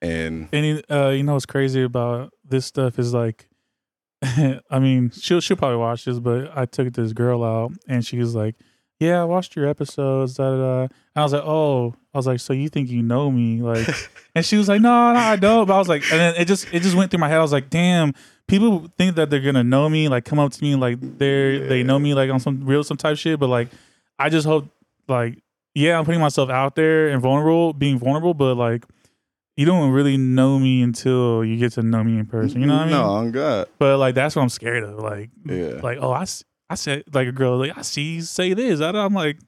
[0.00, 3.48] And And uh, you know what's crazy about this stuff is like,
[4.22, 8.18] I mean, she'll she'll probably watch this, but I took this girl out and she
[8.18, 8.54] was like,
[9.00, 10.34] yeah, I watched your episodes.
[10.34, 10.44] Da.
[10.44, 13.62] Uh, and I was like, oh, I was like, so you think you know me?
[13.62, 13.88] Like,
[14.34, 15.66] and she was like, no, no, I don't.
[15.66, 17.38] But I was like, and then it just it just went through my head.
[17.38, 18.12] I was like, damn,
[18.46, 21.82] people think that they're gonna know me, like come up to me, like they're they
[21.82, 23.38] know me, like on some real some type shit.
[23.38, 23.68] But like,
[24.18, 24.68] I just hope,
[25.06, 25.38] like,
[25.74, 28.84] yeah, I'm putting myself out there and vulnerable, being vulnerable, but like.
[29.56, 32.60] You don't really know me until you get to know me in person.
[32.60, 32.92] You know what I mean?
[32.92, 33.66] No, on God.
[33.80, 35.00] But like that's what I'm scared of.
[35.00, 35.80] Like, Yeah.
[35.82, 36.26] like oh, I,
[36.70, 38.80] I said like a girl like I see you say this.
[38.80, 39.38] I, I'm like,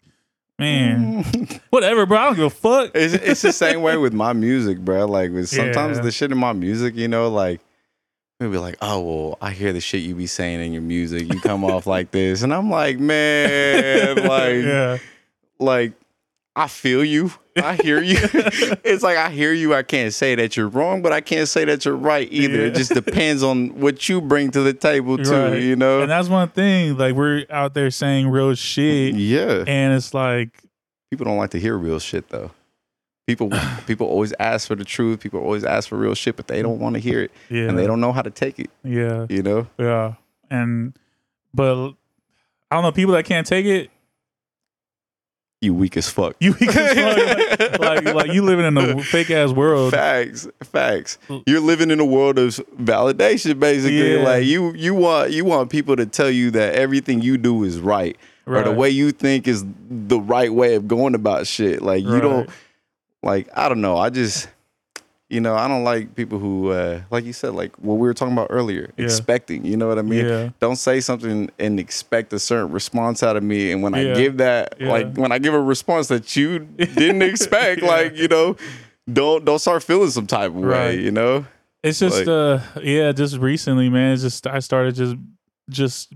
[0.58, 1.60] man, mm.
[1.70, 2.18] whatever, bro.
[2.18, 2.90] I don't give a fuck.
[2.94, 5.06] it's, it's the same way with my music, bro.
[5.06, 6.02] Like with sometimes Yeah.
[6.04, 7.60] the shit in my music, you know, like
[8.38, 11.32] maybe like, oh well, I hear the shit you be saying in your music.
[11.32, 14.98] You come off like this, and I'm like, man, like, yeah,
[15.58, 15.92] like
[16.56, 17.32] I feel you.
[17.56, 18.16] I hear you.
[18.22, 19.74] it's like I hear you.
[19.74, 22.66] I can't say that you're wrong, but I can't say that you're right either.
[22.66, 25.30] It just depends on what you bring to the table too.
[25.30, 25.62] Right.
[25.62, 26.02] You know?
[26.02, 26.96] and that's one thing.
[26.96, 29.64] Like we're out there saying real shit, yeah.
[29.66, 30.50] and it's like,
[31.10, 32.50] People don't like to hear real shit though.
[33.26, 33.50] People
[33.86, 35.20] people always ask for the truth.
[35.20, 37.30] People always ask for real shit, but they don't want to hear it.
[37.48, 38.70] yeah, and they don't know how to take it.
[38.84, 40.14] yeah, You know, yeah,
[40.50, 40.96] and
[41.54, 41.94] but
[42.70, 43.90] I don't know people that can't take it.
[45.60, 46.36] You weak as fuck.
[46.40, 47.60] You weak as fuck.
[47.80, 49.92] like, like like you living in a fake ass world.
[49.92, 51.18] Facts, facts.
[51.46, 54.16] You're living in a world of validation, basically.
[54.16, 54.22] Yeah.
[54.24, 57.78] Like you, you want you want people to tell you that everything you do is
[57.78, 61.82] right, or the way you think is the right way of going about shit.
[61.82, 62.22] Like you Right.
[62.22, 62.50] don't,
[63.22, 63.98] like I don't know.
[63.98, 64.48] I just,
[65.30, 68.14] you know, I don't like people who, uh, like you said, like what we were
[68.14, 69.04] talking about earlier, Yeah.
[69.04, 69.64] expecting.
[69.64, 70.26] You know what I mean?
[70.26, 70.50] Yeah.
[70.58, 73.70] don't say something and expect a certain response out of me.
[73.72, 74.00] And when Yeah.
[74.12, 78.28] I give that, like when I give a response that you didn't expect, like you
[78.28, 78.56] know,
[79.10, 80.66] don't don't start feeling some type of way.
[80.68, 80.98] Right.
[80.98, 81.46] You know,
[81.82, 84.12] It's just Like- uh yeah, just recently, man.
[84.12, 85.14] It's just I started just
[85.70, 86.12] just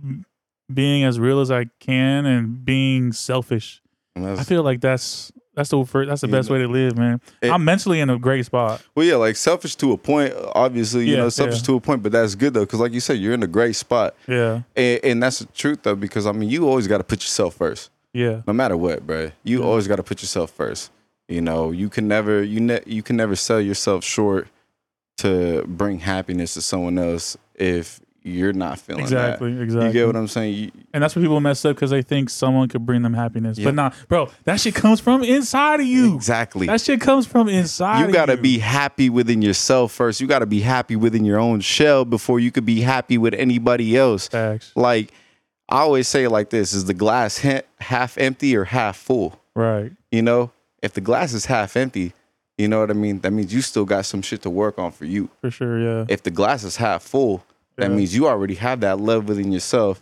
[0.72, 3.80] being as real as I can and being selfish.
[4.16, 7.20] I feel like that's that's the first, that's the best know, way to live, man.
[7.42, 8.82] it- I'm mentally in a great spot.
[8.94, 10.34] well, yeah, like selfish to a point.
[10.54, 11.66] Obviously, you Yeah, know, selfish yeah.
[11.66, 13.76] to a point, but that's good though, because like you said, you're in a great
[13.76, 17.04] spot, Yeah, and, and that's the truth though, because I mean, you always got to
[17.04, 17.90] put yourself first.
[18.12, 19.30] yeah, no matter what, bro.
[19.42, 19.64] You Yeah.
[19.66, 20.90] always got to put yourself first.
[21.28, 24.48] You know, you can never you ne- you can never sell yourself short
[25.18, 29.62] to bring happiness to someone else if you're not feeling exactly, that.
[29.62, 29.86] exactly.
[29.88, 30.54] You get what I'm saying?
[30.54, 33.58] You, and that's where people mess up because they think someone could bring them happiness,
[33.58, 33.66] Yeah.
[33.66, 36.14] but nah, bro, that shit comes from inside of you.
[36.14, 36.66] exactly.
[36.66, 38.06] That shit comes from inside.
[38.06, 38.40] You got to you.
[38.42, 40.20] be happy within yourself first.
[40.22, 43.34] You got to be happy within your own shell before you could be happy with
[43.34, 44.28] anybody else.
[44.28, 45.12] facts, Like
[45.68, 49.38] I always say like this, is the glass ha- half empty or half full?
[49.54, 49.92] right?
[50.10, 50.50] You know,
[50.82, 52.12] if the glass is half empty,
[52.56, 53.20] you know what I mean?
[53.20, 55.28] That means you still got some shit to work on for you.
[55.40, 57.42] For sure, yeah, if the glass is half full,
[57.76, 57.96] that Yeah.
[57.96, 60.00] means you already have that love within yourself.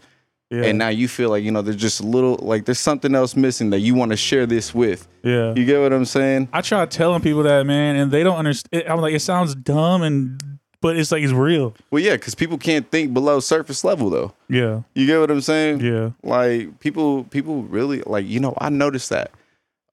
[0.50, 3.14] yeah, And now you feel like, you know, there's just a little, like there's something
[3.14, 5.08] else missing that you want to share this with.
[5.22, 5.54] yeah.
[5.56, 6.48] You get what I'm saying?
[6.52, 8.84] I try telling people that, man, and they don't understand.
[8.86, 10.42] I'm like, it sounds dumb, and
[10.82, 11.74] but it's like it's real.
[11.90, 14.34] Well, yeah, because people can't think below surface level though.
[14.48, 15.80] Yeah, You get what I'm saying?
[15.80, 19.30] yeah, Like people, people really like, you know, I noticed that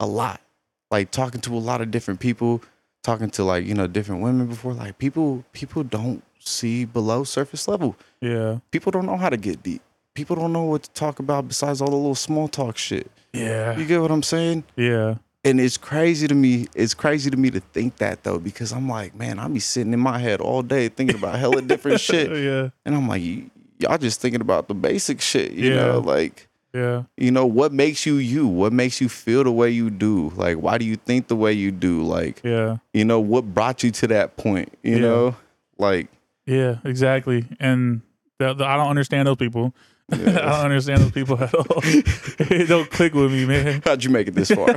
[0.01, 0.41] a lot.
[0.91, 2.61] Like talking to a lot of different people,
[3.03, 7.67] talking to like, you know, different women before, like people, people don't see below surface
[7.67, 7.95] level.
[8.21, 9.81] yeah, People don't know how to get deep.
[10.13, 13.09] People don't know what to talk about besides all the little small talk shit.
[13.33, 14.63] yeah, You get what I'm saying?
[14.75, 15.15] yeah,
[15.45, 16.67] And it's crazy to me.
[16.75, 19.93] It's crazy to me to think that though, because I'm like, man, I be sitting
[19.93, 23.49] in my head all day thinking about hella different shit, yeah, and I'm like, y-
[23.79, 25.75] y'all just thinking about the basic shit, you Yeah.
[25.75, 28.45] know, like, yeah, you know, what makes you you?
[28.47, 30.31] What makes you feel the way you do?
[30.35, 32.03] Like, why do you think the way you do?
[32.03, 34.73] Like, yeah, you know, what brought you to that point?
[34.83, 35.01] You Yeah.
[35.01, 35.35] know,
[35.77, 36.09] like,
[36.49, 37.45] yeah, exactly.
[37.59, 38.01] And
[38.39, 39.73] the, the, I don't understand those people.
[40.11, 41.65] I don't understand those people at all.
[41.83, 43.81] it don't click with me, man.
[43.85, 44.67] how'd you make it this far?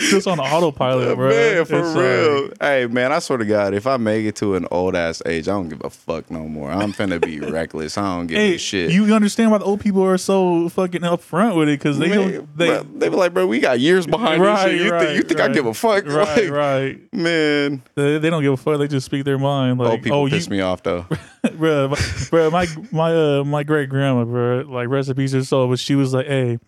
[0.00, 1.28] Just on autopilot, bro.
[1.30, 2.42] man, for It's real.
[2.48, 5.22] like- hey, man, I swear to God, if I make it to an old ass
[5.24, 6.70] age, I don't give a fuck no more.
[6.70, 7.96] I'm finna be reckless.
[7.96, 8.90] I don't give hey, a shit.
[8.90, 11.78] you understand why the old people are so fucking upfront with it?
[11.78, 12.56] Because they Man, don't.
[12.58, 14.84] They, bro, they be like, bro, we got years behind Right, this shit.
[14.86, 16.04] You right, think you think I give a fuck?
[16.06, 17.12] right, like, right.
[17.14, 17.82] man.
[17.94, 18.78] They, they don't give a fuck.
[18.80, 19.78] They just speak their mind.
[19.78, 21.06] Like, Old people oh, you, piss me off though.
[21.54, 21.96] bro, my,
[22.30, 26.12] bro, my my uh my great grandma, bro, like recipes or so, but she was
[26.12, 26.58] like, hey,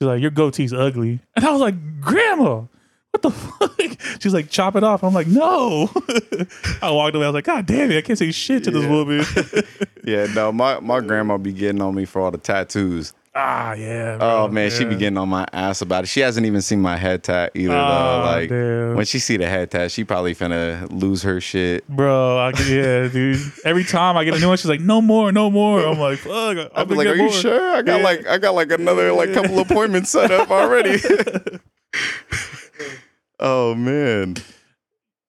[0.00, 2.64] she's like, your goatee's ugly, and I was like, grandma,
[3.10, 3.70] what the fuck?
[4.20, 5.04] She's like, chop it off.
[5.04, 5.88] I'm like, no.
[6.82, 7.26] I walked away.
[7.26, 8.90] I was like, God damn it, I can't say shit to this Yeah.
[8.90, 9.24] woman.
[10.04, 13.14] yeah, no, my my grandma be getting on me for all the tattoos.
[13.36, 14.16] Ah, yeah.
[14.20, 16.06] Oh bro, man, she be getting on my ass about it.
[16.06, 17.78] She hasn't even seen my head tat either though.
[17.80, 21.84] Ah, Like when she see the head tat, she probably finna lose her shit.
[21.88, 23.40] Bro, I, yeah, dude.
[23.64, 26.18] Every time I get a new one, she's like, "No more, no more." I'm like,
[26.20, 27.72] "Fuck." I'll I'm be like, "Are you sure?
[27.72, 28.04] I got Yeah.
[28.04, 30.98] like I got like another like couple appointments set up already."
[33.40, 34.36] oh man,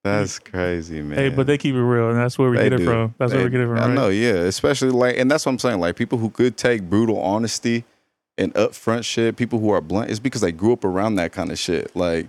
[0.04, 1.18] that's crazy, man.
[1.18, 2.86] Hey, but they keep it real, and that's where we They get it do.
[2.86, 3.16] from.
[3.18, 3.80] That's where we get it from.
[3.80, 4.34] I know, yeah.
[4.46, 5.80] Especially like, and that's what I'm saying.
[5.80, 7.84] Like people who could take brutal honesty
[8.38, 11.52] and upfront shit, people who are blunt, it's because they grew up around that kind
[11.52, 11.96] of shit.
[11.96, 12.28] Like,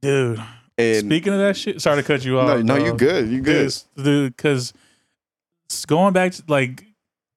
[0.00, 0.40] dude.
[0.78, 2.60] and Speaking of that shit, sorry to cut you off.
[2.60, 3.72] no, no, you good, you good.
[3.96, 4.72] Dude, because
[5.86, 6.84] going back to like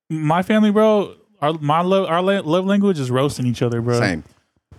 [0.10, 4.00] my family, bro, our my love our love language is roasting each other, bro.
[4.00, 4.24] Same.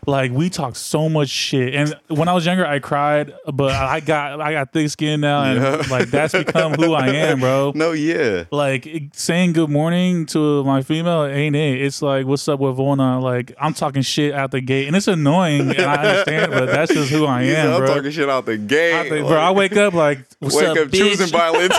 [0.06, 4.00] Like we talk so much shit, and when I was younger, I cried, but I
[4.00, 5.82] got I got thick skin now, and Yeah.
[5.90, 7.72] like that's become who I am, bro.
[7.74, 8.44] No, yeah.
[8.50, 11.80] Like it- saying good morning to my female ain't it.
[11.80, 13.22] It's like what's up with Vona?
[13.22, 16.92] Like I'm talking shit out the gate, and it's annoying, and I understand, but that's
[16.92, 17.94] just who I am, I'm bro.
[17.94, 19.08] talking shit out the gate.
[19.08, 20.98] Think, bro, I wake up like, what's wake up, up, bitch?
[20.98, 21.74] choosing violence.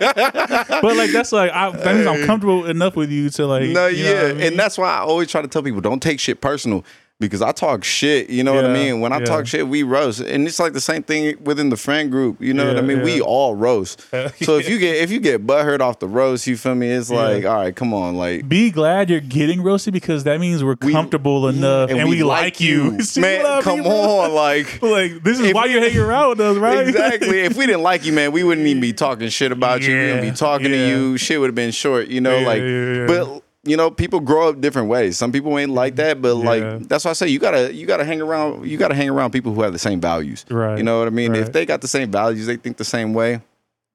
[0.00, 3.86] but like that's like I, that means I'm comfortable enough with you to like no,
[3.86, 4.42] yeah, I mean?
[4.46, 6.84] and that's why I always try to tell people don't take shit personal
[7.20, 8.30] because I talk shit.
[8.30, 9.00] You know what I mean?
[9.00, 9.26] When I yeah.
[9.26, 12.40] talk shit, we roast, and it's like the same thing within the friend group.
[12.40, 13.02] You know what I Yeah, mean?
[13.02, 14.06] We all roast.
[14.40, 16.88] So if you get if you get butthurt off the roast, you feel me?
[16.88, 18.48] It's like, all right, come on, like.
[18.48, 22.60] be glad you're getting roasted because that means we're we- comfortable enough and, we, like
[22.60, 23.00] you.
[23.02, 23.62] See, man.
[23.62, 24.80] Come you, on, like.
[24.82, 26.88] Like this is why you're hanging around with us, right?
[26.88, 27.40] Exactly.
[27.40, 29.94] if we didn't like you, man, we wouldn't even be talking shit about you.
[29.94, 30.76] We wouldn't be talking yeah.
[30.76, 31.16] to you.
[31.18, 32.38] Shit would have been short, you know.
[32.38, 33.06] Yeah, like, yeah, yeah.
[33.06, 35.18] but you know, people grow up different ways.
[35.18, 36.08] Some people ain't like mm-hmm.
[36.08, 36.44] that, but Yeah.
[36.44, 38.66] like that's why I say you gotta you gotta hang around.
[38.66, 40.44] You gotta hang around people who have the same values.
[40.50, 41.34] Right, You know what I mean?
[41.34, 43.40] If they got the same values, they think the same way.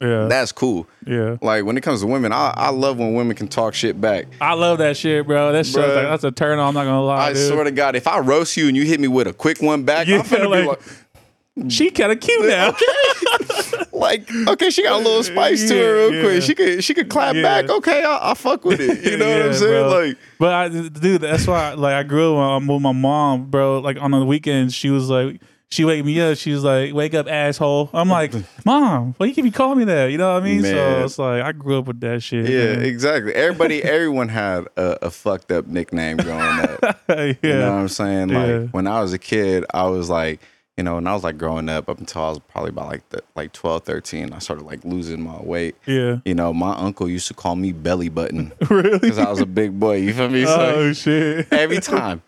[0.01, 0.88] yeah, That's cool.
[1.07, 1.38] yeah.
[1.41, 4.28] Like when it comes to women, I, I love when women can talk shit back.
[4.41, 5.51] I love that shit, bro.
[5.53, 6.68] That shit, like, that's a turn on.
[6.68, 7.47] I'm not gonna lie, I dude.
[7.51, 9.84] swear to God, if I roast you and you hit me with a quick one
[9.84, 12.76] back, Yeah, I'm finna like- be like, she kind of cute now.
[13.95, 16.33] like, okay, she got a little spice to her real Yeah, quick.
[16.35, 16.39] yeah.
[16.41, 17.41] She could she could clap Yeah.
[17.41, 17.69] back.
[17.69, 19.03] Okay, I, I fuck with it.
[19.11, 19.89] You know what I'm saying?
[19.89, 19.99] bro.
[20.07, 23.79] Like, But I, dude, that's why, like, I grew up with my mom, bro.
[23.79, 25.41] Like on the weekends, she was like,
[25.71, 26.37] she wake me up.
[26.37, 28.31] She was like, "Wake up, asshole." I'm like,
[28.65, 30.61] "Mom, why you keep calling me that?" You know what I mean?
[30.61, 30.71] Man.
[30.71, 32.47] So it's like I grew up with that shit.
[32.47, 32.83] yeah, man.
[32.85, 33.33] exactly.
[33.33, 36.79] Everybody, everyone had a, a fucked up nickname growing up.
[37.09, 38.27] yeah, You know what I'm saying?
[38.29, 40.39] Like when I was a kid, I was like,
[40.78, 43.07] you know, when I was like growing up up until I was probably about like
[43.09, 45.76] the, like 12, 13, I started like losing my weight.
[45.86, 46.17] yeah.
[46.26, 48.99] You know, my uncle used to call me belly button Really?
[48.99, 49.97] because I was a big boy.
[49.97, 50.43] You feel me?
[50.43, 51.47] Oh, so Oh shit!
[51.51, 52.21] every time.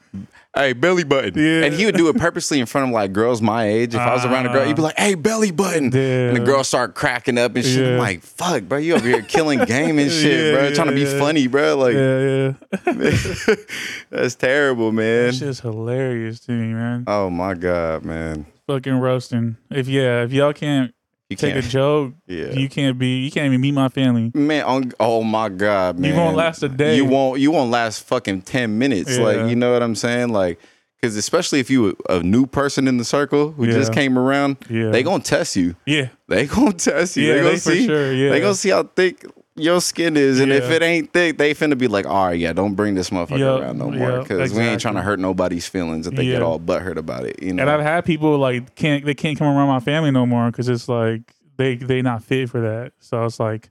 [0.58, 1.34] Hey, belly button.
[1.36, 1.66] Yeah.
[1.66, 3.93] And he would do it purposely in front of like girls my age.
[3.93, 5.91] If I was around a girl, he'd be like, hey, belly button.
[5.91, 6.30] Damn.
[6.30, 7.93] And the girl start cracking up and shit.
[7.93, 10.74] I'm like, fuck, bro, you over here killing game and shit, Yeah, bro.
[10.74, 11.20] Trying to be yeah, yeah.
[11.20, 11.78] funny, bro.
[11.78, 12.53] Like, Yeah,
[12.88, 13.55] yeah.
[14.10, 15.30] that's terrible, man.
[15.30, 17.03] It's just hilarious to me, man.
[17.05, 18.47] Oh my God, man.
[18.68, 19.58] Fucking roasting.
[19.70, 20.93] If yeah, if y'all can't
[21.30, 21.66] You take can't.
[21.66, 22.54] a joke, Yeah.
[22.54, 23.20] you can't be.
[23.26, 24.32] You can't even meet my family.
[24.34, 26.12] Man, on, oh my God, man.
[26.14, 26.96] You won't last a day.
[26.96, 29.18] You won't you won't last fucking 10 minutes.
[29.18, 29.24] Yeah.
[29.24, 30.30] Like, you know what I'm saying?
[30.30, 30.58] Like,
[31.02, 34.90] cause especially if you a new person in the circle who just came around, Yeah.
[34.92, 35.76] they gonna test you.
[35.86, 37.28] Yeah, They gonna test you.
[37.28, 37.86] Yeah, they gonna they for see.
[37.88, 38.30] sure, yeah.
[38.32, 39.26] They gonna see how thick
[39.58, 42.53] your skin is, and if it ain't thick, they finna be like, all right, yeah,
[42.53, 45.68] don't bring this motherfucker Yup, around no more, because we ain't trying to hurt nobody's
[45.68, 46.45] feelings if they get Yeah.
[46.45, 47.41] all butthurt about it.
[47.41, 47.64] You know.
[47.64, 50.70] and I've had people like can't they can't come around my family no more because
[50.70, 51.22] it's like
[51.58, 52.93] they they not fit for that.
[52.99, 53.70] So it's like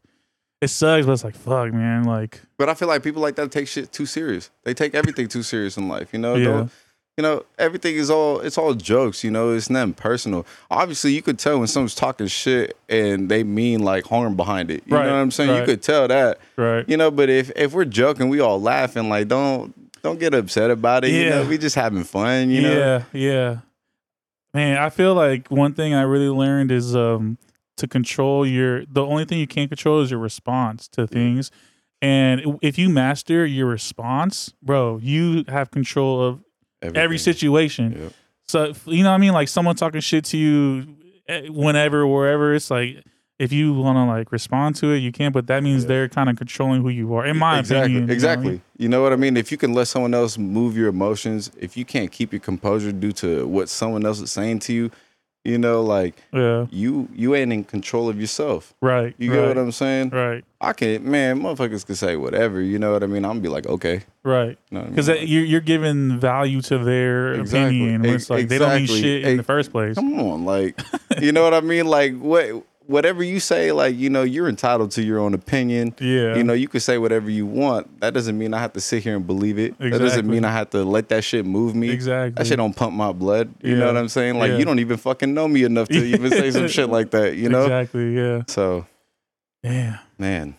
[0.61, 2.05] it sucks, but it's like fuck, man.
[2.05, 4.51] Like but I feel like people like that take shit too serious.
[4.65, 6.13] They take everything too serious in life.
[6.13, 6.35] You know.
[6.35, 6.45] Yeah.
[6.45, 6.71] Don't-
[7.17, 10.45] you know, everything is all it's all jokes, you know, it's nothing personal.
[10.71, 14.83] Obviously you could tell when someone's talking shit and they mean like harm behind it.
[14.87, 15.57] You Right, know what I'm saying?
[15.61, 16.39] You could tell that.
[16.57, 20.35] right, You know, but if if we're joking, we all laughing, like don't don't get
[20.35, 21.13] upset about it.
[21.13, 21.31] You Yeah.
[21.43, 22.79] know, we just having fun, you know.
[22.79, 23.57] yeah, yeah.
[24.55, 27.39] Man, I feel like one thing I really learned is um
[27.79, 31.51] to control your the only thing you can't control is your response to things.
[32.03, 36.41] And if you master your response, bro, you have control of
[36.83, 37.97] every situation.
[37.99, 38.13] Yep.
[38.49, 39.33] So you know what I mean?
[39.33, 40.87] Like someone talking shit to you
[41.29, 42.55] eh, whenever, wherever.
[42.55, 43.03] It's like
[43.39, 45.33] if you want to like respond to it, you can.
[45.33, 45.89] But that means Yeah.
[45.89, 47.27] they're kind of controlling who you are.
[47.27, 48.51] In my exactly, opinion, you know I exactly.
[48.53, 48.63] mean?
[48.79, 49.37] You know what I mean?
[49.37, 52.93] If you can let someone else move your emotions, if you can't keep your composure
[52.93, 54.91] due to what someone else is saying to you,
[55.47, 56.67] you know, like Yeah.
[56.71, 58.75] you you ain't in control of yourself.
[58.81, 59.15] Right.
[59.19, 60.11] You right, get what I'm saying?
[60.11, 60.45] Right.
[60.61, 62.61] I can, man, motherfuckers can say whatever.
[62.61, 63.25] You know what I mean?
[63.25, 64.03] I'm gonna be like, okay.
[64.25, 64.59] Right.
[64.71, 64.95] You know I mean?
[64.95, 67.81] Because you're you're giving value to their Exactly.
[67.95, 68.05] opinion.
[68.05, 69.03] It's like they don't mean exactly.
[69.03, 69.95] shit in the first place.
[69.95, 70.81] Come on, like,
[71.21, 71.87] you know what I mean?
[71.87, 75.95] Like, what whatever you say, like you know, you're entitled to your own opinion.
[75.99, 76.37] Yeah.
[76.37, 78.01] You know, you can say whatever you want.
[78.01, 79.79] That doesn't mean I have to sit here and believe it.
[79.79, 81.91] That doesn't mean I have to let that shit move me.
[81.91, 82.33] Exactly.
[82.43, 83.53] That shit don't pump my blood.
[83.63, 83.79] You Yeah.
[83.81, 84.39] know what I'm saying?
[84.39, 84.59] Like Yeah.
[84.59, 87.37] you don't even fucking know me enough to even say some shit like that.
[87.37, 87.63] You know.
[87.63, 88.17] Exactly.
[88.17, 88.43] Yeah.
[88.49, 88.87] So
[89.63, 89.99] Yeah.
[90.19, 90.55] man,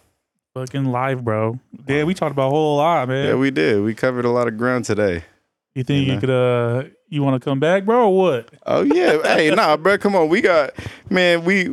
[0.54, 1.60] Fucking live, bro.
[1.88, 3.28] Yeah, we talked about a whole lot, man.
[3.28, 3.84] yeah, we did.
[3.84, 5.24] We covered a lot of ground today.
[5.76, 8.50] you think you you, could uh you want to come back, bro, or what?
[8.66, 10.30] Oh yeah, hey, nah, bro, come on.
[10.30, 10.72] We got
[11.12, 11.46] man.
[11.46, 11.70] We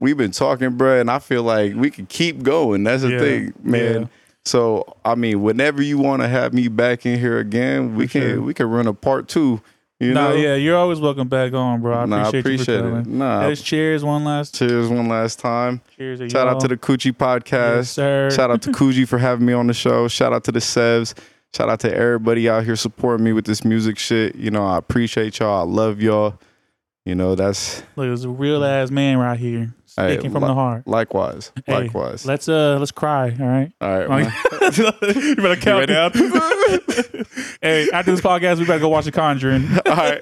[0.00, 2.84] we've been talking, bro, and I feel like we could keep going.
[2.84, 4.02] That's the Yeah, thing, man.
[4.02, 4.06] yeah.
[4.44, 8.22] So I mean, whenever you want to have me back in here again, we can
[8.22, 8.40] sure.
[8.42, 9.60] we can run a part two.
[10.00, 10.36] You nah, know?
[10.36, 11.92] yeah, you're always welcome back on, bro.
[11.98, 13.06] I Nah, I appreciate, appreciate you for it.
[13.06, 14.54] Nah, Let's cheers one last.
[14.54, 15.80] cheers one last time.
[15.96, 16.30] Cheers.
[16.30, 17.76] Shout out to the Cuji Podcast.
[17.76, 18.30] Yes, sir.
[18.30, 20.06] Shout out to Cuji for having me on the show.
[20.06, 21.14] Shout out to the Sevs.
[21.54, 24.36] Shout out to everybody out here supporting me with this music shit.
[24.36, 25.60] You know, I appreciate y'all.
[25.60, 26.38] I love y'all.
[27.04, 30.48] You know, that's Look, it's a real ass man right here, Hey, speaking from li-
[30.48, 30.86] the heart.
[30.86, 31.52] likewise.
[31.66, 32.24] Hey, likewise.
[32.24, 33.36] Let's uh, let's cry.
[33.40, 33.72] All right.
[33.80, 34.08] All right.
[34.08, 35.92] Like, you better count ready?
[35.94, 36.12] down.
[37.60, 39.66] hey, after this podcast, we better go watch The Conjuring.
[39.86, 40.20] All right.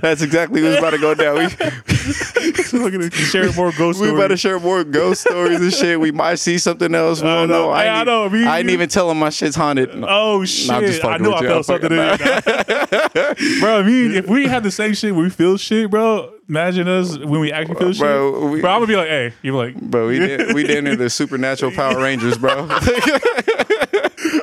[0.00, 1.38] That's exactly what's about to go down.
[1.38, 3.30] We, this.
[3.30, 4.22] Share more ghost we stories.
[4.22, 6.00] better share more ghost stories and shit.
[6.00, 7.22] We might see something else.
[7.22, 7.68] We I don't know.
[7.70, 7.74] know.
[7.74, 8.28] Hey, I ain't, know.
[8.30, 9.90] Me- I ain't even tell him my shit's haunted.
[9.94, 10.80] Oh shit!
[10.80, 13.60] Just I knew I felt something in it.
[13.60, 17.18] bro, I mean, if we had the same shit we feel shit, bro, imagine us
[17.18, 18.00] when we actually shit.
[18.00, 20.98] Bro, we- bro, I'm gonna be like, hey, you're like, Bro, we did, we did
[20.98, 22.68] the supernatural Power Rangers, bro.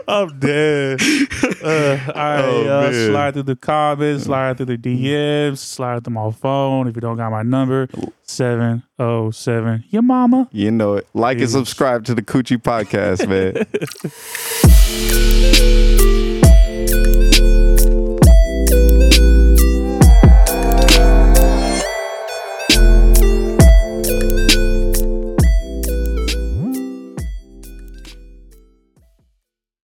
[0.07, 1.01] I'm dead.
[1.01, 6.13] Uh, all right, Oh, uh, slide through the comments, slide through the DMs, slide through
[6.13, 6.87] my phone.
[6.87, 7.87] If you don't got my number,
[8.23, 9.83] seven oh seven.
[9.89, 10.47] Your mama.
[10.51, 11.07] you know it.
[11.13, 13.65] Like and subscribe to the Cuji Podcast, man.